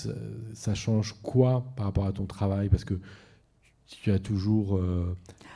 ça, 0.53 0.73
change 0.73 1.15
quoi 1.21 1.63
par 1.75 1.85
rapport 1.85 2.05
à 2.05 2.11
ton 2.11 2.25
travail? 2.25 2.69
Parce 2.69 2.83
que 2.83 2.95
tu 3.85 4.11
as 4.11 4.19
toujours. 4.19 4.77
Euh, 4.77 5.15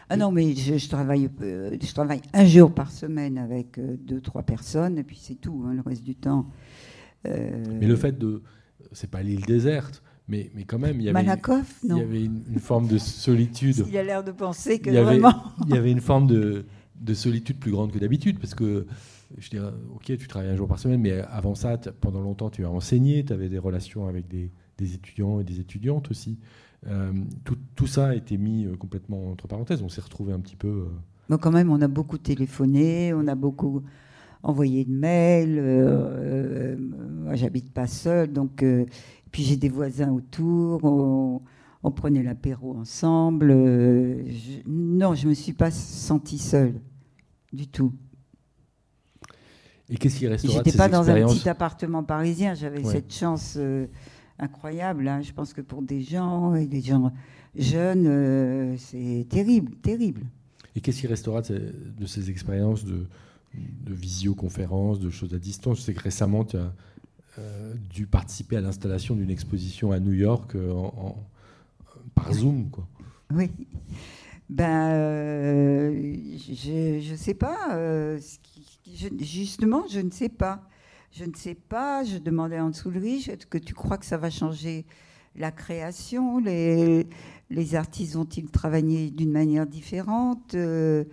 ah 0.10 0.18
non, 0.18 0.32
mais 0.32 0.54
je, 0.54 0.88
travaille, 0.88 1.30
je 1.40 1.94
travaille 1.94 2.22
un 2.34 2.46
jour 2.46 2.72
par 2.72 2.92
semaine 2.92 3.40
avec 3.40 3.80
deux, 3.80 4.22
trois 4.22 4.44
personnes, 4.44 5.00
et 5.00 5.04
puis 5.04 5.18
c'est 5.20 5.34
tout, 5.34 5.66
hein, 5.66 5.74
le 5.74 5.82
reste 5.82 6.04
du 6.04 6.16
temps. 6.16 6.46
Mais 7.24 7.88
le 7.88 7.96
fait 7.96 8.18
de. 8.18 8.44
C'est 8.92 9.10
pas 9.10 9.24
l'île 9.24 9.42
déserte, 9.42 10.04
mais, 10.28 10.52
mais 10.54 10.64
quand 10.64 10.78
même, 10.78 11.00
il 11.00 11.06
y 11.06 11.10
avait, 11.10 11.24
non. 11.24 11.36
Il 11.84 11.98
y 11.98 12.02
avait 12.02 12.24
une, 12.24 12.60
forme 12.60 12.88
de 12.88 13.00
solitude. 13.00 13.84
Il 13.90 13.98
a 13.98 14.04
l'air 14.04 14.24
de 14.24 14.32
penser 14.32 14.78
que 14.78 14.92
il 14.92 14.96
y 14.96 15.00
vraiment. 15.00 15.34
il 15.68 15.74
y 15.74 15.78
avait 15.78 15.92
une 15.92 16.02
forme 16.02 16.28
de, 16.28 16.66
de 17.00 17.14
solitude 17.14 17.58
plus 17.58 17.72
grande 17.72 17.92
que 17.92 18.00
d'habitude, 18.00 18.40
parce 18.40 18.56
que 18.56 18.86
je 19.38 19.50
dirais, 19.50 19.72
ok, 19.96 20.18
tu 20.18 20.28
travailles 20.28 20.50
un 20.50 20.56
jour 20.56 20.68
par 20.68 20.80
semaine, 20.80 21.02
mais 21.02 21.22
avant 21.30 21.56
ça, 21.56 21.78
pendant 21.78 22.22
longtemps, 22.22 22.50
tu 22.50 22.66
as 22.66 22.70
enseigné, 22.70 23.24
tu 23.24 23.34
avais 23.34 23.50
des 23.50 23.58
relations 23.58 24.08
avec 24.08 24.28
des, 24.28 24.52
étudiants 24.80 25.40
et 25.40 25.44
des 25.44 25.60
étudiantes 25.60 26.12
aussi. 26.12 26.38
Euh, 26.88 27.12
tout, 27.76 27.88
ça 27.88 28.10
a 28.10 28.16
été 28.16 28.38
mis 28.38 28.66
euh, 28.66 28.76
complètement 28.76 29.32
entre 29.32 29.48
parenthèses. 29.48 29.82
On 29.82 29.90
s'est 29.90 30.02
retrouvé 30.02 30.34
un 30.34 30.40
petit 30.40 30.56
peu. 30.56 30.88
Euh... 31.30 31.38
quand 31.38 31.52
même, 31.52 31.72
on 31.72 31.82
a 31.82 31.88
beaucoup 31.88 32.20
téléphoné, 32.20 33.14
on 33.14 33.28
a 33.28 33.36
beaucoup 33.36 33.82
envoyé 34.44 34.86
de 34.86 34.92
mails. 34.92 35.58
Euh, 35.58 36.78
moi, 36.78 37.36
j'habite 37.36 37.72
pas 37.72 37.88
seule, 37.88 38.32
donc 38.32 38.64
puis 39.32 39.44
j'ai 39.44 39.58
des 39.58 39.70
voisins 39.70 40.12
autour. 40.12 41.42
Prenait 41.92 42.24
l'apéro 42.24 42.76
ensemble. 42.76 43.54
non, 44.68 45.16
je 45.16 45.28
me 45.28 45.34
suis 45.34 45.54
pas 45.54 45.72
sentie 45.72 46.40
seule 46.40 46.80
du 47.54 47.68
tout. 47.68 47.94
Et 49.90 49.98
qu'est-ce 49.98 50.18
qui 50.18 50.28
restera 50.28 50.64
J'étais 50.64 50.78
pas 50.78 50.90
dans 50.90 51.10
un 51.10 51.28
petit 51.28 51.48
appartement 51.48 52.04
parisien. 52.04 52.54
J'avais 52.54 52.84
cette 52.84 53.14
chance 53.14 53.56
euh, 53.58 53.88
incroyable. 54.40 55.08
Hein. 55.08 55.22
Je 55.22 55.32
pense 55.32 55.54
que 55.54 55.62
pour 55.62 55.82
des 55.82 56.02
gens 56.02 56.56
et 56.56 56.66
des 56.66 56.82
gens 56.82 57.12
jeunes, 57.56 58.08
euh, 58.08 58.76
c'est 58.78 59.28
terrible, 59.30 59.76
terrible. 59.78 60.24
Et 60.76 60.82
qu'est-ce 60.82 61.02
qui 61.02 61.08
restera 61.08 61.42
de 61.42 62.06
ces, 62.06 62.30
expériences 62.30 62.84
de, 62.84 63.06
de 63.54 63.94
visioconférences, 63.94 65.00
de 65.00 65.10
choses 65.10 65.34
à 65.34 65.40
distance? 65.40 65.78
Je 65.78 65.84
sais 65.84 65.94
que 65.94 66.02
récemment, 66.02 66.44
tu 66.44 66.58
as 66.58 66.74
euh, 67.38 67.74
dû 67.90 68.08
participer 68.08 68.58
à 68.58 68.62
l'installation 68.62 69.16
d'une 69.16 69.30
exposition 69.30 69.92
à 69.92 70.00
New 70.00 70.14
York 70.14 70.56
en, 70.56 71.16
par 72.14 72.34
Zoom. 72.34 72.70
Quoi. 72.70 72.88
Oui. 73.34 73.50
Ben, 74.50 75.92
je 75.92 77.12
ne 77.12 77.18
sais 77.18 77.34
pas. 77.34 77.58
ce 78.20 78.38
justement, 79.20 79.84
je 79.90 80.00
ne 80.00 80.12
sais 80.12 80.30
pas. 80.30 80.62
Je 81.12 81.24
ne 81.24 81.34
sais 81.36 81.56
pas. 81.56 82.04
Je 82.04 82.18
demandais 82.18 82.58
à 82.58 82.70
dessous 82.70 82.92
est-ce 82.92 83.46
que 83.46 83.58
tu 83.58 83.74
crois 83.74 83.98
que 83.98 84.06
ça 84.06 84.18
va 84.18 84.30
changer 84.30 84.86
la 85.36 85.52
création? 85.52 86.40
Les, 86.40 87.08
les 87.50 87.76
artistes 87.76 88.16
vont-ils 88.16 88.50
travailler 88.50 89.12
d'une 89.12 89.32
manière 89.32 89.66
différente? 89.66 90.56
Euh, 90.56 91.06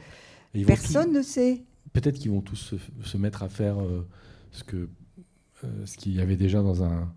Personne 0.66 1.12
ne 1.12 1.22
sait. 1.22 1.64
Peut-être 1.92 2.18
qu'ils 2.18 2.30
vont 2.30 2.40
tous 2.40 2.74
se, 3.02 3.16
mettre 3.16 3.42
à 3.42 3.48
faire 3.48 3.80
euh, 3.80 4.06
euh, 4.74 4.86
ce 5.86 5.96
qu'il 5.96 6.14
y 6.14 6.20
avait 6.20 6.36
déjà 6.36 6.62
dans 6.62 6.82
un 6.82 7.12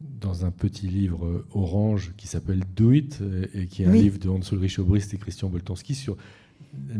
dans 0.00 0.44
un 0.44 0.50
petit 0.50 0.86
livre 0.86 1.44
orange 1.52 2.12
qui 2.16 2.26
s'appelle 2.26 2.62
Do 2.76 2.92
It 2.92 3.22
et 3.54 3.66
qui 3.66 3.82
est 3.82 3.86
un 3.86 3.92
livre 3.92 4.18
de 4.18 4.28
Hans 4.28 4.40
Ulrich 4.52 4.78
Obrist 4.78 5.14
et 5.14 5.16
Christian 5.16 5.48
Boltanski 5.48 5.94
sur 5.94 6.16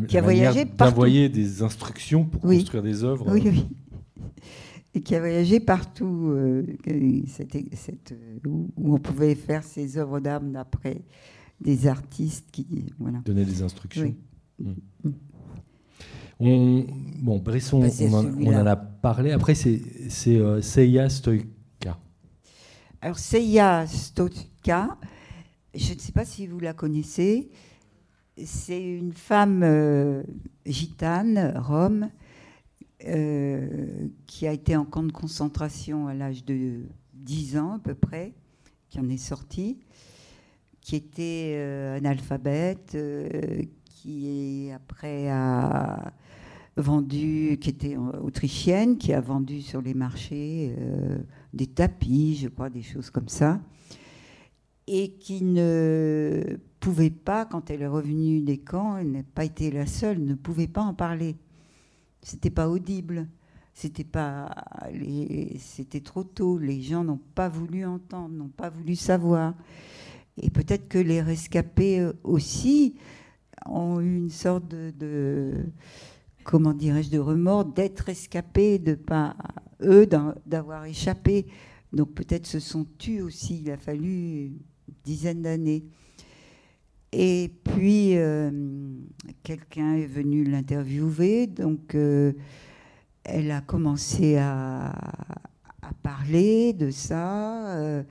qui 0.09 0.18
a 0.18 0.22
voyagé 0.22 0.64
d'envoyer 0.64 1.28
des 1.28 1.62
instructions 1.62 2.24
pour 2.24 2.40
construire 2.40 2.82
des 2.82 3.05
œuvres. 3.05 3.26
Oui, 3.30 3.42
oui. 3.45 3.66
Et 4.95 5.01
qui 5.01 5.14
a 5.16 5.18
voyagé 5.18 5.59
partout, 5.59 6.30
euh, 6.30 6.64
cette, 7.26 8.12
euh, 8.12 8.38
où, 8.47 8.70
on 8.76 8.99
pouvait 8.99 9.34
faire 9.34 9.64
ses 9.64 9.99
œuvres 9.99 10.20
d'art 10.20 10.40
d'après 10.40 11.03
des 11.61 11.88
artistes 11.88 12.49
qui 12.53 12.86
voilà. 13.01 13.18
donnaient 13.24 13.45
des 13.45 13.62
instructions. 13.62 14.14
Hmm. 14.61 14.74
Hmm. 15.03 15.12
On, 16.38 16.86
bon, 17.22 17.38
Bresson, 17.38 17.80
bah, 17.80 17.88
on, 18.01 18.55
en, 18.55 18.66
a 18.66 18.76
parlé. 18.76 19.32
Après, 19.32 19.55
c'est 19.55 19.80
euh, 20.28 20.61
Seiya 20.61 21.09
Stoika. 21.09 21.45
Alors, 23.05 23.18
Seiya 23.18 23.86
Stoika, 23.86 24.96
je 25.74 25.92
ne 25.92 25.98
sais 25.98 26.12
pas 26.12 26.24
si 26.24 26.46
vous 26.46 26.59
la 26.59 26.72
connaissez 26.72 27.50
c'est 28.42 28.82
une 28.82 29.12
femme 29.12 29.61
euh, 29.62 30.22
gitane, 30.64 31.52
rome, 31.59 32.09
euh, 33.07 34.09
qui 34.26 34.46
a 34.46 34.52
été 34.52 34.74
en 34.74 34.86
camp 34.86 35.02
de 35.02 35.12
concentration 35.12 36.09
à 36.09 36.14
l'âge 36.14 36.46
de 36.46 36.80
10 37.12 37.59
ans 37.59 37.72
à 37.74 37.78
peu 37.78 37.94
près, 37.94 38.32
qui 38.88 38.98
en 38.98 39.11
est 39.11 39.18
sortie, 39.18 39.80
qui 40.80 40.96
était 40.96 41.57
euh, 41.57 41.98
analphabète, 41.98 42.96
qui 43.84 44.70
après 44.74 45.28
a, 45.28 46.11
vendu, 46.78 47.59
qui 47.61 47.68
était 47.68 47.98
autrichienne, 47.98 48.96
qui 48.96 49.12
a 49.12 49.20
vendu 49.20 49.61
sur 49.61 49.82
les 49.82 49.92
marchés 49.92 50.74
des 51.55 51.66
tapis, 51.66 52.36
je 52.36 52.48
crois, 52.48 52.70
des 52.70 52.82
choses 52.82 53.11
comme 53.11 53.28
ça, 53.28 53.61
et 54.86 55.12
qui 55.12 55.42
ne 55.42 56.59
pouvait 56.80 57.11
pas, 57.11 57.46
quand 57.46 57.70
elle 57.70 57.82
est 57.82 57.86
revenue 57.86 58.42
des 58.42 58.59
camps, 58.59 58.98
elle 58.98 59.12
n'a 59.12 59.22
pas 59.22 59.44
été 59.44 59.70
la 59.70 59.86
seule, 59.86 60.18
ne 60.18 60.34
pouvait 60.34 60.68
pas 60.68 60.82
en 60.82 60.94
parler. 60.94 61.36
C'était 62.22 62.50
pas 62.50 62.68
audible. 62.68 63.28
C'était 63.76 64.05
pas, 64.05 64.55
c'était 65.59 66.00
trop 66.00 66.22
tôt. 66.22 66.59
Les 66.59 66.80
gens 66.80 67.02
n'ont 67.02 67.20
pas 67.34 67.48
voulu 67.48 67.84
entendre, 67.84 68.32
n'ont 68.32 68.48
pas 68.48 68.70
voulu 68.70 68.94
savoir. 68.94 69.55
Et 70.36 70.48
peut-être 70.48 70.88
que 70.88 70.98
les 70.98 71.20
rescapés 71.20 72.09
aussi 72.22 72.94
ont 73.66 74.00
eu 74.00 74.16
une 74.16 74.30
sorte 74.30 74.68
de, 74.68 75.55
comment 76.44 76.72
dirais-je, 76.72 77.11
de 77.11 77.18
remords 77.18 77.64
d'être 77.64 78.00
rescapés, 78.00 78.78
de 78.78 78.94
pas 78.94 79.36
eux 79.85 80.07
d'avoir 80.47 80.85
échappé. 80.85 81.47
Donc 81.93 82.14
peut-être 82.14 82.47
se 82.47 82.61
sont 82.61 82.87
tus 82.99 83.20
aussi. 83.22 83.62
Il 83.62 83.70
a 83.70 83.76
fallu 83.76 84.47
une 84.47 84.59
dizaine 85.05 85.43
d'années. 85.43 85.85
Et 87.12 87.53
puis 87.62 88.16
euh, 88.16 88.51
quelqu'un 89.43 89.95
est 89.95 90.07
venu 90.07 90.45
l'interviewer, 90.45 91.47
donc. 91.47 91.95
Euh, 91.95 92.32
elle 93.24 93.51
a 93.51 93.62
commencé 93.62 94.37
à, 94.37 94.93
parler 96.03 96.72
de 96.74 96.91
ça. 96.91 97.76
Euh, 97.76 98.03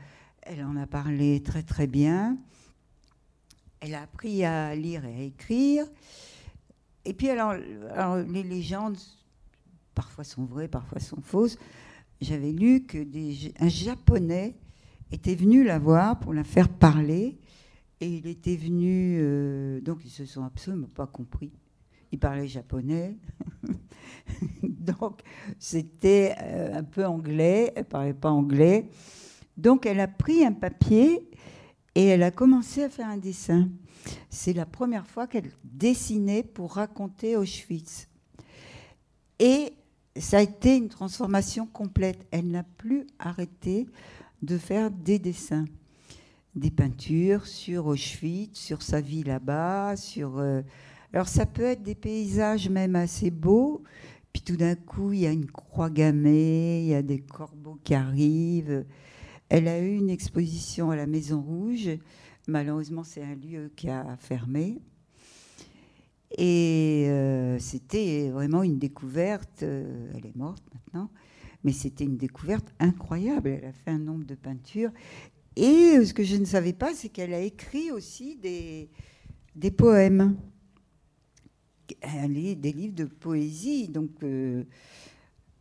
elle 0.42 0.64
en 0.64 0.76
a 0.76 0.88
parlé 0.88 1.42
très 1.42 1.64
très 1.64 1.88
bien. 1.88 2.38
Elle 3.80 3.94
a 3.94 4.02
appris 4.02 4.44
à 4.44 4.76
lire 4.76 5.06
et 5.06 5.16
à 5.16 5.24
écrire. 5.24 5.86
Et 7.06 7.14
puis 7.14 7.30
alors, 7.30 7.54
les 8.28 8.44
légendes, 8.44 8.98
parfois 9.94 10.24
sont 10.24 10.46
vraies, 10.46 10.68
parfois 10.68 11.00
sont 11.00 11.22
fausses. 11.22 11.58
J'avais 12.22 12.52
lu 12.52 12.86
que 12.86 12.98
un 13.60 13.70
japonais 13.70 14.56
était 15.12 15.36
venu 15.36 15.64
la 15.64 15.80
voir 15.80 16.20
pour 16.20 16.34
la 16.34 16.44
faire 16.44 16.70
parler. 16.70 17.40
Et 18.02 18.08
il 18.08 18.28
était 18.28 18.58
venu, 18.58 19.18
euh, 19.22 19.80
donc 19.80 20.04
ils 20.04 20.10
se 20.10 20.26
sont 20.26 20.44
absolument 20.44 20.90
pas 20.94 21.08
compris 21.08 21.54
il 22.14 22.20
parlait 22.20 22.48
japonais. 22.48 23.18
Donc, 24.62 25.22
c'était 25.58 26.36
euh, 26.40 26.78
un 26.78 26.84
peu 26.84 27.06
anglais. 27.06 27.74
Elle 27.76 27.86
parlait 27.86 28.14
pas 28.14 28.30
anglais. 28.30 28.88
Donc, 29.58 29.88
elle 29.88 30.00
a 30.00 30.08
pris 30.08 30.46
un 30.46 30.52
papier 30.52 31.28
et 31.96 32.06
elle 32.06 32.22
a 32.22 32.30
commencé 32.30 32.84
à 32.84 32.90
faire 32.90 33.08
un 33.08 33.18
dessin. 33.18 33.68
C'est 34.30 34.54
la 34.54 34.68
première 34.68 35.08
fois 35.08 35.26
qu'elle 35.26 35.50
dessinait 35.64 36.44
pour 36.44 36.74
raconter 36.74 37.36
Auschwitz. 37.36 38.08
Et 39.40 39.74
ça 40.18 40.38
a 40.38 40.42
été 40.42 40.78
une 40.78 40.90
transformation 40.90 41.66
complète. 41.66 42.26
Elle 42.32 42.48
n'a 42.48 42.64
plus 42.64 43.08
arrêté 43.20 43.88
de 44.42 44.58
faire 44.58 44.92
des 44.92 45.20
dessins, 45.20 45.66
des 46.56 46.72
peintures 46.72 47.48
sur 47.48 47.88
Auschwitz, 47.88 48.58
sur 48.60 48.82
sa 48.82 49.02
vie 49.02 49.24
là-bas, 49.24 49.96
sur 49.96 50.38
euh, 50.38 50.62
alors 51.14 51.28
ça 51.28 51.46
peut 51.46 51.64
être 51.64 51.84
des 51.84 51.96
paysages 51.96 52.70
même 52.70 52.96
assez 52.96 53.32
beaux, 53.32 53.84
puis 54.32 54.42
tout 54.42 54.58
d'un 54.58 54.76
coup 54.76 55.14
il 55.14 55.20
y 55.20 55.28
a 55.28 55.32
une 55.32 55.50
croix 55.50 55.90
gammée, 55.90 56.82
il 56.82 56.88
y 56.88 56.96
a 56.96 57.02
des 57.02 57.20
corbeaux 57.20 57.80
qui 57.84 57.94
arrivent. 57.94 58.86
Elle 59.50 59.68
a 59.68 59.80
eu 59.80 59.96
une 59.96 60.10
exposition 60.10 60.90
à 60.90 60.96
la 60.96 61.06
Maison 61.06 61.42
Rouge. 61.42 61.90
Malheureusement, 62.48 63.04
c'est 63.04 63.24
un 63.24 63.36
lieu 63.36 63.72
qui 63.76 63.90
a 63.90 64.18
fermé. 64.18 64.82
Et 66.38 67.06
euh, 67.08 67.60
c'était 67.60 68.30
vraiment 68.30 68.64
une 68.64 68.80
découverte. 68.80 69.64
Euh, 69.64 70.12
elle 70.16 70.26
est 70.26 70.36
morte 70.36 70.64
maintenant, 70.74 71.10
mais 71.64 71.72
c'était 71.72 72.06
une 72.06 72.18
découverte 72.18 72.74
incroyable. 72.80 73.50
Elle 73.50 73.66
a 73.66 73.74
fait 73.74 73.92
un 73.92 74.00
nombre 74.00 74.26
de 74.26 74.36
peintures. 74.36 74.92
Et 75.56 76.04
ce 76.04 76.14
que 76.14 76.24
je 76.24 76.36
ne 76.36 76.46
savais 76.46 76.74
pas, 76.74 76.94
c'est 76.94 77.10
qu'elle 77.10 77.34
a 77.34 77.42
écrit 77.42 77.92
aussi 77.92 78.36
des, 78.38 78.90
des 79.56 79.70
poèmes 79.70 80.36
des 82.56 82.72
livres 82.72 82.96
de 82.96 83.06
poésie. 83.06 83.88
Donc, 83.88 84.12
euh, 84.24 84.64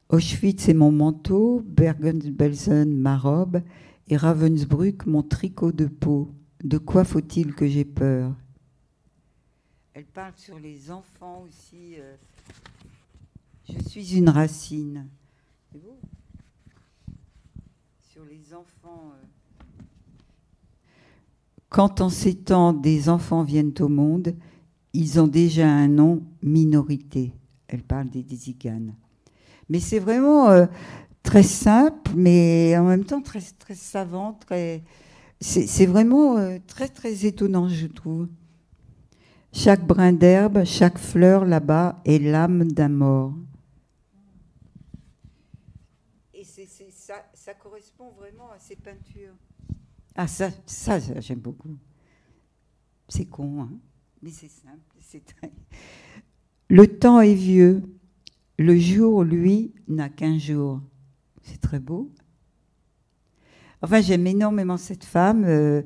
Auschwitz 0.08 0.68
est 0.68 0.74
mon 0.74 0.92
manteau, 0.92 1.62
Bergen-Belsen 1.64 2.92
ma 2.96 3.16
robe, 3.16 3.62
et 4.08 4.16
Ravensbrück 4.16 5.06
mon 5.06 5.22
tricot 5.22 5.72
de 5.72 5.86
peau. 5.86 6.30
De 6.62 6.78
quoi 6.78 7.04
faut-il 7.04 7.54
que 7.54 7.66
j'ai 7.66 7.84
peur? 7.84 8.34
Elle 9.94 10.06
parle 10.06 10.32
sur 10.36 10.58
les 10.58 10.90
enfants 10.90 11.44
aussi. 11.46 11.96
Euh, 11.98 12.16
je 13.68 13.78
suis 13.86 14.16
une 14.16 14.30
racine. 14.30 15.06
Sur 18.00 18.24
les 18.24 18.54
enfants. 18.54 19.12
Euh. 19.12 19.82
Quand 21.68 22.00
en 22.00 22.08
ces 22.08 22.34
temps 22.34 22.72
des 22.72 23.10
enfants 23.10 23.42
viennent 23.42 23.74
au 23.80 23.88
monde, 23.88 24.34
ils 24.94 25.20
ont 25.20 25.26
déjà 25.26 25.68
un 25.68 25.88
nom, 25.88 26.22
minorité. 26.42 27.34
Elle 27.68 27.82
parle 27.82 28.08
des 28.08 28.22
Désiganes. 28.22 28.94
Mais 29.68 29.80
c'est 29.80 29.98
vraiment 29.98 30.48
euh, 30.48 30.64
très 31.22 31.42
simple, 31.42 32.12
mais 32.16 32.74
en 32.78 32.84
même 32.84 33.04
temps 33.04 33.20
très, 33.20 33.42
très 33.58 33.74
savant. 33.74 34.38
C'est 35.38 35.86
vraiment 35.86 36.58
très, 36.66 36.88
très 36.88 37.26
étonnant, 37.26 37.68
je 37.68 37.88
trouve. 37.88 38.28
Chaque 39.52 39.86
brin 39.86 40.12
d'herbe, 40.12 40.64
chaque 40.64 40.98
fleur 40.98 41.44
là-bas 41.44 42.00
est 42.04 42.18
l'âme 42.18 42.72
d'un 42.72 42.88
mort. 42.88 43.34
Et 46.32 46.44
ça, 46.44 47.14
ça, 47.34 47.54
correspond 47.54 48.10
vraiment 48.12 48.50
à 48.50 48.58
ces 48.58 48.76
peintures. 48.76 49.34
Ah, 50.14 50.26
ça, 50.26 50.50
ça, 50.66 51.00
ça 51.00 51.20
j'aime 51.20 51.40
beaucoup. 51.40 51.76
C'est 53.08 53.26
con, 53.26 53.62
hein 53.62 53.70
mais 54.22 54.30
c'est 54.30 54.48
simple. 54.48 55.50
Le 56.68 56.86
temps 56.86 57.20
est 57.20 57.34
vieux. 57.34 57.82
Le 58.58 58.78
jour, 58.78 59.24
lui, 59.24 59.74
n'a 59.88 60.08
qu'un 60.08 60.38
jour. 60.38 60.80
C'est 61.42 61.60
très 61.60 61.80
beau. 61.80 62.10
Enfin, 63.82 64.00
j'aime 64.00 64.26
énormément 64.28 64.76
cette 64.76 65.04
femme, 65.04 65.44
euh, 65.44 65.82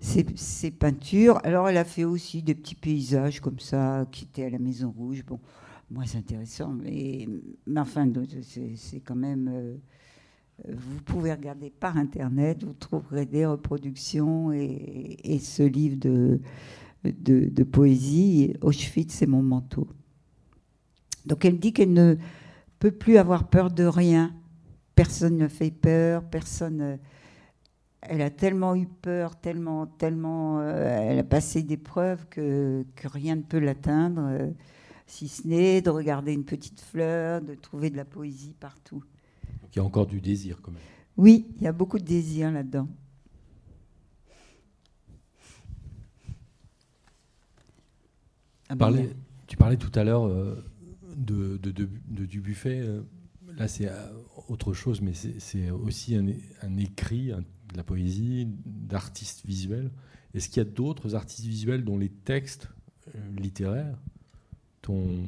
ses, 0.00 0.70
peintures. 0.70 1.40
Alors, 1.44 1.68
elle 1.68 1.76
a 1.76 1.84
fait 1.84 2.04
aussi 2.04 2.42
des 2.42 2.54
petits 2.54 2.74
paysages 2.74 3.40
comme 3.40 3.58
ça, 3.58 4.06
qui 4.10 4.24
étaient 4.24 4.44
à 4.44 4.50
la 4.50 4.58
Maison 4.58 4.90
Rouge. 4.96 5.24
Bon, 5.26 5.40
moi, 5.90 6.04
c'est 6.06 6.18
intéressant, 6.18 6.72
mais, 6.72 7.28
enfin, 7.76 8.10
c'est 8.32 9.00
quand 9.00 9.16
même. 9.16 9.48
Euh, 9.52 9.76
vous 10.68 11.00
pouvez 11.04 11.32
regarder 11.32 11.70
par 11.70 11.96
Internet, 11.96 12.64
vous 12.64 12.72
trouverez 12.72 13.26
des 13.26 13.46
reproductions 13.46 14.52
et, 14.52 15.16
et 15.22 15.38
ce 15.38 15.62
livre 15.62 15.96
de, 15.96 16.40
de, 17.04 17.64
poésie, 17.64 18.54
Auschwitz, 18.60 19.14
c'est 19.14 19.26
mon 19.26 19.42
manteau. 19.42 19.88
Donc 21.26 21.44
elle 21.44 21.58
dit 21.58 21.72
qu'elle 21.72 21.92
ne 21.92 22.16
peut 22.78 22.90
plus 22.90 23.18
avoir 23.18 23.48
peur 23.48 23.70
de 23.70 23.84
rien. 23.84 24.34
Personne 24.94 25.36
ne 25.36 25.48
fait 25.48 25.70
peur, 25.70 26.24
personne. 26.24 26.98
Elle 28.00 28.22
a 28.22 28.30
tellement 28.30 28.76
eu 28.76 28.86
peur, 28.86 29.36
tellement, 29.36 29.86
tellement. 29.86 30.60
Euh, 30.60 30.98
elle 31.02 31.18
a 31.18 31.24
passé 31.24 31.62
des 31.62 31.76
preuves 31.76 32.26
que, 32.28 32.84
que 32.94 33.08
rien 33.08 33.36
ne 33.36 33.42
peut 33.42 33.58
l'atteindre, 33.58 34.22
euh, 34.24 34.50
si 35.06 35.26
ce 35.26 35.46
n'est 35.46 35.82
de 35.82 35.90
regarder 35.90 36.32
une 36.32 36.44
petite 36.44 36.80
fleur, 36.80 37.40
de 37.42 37.54
trouver 37.54 37.90
de 37.90 37.96
la 37.96 38.04
poésie 38.04 38.54
partout. 38.58 39.02
Donc 39.62 39.74
il 39.74 39.78
y 39.78 39.80
a 39.80 39.84
encore 39.84 40.06
du 40.06 40.20
désir 40.20 40.60
quand 40.62 40.70
même. 40.70 40.80
Oui, 41.16 41.48
il 41.56 41.64
y 41.64 41.66
a 41.66 41.72
beaucoup 41.72 41.98
de 41.98 42.04
désir 42.04 42.52
là-dedans. 42.52 42.88
Ah 48.68 48.74
bah 48.74 48.92
tu 49.46 49.56
parlais 49.56 49.78
tout 49.78 49.90
à 49.98 50.04
l'heure 50.04 50.26
euh, 50.26 50.62
de, 51.16 51.56
du 51.56 52.40
buffet. 52.40 52.86
Là, 53.56 53.66
c'est 53.66 53.88
autre 54.46 54.72
chose, 54.72 55.00
mais 55.00 55.14
c'est 55.14 55.70
aussi 55.70 56.14
un, 56.14 56.76
écrit, 56.76 57.32
de 57.72 57.76
la 57.76 57.84
poésie, 57.84 58.48
d'artistes 58.64 59.44
visuels. 59.46 59.90
Est-ce 60.34 60.48
qu'il 60.48 60.58
y 60.58 60.66
a 60.66 60.68
d'autres 60.68 61.14
artistes 61.14 61.44
visuels 61.44 61.84
dont 61.84 61.98
les 61.98 62.10
textes 62.10 62.68
littéraires 63.38 63.98
t'ont 64.82 65.24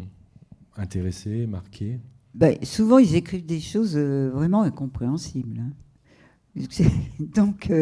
intéressé, 0.76 1.46
marqué? 1.46 1.98
Ben, 2.34 2.56
Souvent, 2.62 2.98
ils 2.98 3.14
écrivent 3.14 3.46
des 3.46 3.60
choses 3.60 3.96
vraiment 3.96 4.62
incompréhensibles. 4.62 5.60
Hein. 5.60 6.62
Donc, 7.34 7.72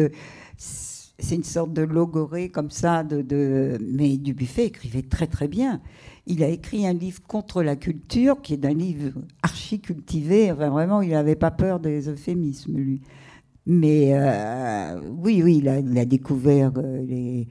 c'est 1.19 1.35
une 1.35 1.43
sorte 1.43 1.73
de 1.73 1.81
logorée 1.81 2.49
comme 2.49 2.71
ça, 2.71 3.03
mais 3.03 4.17
Dubuffet 4.17 4.67
écrivait 4.67 5.01
très 5.01 5.27
très 5.27 5.47
bien. 5.47 5.81
Il 6.25 6.43
a 6.43 6.47
écrit 6.47 6.87
un 6.87 6.93
livre 6.93 7.21
contre 7.27 7.61
la 7.61 7.75
culture, 7.75 8.41
qui 8.41 8.53
est 8.53 8.65
un 8.65 8.73
livre 8.73 9.19
archi 9.43 9.81
cultivé. 9.81 10.51
Vraiment, 10.51 11.01
il 11.01 11.09
n'avait 11.09 11.35
pas 11.35 11.51
peur 11.51 11.79
des 11.79 12.07
euphémismes, 12.07 12.77
lui. 12.77 13.01
Mais 13.65 14.13
euh, 14.13 14.99
oui, 15.17 15.41
oui, 15.43 15.57
il 15.57 15.67
a, 15.97 16.05
découvert 16.05 16.71
euh, 16.77 17.43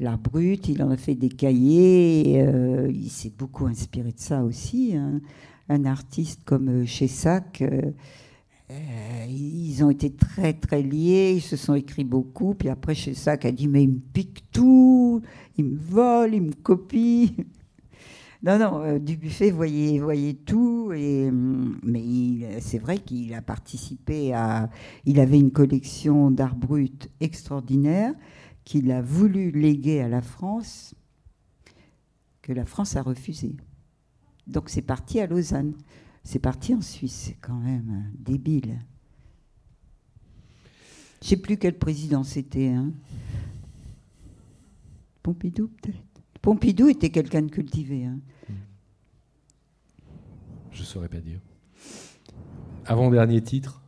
l'art 0.00 0.18
brut, 0.18 0.68
il 0.68 0.82
en 0.82 0.90
a 0.90 0.96
fait 0.96 1.14
des 1.14 1.28
cahiers, 1.28 2.42
euh, 2.42 2.90
il 2.92 3.08
s'est 3.08 3.32
beaucoup 3.36 3.66
inspiré 3.66 4.12
de 4.12 4.18
ça 4.20 4.42
aussi. 4.42 4.94
Hein. 4.96 5.20
Un 5.68 5.84
artiste 5.84 6.42
comme 6.44 6.84
Chessac, 6.84 7.62
ils 9.28 9.84
ont 9.84 9.90
été 9.90 10.10
très 10.10 10.52
très 10.52 10.82
liés, 10.82 11.34
ils 11.36 11.42
se 11.42 11.56
sont 11.56 11.74
écrits 11.74 12.04
beaucoup, 12.04 12.54
puis 12.54 12.68
après 12.68 12.94
Chessac 12.94 13.44
a 13.44 13.52
dit 13.52 13.68
mais 13.68 13.84
il 13.84 13.90
me 13.90 14.00
pique 14.12 14.44
tout, 14.52 15.22
il 15.56 15.64
me 15.64 15.78
vole, 15.78 16.34
il 16.34 16.42
me 16.42 16.52
copie. 16.52 17.34
Non, 18.42 18.58
non, 18.58 18.82
euh, 18.82 18.98
Dubuffet 18.98 19.52
voyait, 19.52 20.00
voyait 20.00 20.34
tout, 20.34 20.92
et, 20.92 21.28
hum, 21.28 21.78
mais 21.84 22.60
c'est 22.60 22.78
vrai 22.78 22.98
qu'il 22.98 23.34
a 23.34 23.42
participé 23.42 24.34
à. 24.34 24.68
Il 25.04 25.20
avait 25.20 25.38
une 25.38 25.52
collection 25.52 26.30
d'art 26.30 26.56
brut 26.56 27.08
extraordinaire 27.20 28.14
qu'il 28.64 28.90
a 28.90 29.00
voulu 29.00 29.50
léguer 29.50 30.00
à 30.00 30.08
la 30.08 30.22
France, 30.22 30.94
que 32.42 32.52
la 32.52 32.64
France 32.64 32.96
a 32.96 33.02
refusé. 33.02 33.56
Donc 34.46 34.70
c'est 34.70 34.82
parti 34.82 35.20
à 35.20 35.26
Lausanne. 35.26 35.74
C'est 36.24 36.38
parti 36.38 36.74
en 36.74 36.80
Suisse, 36.80 37.24
c'est 37.26 37.38
quand 37.40 37.58
même 37.58 37.90
euh, 37.90 38.16
débile. 38.18 38.78
Je 41.20 41.26
ne 41.26 41.28
sais 41.30 41.36
plus 41.36 41.56
quel 41.56 41.78
président 41.78 42.22
c'était. 42.22 42.68
Hein. 42.68 42.92
Pompidou, 45.22 45.68
peut-être. 45.68 46.11
Pompidou 46.42 46.88
était 46.88 47.10
quelqu'un 47.10 47.42
de 47.42 47.50
cultivé. 47.50 48.04
Hein. 48.04 48.18
Je 50.72 50.80
ne 50.80 50.84
saurais 50.84 51.08
pas 51.08 51.20
dire. 51.20 51.38
Avant-dernier 52.84 53.40
titre, 53.42 53.80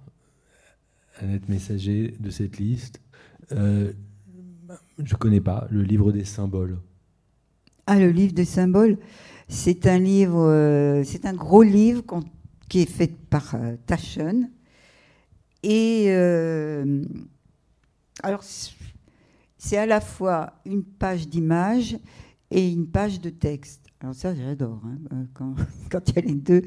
Annette 1.19 1.49
Messager 1.49 2.15
de 2.21 2.31
cette 2.31 2.59
liste. 2.59 3.01
Euh, 3.53 3.93
je 4.99 5.15
ne 5.15 5.19
connais 5.19 5.41
pas, 5.41 5.67
le 5.71 5.83
livre 5.83 6.13
des 6.13 6.25
symboles. 6.25 6.79
Ah, 7.87 7.99
le 7.99 8.11
livre 8.11 8.33
des 8.33 8.45
symboles, 8.45 8.99
c'est 9.49 9.87
un 9.89 9.99
livre, 9.99 10.41
euh, 10.41 11.03
c'est 11.05 11.27
un 11.27 11.35
gros 11.35 11.63
livre 11.63 12.03
qui 12.69 12.81
est 12.81 12.91
fait 12.91 13.13
par 13.29 13.57
euh, 13.57 13.77
Taschen. 13.87 14.51
Et 15.65 16.11
alors, 18.23 18.45
c'est 19.57 19.77
à 19.77 19.87
la 19.87 20.01
fois 20.01 20.61
une 20.67 20.85
page 20.85 21.27
d'image 21.27 21.97
et 22.51 22.71
une 22.71 22.87
page 22.87 23.21
de 23.21 23.31
texte. 23.31 23.85
Alors 24.01 24.15
ça, 24.15 24.35
j'adore, 24.35 24.83
hein, 24.85 24.99
euh, 25.13 25.25
quand, 25.91 26.09
il 26.09 26.17
y 26.17 26.19
a 26.19 26.23
les 26.23 26.35
deux. 26.35 26.63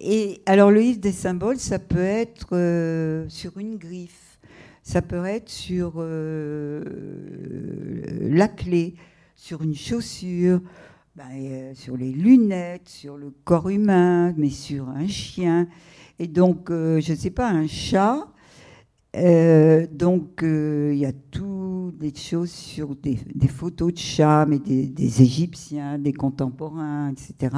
Et 0.00 0.42
alors 0.46 0.70
le 0.70 0.80
livre 0.80 1.00
des 1.00 1.12
symboles, 1.12 1.58
ça 1.58 1.78
peut 1.78 2.02
être 2.02 2.56
euh, 2.56 3.28
sur 3.28 3.56
une 3.58 3.76
griffe, 3.76 4.40
ça 4.82 5.00
peut 5.00 5.24
être 5.24 5.48
sur 5.48 5.94
euh, 5.98 6.82
la 8.20 8.48
clé, 8.48 8.96
sur 9.36 9.62
une 9.62 9.76
chaussure, 9.76 10.60
ben, 11.14 11.72
sur 11.74 11.96
les 11.96 12.10
lunettes, 12.10 12.88
sur 12.88 13.16
le 13.16 13.30
corps 13.44 13.68
humain, 13.68 14.34
mais 14.36 14.50
sur 14.50 14.88
un 14.88 15.06
chien. 15.06 15.68
Et 16.18 16.26
donc, 16.26 16.68
je 16.68 17.12
ne 17.12 17.16
sais 17.16 17.30
pas, 17.30 17.48
un 17.48 17.66
chat, 17.66 18.31
euh, 19.14 19.86
donc, 19.90 20.42
euh, 20.42 20.90
il 20.92 20.98
y 20.98 21.06
a 21.06 21.12
toutes 21.12 21.98
des 21.98 22.14
choses 22.14 22.50
sur 22.50 22.96
des, 22.96 23.18
photos 23.48 23.92
de 23.92 23.98
chats, 23.98 24.46
mais 24.46 24.58
des, 24.58 25.22
Égyptiens, 25.22 25.98
des 25.98 26.12
contemporains, 26.12 27.10
etc. 27.12 27.54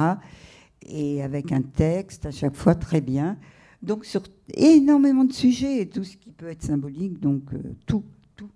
Et 0.85 1.23
avec 1.23 1.51
un 1.51 1.61
texte 1.61 2.25
à 2.25 2.31
chaque 2.31 2.55
fois 2.55 2.75
très 2.75 3.01
bien. 3.01 3.37
Donc, 3.81 4.05
sur 4.05 4.23
énormément 4.53 5.23
de 5.23 5.33
sujets, 5.33 5.81
et 5.81 5.89
tout 5.89 6.03
ce 6.03 6.17
qui 6.17 6.31
peut 6.31 6.47
être 6.47 6.63
symbolique, 6.63 7.19
donc 7.19 7.43
euh, 7.53 7.75
tout, 7.85 8.03
tout. 8.35 8.49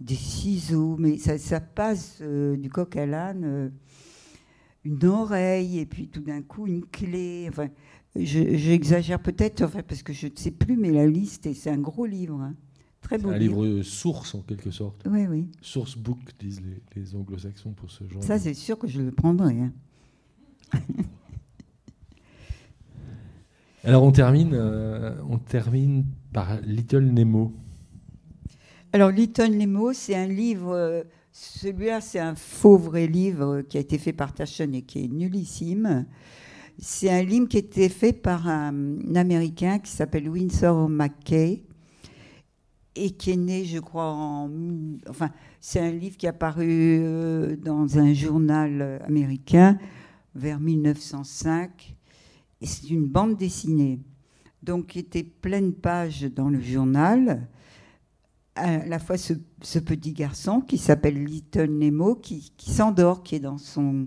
Des 0.00 0.14
ciseaux, 0.14 0.96
mais 0.98 1.18
ça, 1.18 1.36
ça 1.38 1.60
passe 1.60 2.22
du 2.22 2.70
coq 2.70 2.96
à 2.96 3.04
l'âne, 3.04 3.72
une 4.84 5.04
oreille, 5.04 5.80
et 5.80 5.86
puis 5.86 6.06
tout 6.06 6.20
d'un 6.20 6.40
coup 6.40 6.66
une 6.66 6.86
clé. 6.86 7.46
Enfin, 7.48 7.68
J'exagère 8.18 9.20
peut-être, 9.20 9.62
enfin, 9.62 9.82
parce 9.82 10.02
que 10.02 10.12
je 10.12 10.26
ne 10.26 10.36
sais 10.36 10.50
plus, 10.50 10.76
mais 10.76 10.90
la 10.90 11.06
liste, 11.06 11.52
c'est 11.54 11.70
un 11.70 11.78
gros 11.78 12.06
livre. 12.06 12.40
Hein. 12.40 12.54
Très 13.00 13.18
beau. 13.18 13.30
Un 13.30 13.38
livre. 13.38 13.82
source, 13.82 14.34
en 14.34 14.42
quelque 14.42 14.70
sorte. 14.70 15.02
Oui, 15.08 15.26
oui. 15.26 15.46
Source 15.60 15.96
book, 15.96 16.18
disent 16.38 16.62
les, 16.94 17.14
anglo-saxons 17.14 17.72
pour 17.72 17.90
ce 17.90 18.04
genre. 18.08 18.22
Ça, 18.22 18.38
c'est 18.38 18.54
sûr 18.54 18.78
que 18.78 18.86
je 18.86 19.00
le 19.00 19.12
prendrai. 19.12 19.56
Hein. 19.60 19.72
Alors, 23.84 24.02
on 24.02 24.12
termine, 24.12 24.50
euh, 24.52 25.14
on 25.28 25.38
termine 25.38 26.04
par 26.32 26.60
Little 26.62 27.04
Nemo. 27.04 27.52
Alors, 28.92 29.10
Little 29.10 29.56
Nemo, 29.56 29.92
c'est 29.92 30.16
un 30.16 30.26
livre. 30.26 30.72
Euh, 30.72 31.02
celui-là, 31.32 32.00
c'est 32.00 32.18
un 32.18 32.34
faux 32.34 32.76
vrai 32.76 33.06
livre 33.06 33.60
qui 33.62 33.76
a 33.76 33.80
été 33.80 33.96
fait 33.96 34.12
par 34.12 34.34
Taschen 34.34 34.74
et 34.74 34.82
qui 34.82 35.04
est 35.04 35.08
nullissime. 35.08 36.06
C'est 36.80 37.10
un 37.10 37.22
livre 37.22 37.48
qui 37.48 37.56
a 37.56 37.60
été 37.60 37.88
fait 37.88 38.12
par 38.12 38.46
un, 38.46 39.16
Américain 39.16 39.80
qui 39.80 39.90
s'appelle 39.90 40.28
Winsor 40.28 40.88
McKay 40.88 41.64
et 42.94 43.10
qui 43.10 43.32
est 43.32 43.36
né, 43.36 43.64
je 43.64 43.80
crois, 43.80 44.12
en. 44.12 44.48
Enfin, 45.08 45.30
c'est 45.60 45.80
un 45.80 45.90
livre 45.90 46.16
qui 46.16 46.26
est 46.26 46.28
apparu 46.28 47.00
euh, 47.02 47.56
dans 47.56 47.98
un 47.98 48.12
journal 48.12 49.02
américain 49.04 49.76
vers 50.36 50.60
1905. 50.60 51.96
Et 52.60 52.66
c'est 52.66 52.90
une 52.90 53.06
bande 53.06 53.36
dessinée. 53.36 53.98
Donc, 54.62 54.88
qui 54.88 55.00
était 55.00 55.24
pleine 55.24 55.72
page 55.72 56.22
dans 56.22 56.48
le 56.48 56.60
journal. 56.60 57.48
À 58.54 58.86
la 58.86 58.98
fois 59.00 59.16
ce, 59.16 59.78
petit 59.80 60.12
garçon 60.12 60.60
qui 60.60 60.78
s'appelle 60.78 61.24
Little 61.24 61.70
Nemo, 61.70 62.14
qui 62.16 62.52
s'endort, 62.58 63.24
qui 63.24 63.36
est 63.36 63.40
dans 63.40 63.58
son 63.58 64.06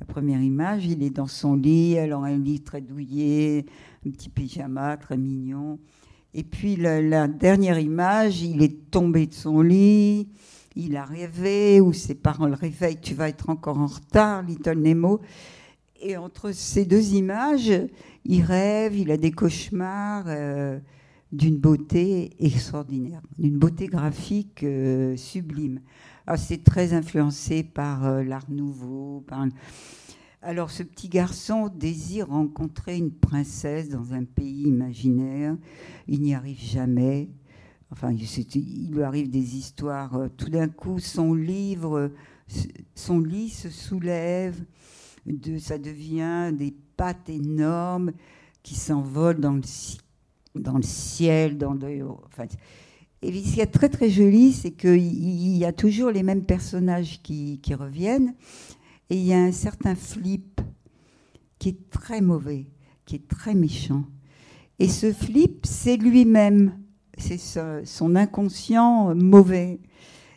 la 0.00 0.06
première 0.06 0.40
image, 0.40 0.86
il 0.86 1.02
est 1.02 1.10
dans 1.10 1.26
son 1.26 1.54
lit, 1.54 1.94
elle 1.94 2.12
a 2.12 2.18
un 2.18 2.38
lit 2.38 2.60
très 2.60 2.80
douillet, 2.80 3.66
un 4.06 4.10
petit 4.10 4.28
pyjama 4.28 4.96
très 4.96 5.16
mignon. 5.16 5.78
Et 6.34 6.44
puis 6.44 6.76
la, 6.76 7.26
dernière 7.26 7.80
image, 7.80 8.42
il 8.42 8.62
est 8.62 8.90
tombé 8.90 9.26
de 9.26 9.34
son 9.34 9.60
lit, 9.60 10.28
il 10.76 10.96
a 10.96 11.04
rêvé, 11.04 11.80
ou 11.80 11.92
ses 11.92 12.14
parents 12.14 12.46
le 12.46 12.54
réveillent, 12.54 13.00
tu 13.00 13.14
vas 13.14 13.28
être 13.28 13.50
encore 13.50 13.78
en 13.78 13.86
retard, 13.86 14.42
Little 14.42 14.78
Nemo. 14.78 15.20
Et 16.00 16.16
entre 16.16 16.52
ces 16.52 16.84
deux 16.84 17.14
images, 17.14 17.72
il 18.24 18.42
rêve, 18.42 18.96
il 18.96 19.10
a 19.10 19.16
des 19.16 19.32
cauchemars 19.32 20.26
euh, 20.28 20.78
d'une 21.32 21.56
beauté 21.56 22.30
extraordinaire, 22.38 23.20
d'une 23.36 23.58
beauté 23.58 23.86
graphique 23.86 24.62
euh, 24.62 25.16
sublime. 25.16 25.80
Ah, 26.30 26.36
c'est 26.36 26.62
très 26.62 26.92
influencé 26.92 27.62
par 27.62 28.04
euh, 28.04 28.22
l'art 28.22 28.50
nouveau. 28.50 29.24
Alors 30.42 30.70
ce 30.70 30.82
petit 30.82 31.08
garçon 31.08 31.70
désire 31.74 32.28
rencontrer 32.28 32.98
une 32.98 33.12
princesse 33.12 33.88
dans 33.88 34.12
un 34.12 34.24
pays 34.24 34.64
imaginaire. 34.64 35.56
Il 36.06 36.20
n'y 36.20 36.34
arrive 36.34 36.60
jamais. 36.60 37.30
Enfin, 37.90 38.12
il 38.12 38.90
lui 38.92 39.02
arrive 39.04 39.30
des 39.30 39.56
histoires. 39.56 40.16
Euh, 40.16 40.28
tout 40.28 40.50
d'un 40.50 40.68
coup, 40.68 40.98
son 40.98 41.32
livre, 41.32 42.12
son 42.94 43.20
lit 43.20 43.48
se 43.48 43.70
soulève. 43.70 44.62
Ça 45.60 45.78
devient 45.78 46.52
des 46.52 46.76
pattes 46.98 47.30
énormes 47.30 48.12
qui 48.62 48.74
s'envolent 48.74 49.40
dans 49.40 49.54
le, 49.54 49.62
dans 50.56 50.76
le 50.76 50.82
ciel, 50.82 51.56
dans 51.56 51.72
le, 51.72 52.04
et 53.22 53.32
ce 53.42 53.54
qui 53.54 53.60
est 53.60 53.66
très 53.66 53.88
très 53.88 54.10
joli, 54.10 54.52
c'est 54.52 54.70
qu'il 54.70 55.56
y 55.56 55.64
a 55.64 55.72
toujours 55.72 56.10
les 56.10 56.22
mêmes 56.22 56.44
personnages 56.44 57.20
qui, 57.22 57.60
reviennent. 57.74 58.34
Et 59.10 59.16
il 59.16 59.24
y 59.24 59.32
a 59.32 59.38
un 59.38 59.52
certain 59.52 59.94
Flip 59.94 60.60
qui 61.58 61.70
est 61.70 61.90
très 61.90 62.20
mauvais, 62.20 62.66
qui 63.04 63.16
est 63.16 63.26
très 63.26 63.54
méchant. 63.54 64.04
Et 64.78 64.88
ce 64.88 65.12
Flip, 65.12 65.66
c'est 65.66 65.96
lui-même. 65.96 66.78
C'est 67.16 67.40
son 67.84 68.14
inconscient 68.14 69.12
mauvais. 69.16 69.80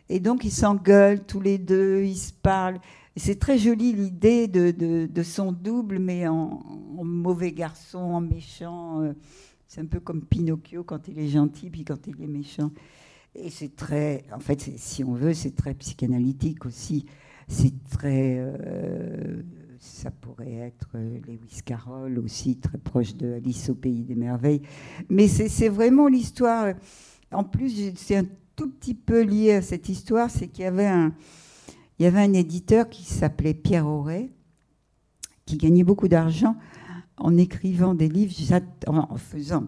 Et 0.10 0.20
donc 0.20 0.44
ils 0.44 0.52
s'engueulent 0.52 1.24
tous 1.24 1.40
les 1.40 1.60
deux, 1.60 2.02
ils 2.04 2.18
se 2.18 2.34
parlent. 2.34 2.80
C'est 3.16 3.40
très 3.40 3.60
joli 3.60 3.94
l'idée 3.94 4.48
de, 4.48 5.24
son 5.24 5.52
double, 5.52 6.00
mais 6.00 6.28
en, 6.28 6.64
mauvais 7.04 7.52
garçon, 7.52 8.00
en 8.00 8.22
méchant. 8.22 9.14
Euh, 9.72 9.76
c'est 9.76 9.82
un 9.82 9.86
peu 9.86 10.00
comme 10.00 10.22
Pinocchio 10.22 10.84
quand 10.84 11.08
il 11.08 11.20
est 11.20 11.28
gentil, 11.28 11.70
puis 11.70 11.84
quand 11.84 12.08
il 12.08 12.22
est 12.22 12.28
méchant. 12.28 12.72
Et 13.36 13.50
c'est 13.50 13.76
très, 13.76 14.26
en 14.34 14.40
fait, 14.40 14.72
si 14.78 15.04
on 15.04 15.14
veut, 15.14 15.34
c'est 15.34 15.56
très 15.56 15.74
psychanalytique 15.74 16.66
aussi. 16.66 17.06
C'est 17.48 17.74
très, 17.90 18.38
euh, 18.40 19.42
ça 19.80 20.12
pourrait 20.12 20.54
être 20.54 20.90
Lewis 20.94 21.62
Carroll 21.66 22.20
aussi, 22.20 22.58
très 22.58 22.78
proche 22.78 23.16
de 23.16 23.34
Alice 23.34 23.70
au 23.70 23.76
pays 23.76 24.04
des 24.04 24.16
merveilles. 24.16 24.62
Mais 25.10 25.28
c'est 25.28 25.70
vraiment 25.70 26.08
l'histoire. 26.08 26.74
En 27.32 27.44
plus, 27.44 27.94
c'est 27.96 28.18
un 28.18 28.26
tout 28.56 28.70
petit 28.70 28.94
peu 28.94 29.22
lié 29.22 29.54
à 29.54 29.62
cette 29.62 29.90
histoire, 29.90 30.30
c'est 30.30 30.48
qu'il 30.48 30.66
y 30.66 30.68
avait 30.68 30.88
un, 30.88 31.14
il 31.98 32.04
y 32.04 32.06
avait 32.06 32.20
un 32.22 32.34
éditeur 32.34 32.90
qui 32.90 33.04
s'appelait 33.04 33.54
Pierre 33.54 33.88
Auray, 33.88 34.30
qui 35.46 35.58
gagnait 35.58 35.84
beaucoup 35.84 36.08
d'argent 36.08 36.56
en 37.24 37.38
écrivant 37.38 37.94
des 37.94 38.10
livres, 38.10 38.34
en 38.88 39.16
faisant 39.18 39.68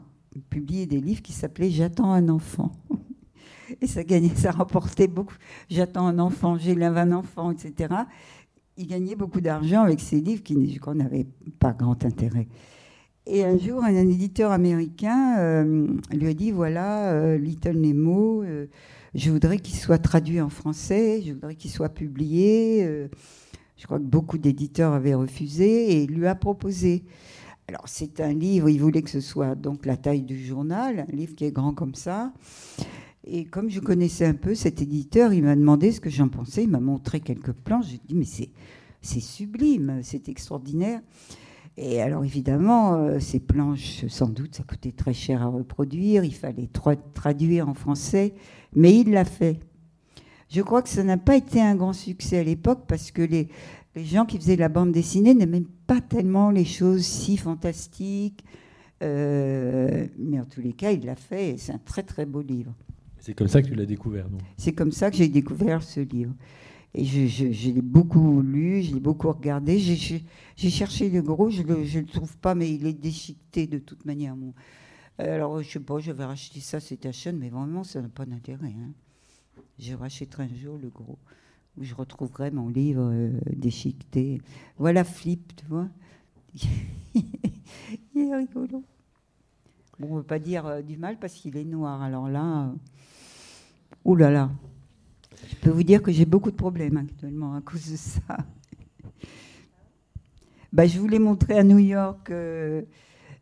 publier 0.50 0.86
des 0.86 1.00
livres 1.00 1.22
qui 1.22 1.34
s'appelaient 1.34 1.70
J'attends 1.70 2.12
un 2.12 2.30
enfant. 2.30 2.72
et 3.82 3.88
ça 3.88 4.04
gagnait, 4.04 4.36
ça 4.36 4.52
rapportait 4.52 5.08
beaucoup. 5.08 5.36
J'attends 5.70 6.08
un 6.08 6.20
enfant, 6.20 6.58
j'élève 6.58 6.98
un 6.98 7.12
enfant, 7.12 7.52
etc. 7.52 7.94
Il 8.78 8.88
gagnait 8.88 9.16
beaucoup 9.16 9.42
d'argent 9.42 9.84
avec 9.84 10.00
ces 10.00 10.20
livres 10.20 10.42
qui, 10.42 10.56
n'avaient 10.56 11.28
pas 11.60 11.74
grand 11.74 12.04
intérêt. 12.04 12.48
Et 13.26 13.46
un 13.46 13.58
jour, 13.58 13.84
un, 13.84 13.96
éditeur 13.96 14.52
américain 14.52 15.38
euh, 15.38 15.88
lui 16.12 16.28
a 16.28 16.34
dit 16.34 16.52
voilà, 16.52 17.14
euh, 17.14 17.38
Little 17.38 17.78
Nemo, 17.78 18.44
euh, 18.44 18.66
je 19.16 19.32
voudrais 19.32 19.60
qu'il 19.60 19.76
soit 19.76 20.00
traduit 20.00 20.42
en 20.42 20.50
français, 20.50 21.22
je 21.26 21.34
voudrais 21.34 21.56
qu'il 21.56 21.72
soit 21.72 21.90
publié. 21.90 23.08
je 23.78 23.86
crois 23.86 24.00
que 24.00 24.04
beaucoup 24.04 24.40
d'éditeurs 24.40 24.94
avaient 24.94 25.14
refusé 25.14 25.92
et 25.92 26.04
il 26.04 26.16
lui 26.16 26.28
a 26.28 26.36
proposé. 26.36 27.06
Alors, 27.68 27.84
c'est 27.88 28.20
un 28.20 28.34
livre, 28.34 28.70
il 28.70 28.80
voulait 28.80 29.02
que 29.02 29.10
ce 29.10 29.22
soit 29.22 29.56
donc 29.56 29.86
la 29.86 29.96
taille 29.96 30.24
du 30.24 30.44
journal, 30.44 31.06
un 31.10 31.16
livre 31.16 31.36
qui 31.36 31.46
est 31.46 31.52
grand 31.52 31.74
comme 31.74 31.96
ça. 31.96 32.34
Et 33.26 33.46
comme 33.46 33.70
je 33.70 33.80
connaissais 33.80 34.26
un 34.26 34.34
peu 34.34 34.54
cet 34.54 34.82
éditeur, 34.82 35.32
il 35.34 35.44
m'a 35.44 35.56
demandé 35.56 35.92
ce 35.92 36.02
que 36.02 36.10
j'en 36.10 36.28
pensais. 36.28 36.64
Il 36.64 36.70
m'a 36.70 36.82
montré 36.82 37.22
quelques 37.22 37.54
plans. 37.54 37.82
J'ai 37.82 38.02
dit, 38.06 38.16
mais 38.16 38.26
c'est 38.26 39.20
sublime, 39.22 40.02
c'est 40.04 40.28
extraordinaire. 40.28 41.00
Et 41.78 42.02
alors 42.02 42.24
évidemment, 42.24 42.96
euh, 42.96 43.20
ces 43.20 43.40
planches, 43.40 44.06
sans 44.08 44.28
doute, 44.28 44.56
ça 44.56 44.64
coûtait 44.64 44.92
très 44.92 45.14
cher 45.14 45.42
à 45.42 45.48
reproduire, 45.48 46.24
il 46.24 46.36
fallait 46.36 46.70
traduire 47.14 47.68
en 47.68 47.74
français, 47.74 48.36
mais 48.76 48.96
il 49.00 49.12
l'a 49.12 49.26
fait. 49.26 49.60
Je 50.50 50.62
crois 50.62 50.84
que 50.84 50.90
ça 50.90 51.04
n'a 51.04 51.18
pas 51.18 51.36
été 51.36 51.60
un 51.60 51.76
grand 51.76 51.94
succès 51.94 52.38
à 52.38 52.44
l'époque 52.44 52.84
parce 52.88 53.10
que 53.10 53.24
les, 53.24 53.48
les, 53.96 54.06
gens 54.06 54.26
qui 54.26 54.38
faisaient 54.38 54.56
la 54.56 54.70
bande 54.70 54.92
dessinée 54.92 55.34
n'aimaient 55.34 55.64
pas 55.94 56.02
tellement 56.02 56.50
les 56.50 56.66
choses 56.66 57.04
si 57.04 57.38
fantastiques. 57.38 58.44
Euh, 59.04 60.08
mais 60.18 60.40
en 60.40 60.46
tous 60.46 60.62
les 60.62 60.74
cas, 60.74 60.92
il 60.92 61.06
l'a 61.06 61.16
fait 61.16 61.52
et 61.52 61.58
c'est 61.58 61.74
un 61.74 61.78
très 61.78 62.04
très 62.04 62.26
beau 62.26 62.42
livre. 62.42 62.74
C'est 63.20 63.34
comme 63.34 63.48
ça 63.48 63.62
que 63.62 63.68
tu 63.68 63.76
l'as 63.76 63.86
découvert, 63.86 64.30
non 64.30 64.40
C'est 64.58 64.74
comme 64.74 64.92
ça 64.92 65.12
que 65.12 65.18
j'ai 65.18 65.28
découvert 65.28 65.84
ce 65.84 66.00
livre. 66.00 66.34
Et 66.96 67.06
je, 67.06 67.70
l'ai 67.70 67.82
beaucoup 67.82 68.42
lu, 68.42 68.82
je 68.82 68.94
l'ai 68.94 69.00
beaucoup 69.00 69.32
regardé. 69.32 69.78
J'ai 69.80 70.70
cherché 70.70 71.10
le 71.10 71.22
gros, 71.22 71.50
je 71.50 71.62
ne 71.62 71.76
le, 71.76 72.06
trouve 72.06 72.38
pas, 72.38 72.56
mais 72.56 72.74
il 72.74 72.86
est 72.86 72.94
déchiqueté 72.94 73.68
de 73.68 73.80
toute 73.80 74.06
manière. 74.06 74.36
Alors, 75.18 75.62
je 75.62 75.70
sais 75.70 75.80
pas, 75.80 76.00
je 76.00 76.12
vais 76.12 76.26
racheter 76.26 76.60
ça, 76.60 76.80
c'est 76.80 77.12
chaîne, 77.12 77.38
mais 77.38 77.50
vraiment, 77.50 77.84
ça 77.84 78.02
n'a 78.02 78.10
pas 78.10 78.26
d'intérêt. 78.26 78.74
Hein. 78.78 78.92
Je 79.80 79.94
rachèterai 79.94 80.44
un 80.44 80.56
jour 80.56 80.78
le 80.78 80.90
gros, 80.90 81.18
où 81.78 81.84
je 81.84 81.96
retrouverai 81.96 82.52
mon 82.52 82.70
livre 82.70 83.10
euh, 83.12 83.32
déchiqueté. 83.56 84.42
Voilà 84.78 85.04
Flip, 85.04 85.56
tu 85.56 85.66
vois. 85.66 85.88
il 87.16 88.22
est 88.22 88.36
rigolo. 88.36 88.84
Bon, 90.00 90.08
on 90.10 90.14
ne 90.14 90.18
veut 90.18 90.24
pas 90.24 90.40
dire 90.40 90.66
euh, 90.66 90.82
du 90.82 90.98
mal 90.98 91.18
parce 91.20 91.34
qu'il 91.34 91.56
est 91.56 91.64
noir. 91.64 92.02
Alors 92.02 92.28
là, 92.28 92.72
euh. 94.06 94.48
Je 95.50 95.56
peux 95.62 95.70
vous 95.70 95.84
dire 95.84 96.02
que 96.02 96.12
j'ai 96.12 96.26
beaucoup 96.26 96.50
de 96.50 96.56
problèmes 96.56 96.98
actuellement 96.98 97.54
à 97.54 97.62
cause 97.62 97.92
de 97.92 97.98
ça. 97.98 98.38
Bah, 100.74 100.88
je 100.88 101.00
voulais 101.00 101.20
montrer 101.20 101.60
à 101.60 101.64
New 101.64 101.78
York 101.78 102.32
euh, 102.32 102.82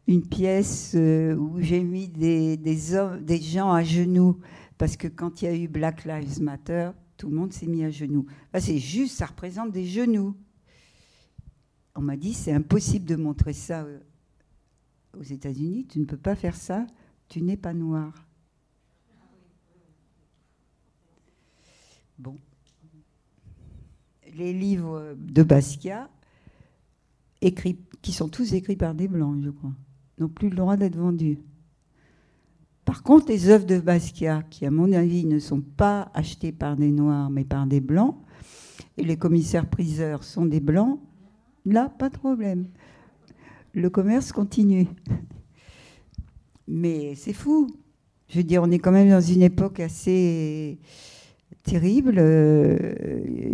une 0.06 0.22
pièce 0.22 0.98
où 0.98 1.62
j'ai 1.62 1.82
mis 1.82 2.10
des, 2.10 2.94
hommes, 2.94 3.24
des 3.24 3.40
gens 3.40 3.72
à 3.72 3.86
genoux, 3.86 4.38
parce 4.78 4.98
que 4.98 5.08
quand 5.08 5.42
il 5.42 5.46
y 5.46 5.48
a 5.48 5.56
eu 5.56 5.70
Black 5.70 6.04
Lives 6.04 6.42
Matter, 6.42 6.90
tout 7.22 7.30
le 7.30 7.36
monde 7.36 7.54
s'est 7.54 7.68
mis 7.68 7.84
à 7.84 7.92
genoux. 7.92 8.26
c'est 8.58 8.80
juste, 8.80 9.18
ça 9.18 9.28
représente 9.28 9.72
des 9.72 9.86
genoux. 9.86 10.36
On 11.94 12.02
m'a 12.02 12.18
dit, 12.18 12.34
c'est 12.34 12.52
impossible 12.52 13.06
de 13.06 13.16
montrer 13.16 13.54
ça 13.54 13.84
euh, 13.84 14.00
aux 15.16 15.22
États-Unis, 15.22 15.86
tu 15.86 16.00
ne 16.00 16.06
peux 16.06 16.18
pas 16.18 16.36
faire 16.36 16.56
ça, 16.56 16.88
tu 17.28 17.44
n'es 17.44 17.58
pas 17.58 17.76
noir. 17.76 18.12
Bon. 22.18 22.40
Les 24.34 24.52
livres 24.52 25.16
de 25.16 25.44
Basquiat, 25.44 26.10
écrits, 27.42 27.78
qui 28.02 28.14
sont 28.14 28.30
tous 28.30 28.56
écrits 28.56 28.78
par 28.78 28.96
des 28.96 29.08
blancs, 29.08 29.44
je 29.44 29.52
crois, 29.52 29.74
n'ont 30.18 30.28
plus 30.28 30.50
le 30.50 30.56
droit 30.56 30.76
d'être 30.76 30.98
vendus. 30.98 31.38
Par 32.86 33.04
contre, 33.04 33.28
les 33.30 33.50
œuvres 33.50 33.66
de 33.66 33.80
Basquiat, 33.80 34.44
qui 34.50 34.66
à 34.66 34.72
mon 34.72 34.92
avis 34.92 35.26
ne 35.26 35.40
sont 35.40 35.62
pas 35.62 36.12
achetées 36.14 36.52
par 36.52 36.76
des 36.76 36.92
noirs 36.92 37.30
mais 37.30 37.46
par 37.46 37.68
des 37.68 37.80
blancs, 37.80 38.16
et 38.98 39.04
les 39.04 39.18
commissaires 39.18 39.70
priseurs 39.70 40.24
sont 40.24 40.46
des 40.46 40.60
blancs, 40.60 41.00
là, 41.66 41.90
pas 41.90 42.10
de 42.10 42.18
problème. 42.18 42.68
Le 43.74 43.90
commerce 43.90 44.32
continue. 44.32 44.88
Mais 46.68 47.16
c'est 47.16 47.34
fou. 47.34 47.68
Je 48.28 48.38
veux 48.38 48.44
dire, 48.44 48.64
on 48.64 48.72
est 48.72 48.80
quand 48.80 48.92
même 48.92 49.10
dans 49.10 49.22
une 49.22 49.42
époque 49.42 49.80
assez 49.80 50.80
terrible. 51.64 52.16
Euh, 52.18 52.78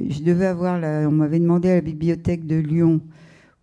je 0.09 0.21
devais 0.21 0.45
avoir, 0.45 0.81
on 1.07 1.11
m'avait 1.11 1.39
demandé 1.39 1.69
à 1.69 1.75
la 1.75 1.81
bibliothèque 1.81 2.45
de 2.45 2.55
Lyon, 2.55 3.01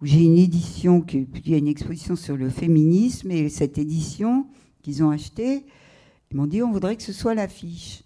où 0.00 0.06
j'ai 0.06 0.24
une 0.24 0.38
édition, 0.38 1.00
qui, 1.00 1.26
il 1.44 1.50
y 1.50 1.54
a 1.54 1.58
une 1.58 1.68
exposition 1.68 2.16
sur 2.16 2.36
le 2.36 2.50
féminisme, 2.50 3.30
et 3.30 3.48
cette 3.48 3.78
édition 3.78 4.46
qu'ils 4.84 5.02
ont 5.02 5.10
achetée, 5.10 5.66
ils 6.30 6.36
m'ont 6.36 6.46
dit 6.46 6.62
on 6.62 6.70
voudrait 6.70 6.96
que 6.96 7.02
ce 7.02 7.12
soit 7.12 7.34
l'affiche. 7.34 8.04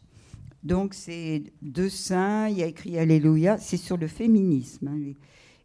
Donc 0.62 0.94
c'est 0.94 1.42
deux 1.60 1.90
saints, 1.90 2.48
il 2.48 2.58
y 2.58 2.62
a 2.62 2.66
écrit 2.66 2.98
Alléluia, 2.98 3.58
c'est 3.58 3.76
sur 3.76 3.96
le 3.96 4.06
féminisme. 4.06 4.88
Hein, 4.88 5.12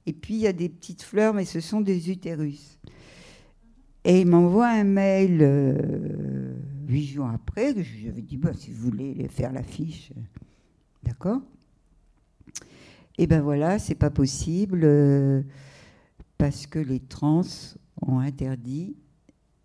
et 0.06 0.14
puis 0.14 0.34
il 0.34 0.42
y 0.42 0.48
a 0.48 0.54
des 0.54 0.70
petites 0.70 1.04
fleurs, 1.04 1.34
mais 1.34 1.46
ce 1.46 1.62
sont 1.62 1.80
des 1.80 2.12
utérus. 2.12 2.78
Et 4.04 4.20
il 4.20 4.28
m'envoie 4.28 4.68
un 4.68 4.84
mail 4.84 5.40
euh, 5.42 6.54
huit 6.90 7.06
jours 7.06 7.30
après, 7.30 7.74
lui 7.74 8.12
dit, 8.18 8.36
bah, 8.36 8.52
si 8.54 8.72
vous 8.72 8.90
voulez 8.90 9.30
faire 9.30 9.54
l'affiche, 9.54 10.12
D'accord 11.04 11.42
Et 13.18 13.28
ben 13.28 13.42
voilà, 13.42 13.78
c'est 13.78 13.96
pas 13.96 14.10
possible 14.10 14.82
euh, 14.84 15.44
parce 16.38 16.66
que 16.66 16.80
les 16.80 17.02
trans 17.02 17.42
ont 18.02 18.20
interdit 18.20 18.96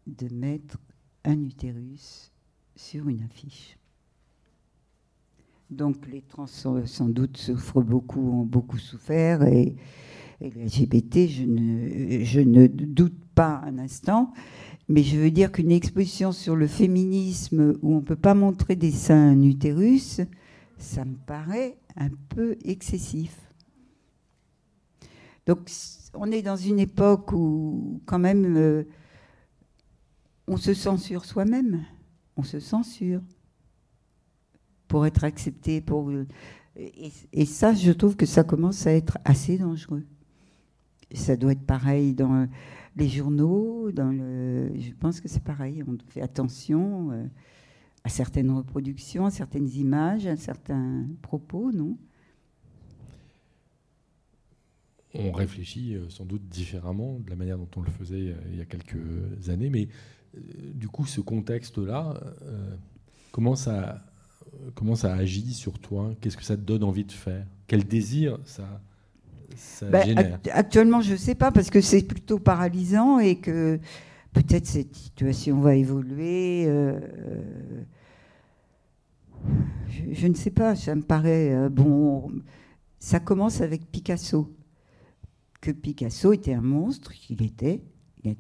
de 0.06 0.32
mettre 0.34 0.78
un 1.24 1.40
utérus 1.42 2.32
sur 2.76 3.08
une 3.08 3.22
affiche. 3.22 3.78
Donc 5.70 6.06
les 6.10 6.22
trans 6.22 6.46
sans 6.46 7.08
doute 7.08 7.36
souffrent 7.36 7.82
beaucoup, 7.82 8.40
ont 8.40 8.44
beaucoup 8.44 8.78
souffert 8.78 9.42
et, 9.42 9.76
les 10.40 10.50
LGBT, 10.50 11.26
je 11.26 11.44
ne, 11.44 12.24
je 12.24 12.40
ne 12.40 12.68
doute 12.68 13.18
pas 13.34 13.60
un 13.66 13.78
instant, 13.78 14.32
mais 14.88 15.02
je 15.02 15.18
veux 15.18 15.32
dire 15.32 15.50
qu'une 15.50 15.72
exposition 15.72 16.30
sur 16.30 16.54
le 16.54 16.68
féminisme 16.68 17.74
où 17.82 17.94
on 17.94 17.96
ne 17.96 18.04
peut 18.04 18.16
pas 18.16 18.34
montrer 18.34 18.76
des 18.76 18.92
seins 18.92 19.32
un 19.32 19.42
utérus, 19.42 20.20
ça 20.76 21.04
me 21.04 21.16
paraît 21.16 21.76
un 21.96 22.10
peu 22.28 22.56
excessif. 22.64 23.36
Donc 25.46 25.70
on 26.14 26.30
est 26.30 26.42
dans 26.42 26.56
une 26.56 26.78
époque 26.78 27.32
où 27.32 28.00
quand 28.06 28.18
même 28.18 28.56
euh, 28.56 28.84
on 30.48 30.56
se 30.56 30.74
censure 30.74 31.24
soi-même, 31.24 31.84
on 32.36 32.42
se 32.42 32.58
censure 32.58 33.20
pour 34.88 35.06
être 35.06 35.24
accepté. 35.24 35.80
Pour, 35.80 36.10
et, 36.76 37.44
ça, 37.44 37.74
je 37.74 37.92
trouve 37.92 38.16
que 38.16 38.26
ça 38.26 38.44
commence 38.44 38.86
à 38.86 38.92
être 38.92 39.18
assez 39.24 39.58
dangereux. 39.58 40.04
Ça 41.14 41.36
doit 41.36 41.52
être 41.52 41.66
pareil 41.66 42.14
dans 42.14 42.48
les 42.96 43.08
journaux, 43.08 43.90
je 43.90 44.92
pense 44.98 45.20
que 45.20 45.28
c'est 45.28 45.42
pareil, 45.42 45.84
on 45.86 45.96
fait 46.08 46.22
attention. 46.22 47.12
Euh, 47.12 47.24
à 48.04 48.08
certaines 48.08 48.50
reproductions, 48.50 49.26
à 49.26 49.30
certaines 49.30 49.68
images, 49.68 50.26
à 50.26 50.36
certains 50.36 51.06
propos, 51.20 51.72
non? 51.72 51.98
On 55.14 55.32
réfléchit 55.32 55.94
euh, 55.94 56.08
sans 56.08 56.24
doute 56.24 56.46
différemment 56.48 57.18
de 57.18 57.28
la 57.30 57.36
manière 57.36 57.58
dont 57.58 57.68
on 57.76 57.82
le 57.82 57.90
faisait 57.90 58.30
euh, 58.30 58.36
il 58.50 58.56
y 58.56 58.60
a 58.60 58.66
quelques 58.66 59.48
années, 59.48 59.70
du 60.74 60.88
coup, 60.88 61.06
ce 61.06 61.20
contexte-là, 61.20 62.20
comment, 63.32 63.56
ça, 63.56 63.98
comment 64.74 64.94
ça 64.94 65.14
agit 65.14 65.52
sur 65.52 65.78
toi? 65.78 66.14
Qu'est-ce 66.20 66.36
que 66.36 66.44
ça 66.44 66.56
te 66.56 66.62
donne 66.62 66.84
envie 66.84 67.04
de 67.04 67.12
faire? 67.12 67.46
Quel 67.66 67.84
désir 67.84 68.38
ça, 68.44 68.80
ça 69.56 69.86
ben, 69.86 70.06
génère? 70.06 70.40
Actuellement, 70.52 71.00
je 71.00 71.12
ne 71.12 71.16
sais 71.16 71.34
pas, 71.34 71.50
parce 71.52 71.70
que 71.70 71.80
c'est 71.80 72.02
plutôt 72.02 72.38
paralysant 72.38 73.18
et 73.18 73.36
que 73.36 73.78
peut-être 74.32 74.66
cette 74.66 74.94
situation 74.94 75.60
va 75.60 75.74
évoluer. 75.74 76.64
Euh, 76.66 77.00
je, 80.12 80.26
ne 80.26 80.34
sais 80.34 80.50
pas, 80.50 80.76
ça 80.76 80.94
me 80.94 81.02
paraît 81.02 81.54
euh, 81.54 81.68
bon. 81.68 82.30
Ça 82.98 83.20
commence 83.20 83.60
avec 83.60 83.90
Picasso, 83.90 84.52
que 85.60 85.70
Picasso 85.70 86.32
était 86.32 86.54
un 86.54 86.60
monstre, 86.60 87.12
qu'il 87.12 87.42
était, 87.42 87.82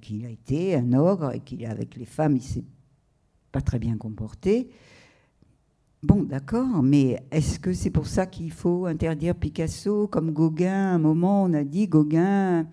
qu'il 0.00 0.26
a 0.26 0.30
été 0.30 0.74
un 0.74 0.92
ogre 0.92 1.32
et 1.34 1.40
qu'il 1.40 1.64
avec 1.66 1.96
les 1.96 2.04
femmes, 2.04 2.36
il 2.36 2.42
s'est 2.42 2.64
pas 3.52 3.60
très 3.60 3.78
bien 3.78 3.96
comporté. 3.96 4.68
Bon, 6.02 6.22
d'accord, 6.22 6.82
mais 6.82 7.20
est-ce 7.32 7.58
que 7.58 7.72
c'est 7.72 7.90
pour 7.90 8.06
ça 8.06 8.26
qu'il 8.26 8.52
faut 8.52 8.86
interdire 8.86 9.34
Picasso 9.34 10.06
comme 10.06 10.30
Gauguin? 10.30 10.92
À 10.92 10.94
un 10.94 10.98
moment, 10.98 11.42
on 11.42 11.52
a 11.54 11.64
dit 11.64 11.88
Gauguin 11.88 12.68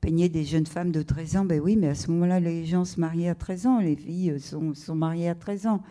peignait 0.00 0.28
des 0.28 0.44
jeunes 0.44 0.66
femmes 0.66 0.90
de 0.90 1.02
13 1.02 1.36
ans. 1.36 1.44
Ben 1.44 1.60
oui, 1.60 1.76
mais 1.76 1.88
à 1.88 1.94
ce 1.94 2.10
moment-là, 2.10 2.40
les 2.40 2.64
gens 2.64 2.84
se 2.84 2.98
mariaient 2.98 3.28
à 3.28 3.34
13 3.34 3.66
ans, 3.66 3.78
les 3.78 3.96
filles 3.96 4.40
sont, 4.40 4.74
sont 4.74 4.96
mariées 4.96 5.28
à 5.28 5.34
13 5.34 5.66
ans. 5.66 5.82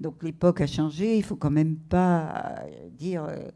Donc 0.00 0.22
l'époque 0.22 0.60
a 0.60 0.66
changé, 0.66 1.16
il 1.16 1.22
faut 1.22 1.36
quand 1.36 1.50
même 1.50 1.76
pas 1.76 2.64
dire. 2.98 3.24
euh, 3.24 3.48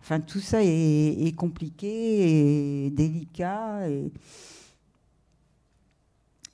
enfin, 0.00 0.20
tout 0.20 0.40
ça 0.40 0.58
est, 0.62 1.34
compliqué 1.36 2.86
et 2.86 2.90
délicat. 2.90 3.80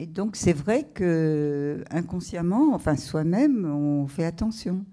Et 0.01 0.07
donc 0.07 0.34
c'est 0.34 0.55
vrai 0.55 0.84
que 0.94 1.84
inconsciemment, 1.90 2.72
enfin 2.72 2.96
soi-même, 2.96 3.66
on 3.66 4.07
fait 4.07 4.24
attention. 4.24 4.86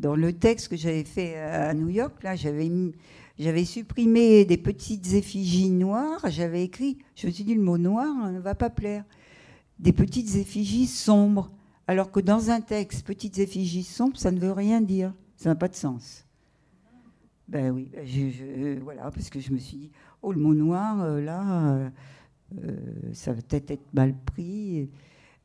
Dans 0.00 0.16
le 0.16 0.32
texte 0.32 0.66
que 0.66 0.76
j'avais 0.76 1.04
fait 1.04 1.36
à 1.36 1.72
New 1.72 1.88
York, 1.88 2.20
là, 2.24 2.34
j'avais 2.34 3.64
supprimé 3.64 4.44
des 4.44 4.56
petites 4.56 5.12
effigies 5.12 5.70
noires. 5.70 6.28
J'avais 6.30 6.64
écrit, 6.64 6.98
je 7.14 7.28
me 7.28 7.32
suis 7.32 7.44
dit 7.44 7.54
le 7.54 7.62
mot 7.62 7.78
noir 7.78 8.08
hein, 8.08 8.32
ne 8.32 8.40
va 8.40 8.56
pas 8.56 8.70
plaire. 8.70 9.04
Des 9.78 9.92
petites 9.92 10.34
effigies 10.34 10.88
sombres. 10.88 11.52
Alors 11.86 12.10
que 12.10 12.18
dans 12.18 12.50
un 12.50 12.60
texte, 12.60 13.06
petites 13.06 13.38
effigies 13.38 13.84
sombres, 13.84 14.18
ça 14.18 14.32
ne 14.32 14.40
veut 14.40 14.52
rien 14.52 14.80
dire. 14.80 15.14
Ça 15.36 15.50
n'a 15.50 15.54
pas 15.54 15.68
de 15.68 15.76
sens. 15.76 16.26
Ben 17.46 17.70
oui, 17.70 17.88
ben 17.92 18.80
voilà, 18.82 19.12
parce 19.12 19.30
que 19.30 19.38
je 19.38 19.52
me 19.52 19.58
suis 19.58 19.76
dit, 19.76 19.90
oh, 20.22 20.32
le 20.32 20.40
mot 20.40 20.54
noir, 20.54 21.02
euh, 21.02 21.20
là, 21.20 21.74
euh, 21.74 21.90
ça 23.12 23.32
va 23.32 23.42
peut-être 23.42 23.70
être 23.70 23.94
mal 23.94 24.14
pris. 24.26 24.88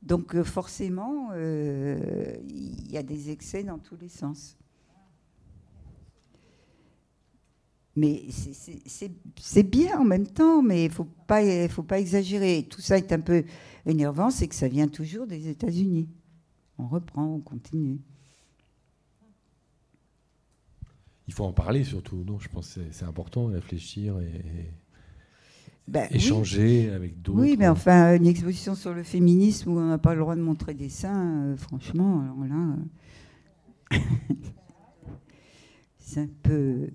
Donc 0.01 0.35
euh, 0.35 0.43
forcément, 0.43 1.29
euh, 1.33 2.35
il 2.47 2.91
y 2.91 2.97
a 2.97 3.03
des 3.03 3.31
excès 3.31 3.63
dans 3.63 3.79
tous 3.79 3.97
les 3.99 4.09
sens. 4.09 4.57
Mais 7.97 8.23
c'est- 8.29 9.63
bien 9.63 9.97
en 9.99 10.03
même 10.03 10.27
temps, 10.27 10.61
mais 10.61 10.85
il 10.85 10.91
faut 10.91 11.07
pas, 11.27 11.41
faut 11.69 11.81
pas 11.83 11.99
exagérer. 11.99 12.67
Tout 12.69 12.81
ça 12.81 12.97
est 12.97 13.11
un 13.13 13.21
peu 13.21 13.45
énervant, 13.85 14.29
c'est 14.29 14.47
que 14.49 14.55
ça 14.55 14.67
vient 14.67 14.89
toujours 14.89 15.25
des 15.27 15.47
États-Unis. 15.47 16.09
On 16.77 16.87
reprend, 16.87 17.25
on 17.25 17.39
continue. 17.39 17.99
Il 21.27 21.33
faut 21.33 21.45
en 21.45 21.53
parler 21.53 21.85
surtout. 21.85 22.17
Non, 22.25 22.37
je 22.37 22.49
pense 22.49 22.75
que 22.75 22.81
c'est- 22.91 23.05
important, 23.05 23.45
réfléchir 23.45 24.19
et, 24.19 24.71
oui. 25.93 25.99
échanger 26.11 26.91
avec 26.91 27.21
d'autres. 27.21 27.39
Oui, 27.39 27.55
mais 27.57 27.67
enfin, 27.67 28.15
une 28.15 28.27
exposition 28.27 28.75
sur 28.75 28.93
le 28.93 29.03
féminisme 29.03 29.71
où 29.71 29.79
on 29.79 29.87
n'a 29.87 29.97
pas 29.97 30.13
le 30.13 30.21
droit 30.21 30.35
de 30.35 30.41
montrer 30.41 30.73
des 30.73 30.89
seins, 30.89 31.43
euh, 31.43 31.57
franchement, 31.57 32.21
alors 32.21 32.43
là, 32.45 32.75
euh, 33.93 33.97
c'est 35.99 36.21
un 36.21 36.29
peu, 36.43 36.89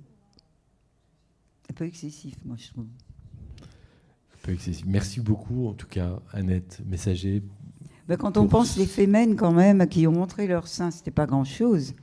un 1.70 1.74
peu 1.74 1.84
excessif, 1.84 2.36
moi, 2.44 2.56
je 2.58 2.68
trouve. 2.68 2.86
Un 3.62 4.38
peu 4.42 4.52
excessif. 4.52 4.84
Merci 4.86 5.20
beaucoup, 5.20 5.68
en 5.68 5.74
tout 5.74 5.88
cas, 5.88 6.20
Annette 6.32 6.82
Messager. 6.86 7.42
Ben, 8.08 8.16
quand 8.16 8.36
on 8.36 8.48
pense 8.48 8.76
les 8.76 8.86
fémènes, 8.86 9.36
quand 9.36 9.52
même, 9.52 9.86
qui 9.86 10.06
ont 10.08 10.12
montré 10.12 10.48
leur 10.48 10.66
sein, 10.66 10.90
c'était 10.90 11.12
pas 11.12 11.26
grand-chose, 11.26 11.94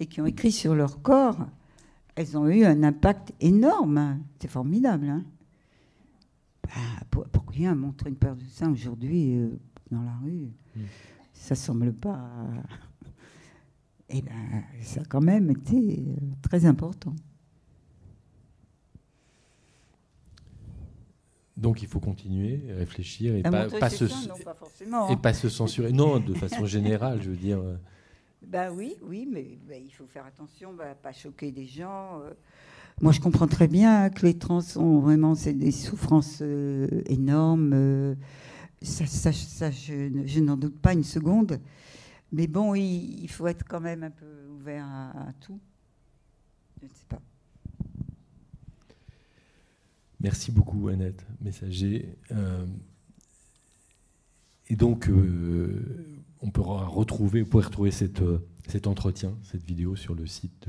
et 0.00 0.06
qui 0.06 0.22
ont 0.22 0.26
écrit 0.26 0.52
sur 0.52 0.74
leur 0.74 1.02
corps, 1.02 1.46
elles 2.14 2.38
ont 2.38 2.48
eu 2.48 2.64
un 2.64 2.82
impact 2.82 3.32
énorme. 3.40 3.98
hein. 3.98 4.20
C'est 4.40 4.48
formidable. 4.48 5.08
Hein 5.08 5.24
Ben, 6.66 7.06
pour, 7.10 7.24
pour 7.28 7.44
rien 7.50 7.74
montrer 7.74 8.10
une 8.10 8.16
paire 8.16 8.36
de 8.36 8.44
seins 8.44 8.70
aujourd'hui 8.72 9.36
euh, 9.36 9.48
dans 9.90 10.02
la 10.02 10.16
rue, 10.24 10.48
Mm. 10.76 10.80
ça 11.32 11.54
semble 11.54 11.92
pas. 11.92 12.20
Et 14.08 14.22
ben, 14.22 14.64
ça 14.82 15.02
a 15.02 15.04
quand 15.04 15.20
même 15.22 15.50
été 15.50 15.76
euh, 16.08 16.16
très 16.42 16.64
important. 16.66 17.14
Donc 21.56 21.82
il 21.82 21.88
faut 21.88 22.00
continuer, 22.00 22.60
réfléchir 22.72 23.34
et 23.36 23.44
À 23.44 23.50
pas, 23.68 23.88
se, 23.90 24.08
seins, 24.08 24.28
non, 24.28 24.34
pas 24.44 24.54
forcément. 24.54 25.08
et 25.08 25.12
hein. 25.12 25.16
pas 25.16 25.32
se 25.32 25.48
censurer. 25.48 25.92
Non, 25.92 26.18
de 26.18 26.34
façon 26.34 26.66
générale, 26.66 27.22
je 27.22 27.30
veux 27.30 27.36
dire. 27.36 27.62
Ben 28.46 28.72
oui, 28.72 28.96
oui, 29.02 29.28
mais 29.30 29.58
ben, 29.66 29.80
il 29.82 29.90
faut 29.92 30.06
faire 30.06 30.26
attention, 30.26 30.74
ben, 30.74 30.94
pas 31.00 31.12
choquer 31.12 31.52
des 31.52 31.66
gens. 31.66 32.20
euh. 32.22 32.32
Moi, 33.00 33.12
je 33.12 33.20
comprends 33.20 33.48
très 33.48 33.66
bien 33.66 34.08
que 34.08 34.24
les 34.24 34.38
trans 34.38 34.62
ont 34.76 35.00
vraiment 35.00 35.34
des 35.34 35.72
souffrances 35.72 36.38
euh, 36.42 36.86
énormes. 37.06 37.72
euh. 37.74 38.14
ça, 38.82 39.32
je, 39.32 40.08
ne- 40.08 40.26
je 40.26 40.40
n'en 40.40 40.56
doute 40.56 40.78
pas 40.78 40.92
une 40.92 41.02
seconde. 41.02 41.60
Mais 42.32 42.46
bon, 42.46 42.74
il, 42.74 43.28
faut 43.28 43.46
être 43.46 43.64
quand 43.66 43.80
même 43.80 44.04
un 44.04 44.10
peu 44.10 44.26
ouvert 44.56 44.86
à, 44.86 45.32
tout. 45.40 45.60
Je 46.80 46.86
ne 46.86 46.90
sais 46.90 47.04
pas. 47.08 47.20
Merci 50.20 50.52
beaucoup, 50.52 50.88
Annette 50.88 51.26
Messager. 51.40 52.16
Euh, 52.30 52.64
et 54.68 54.76
donc, 54.76 55.10
on 56.40 56.50
pourra 56.50 56.86
retrouver, 56.86 57.42
vous 57.42 57.50
pourrez 57.50 57.66
retrouver 57.66 57.90
cette, 57.90 58.22
cet 58.68 58.86
entretien, 58.86 59.36
cette 59.42 59.64
vidéo 59.64 59.96
sur 59.96 60.14
le 60.14 60.26
site 60.26 60.68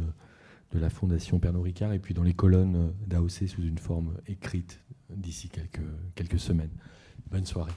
de 0.72 0.80
la 0.80 0.90
Fondation 0.90 1.40
Pernod 1.40 1.64
Ricard 1.64 1.94
et 1.94 2.00
puis 2.00 2.14
dans 2.14 2.24
les 2.24 2.34
colonnes 2.34 2.94
d'AOC 3.08 3.48
sous 3.48 3.64
une 3.64 3.78
forme 3.78 4.18
écrite 4.28 4.82
d'ici 5.10 5.50
quelques, 5.50 5.80
quelques 6.16 6.40
semaines. 6.40 6.72
Bonne 7.30 7.46
soirée. 7.46 7.72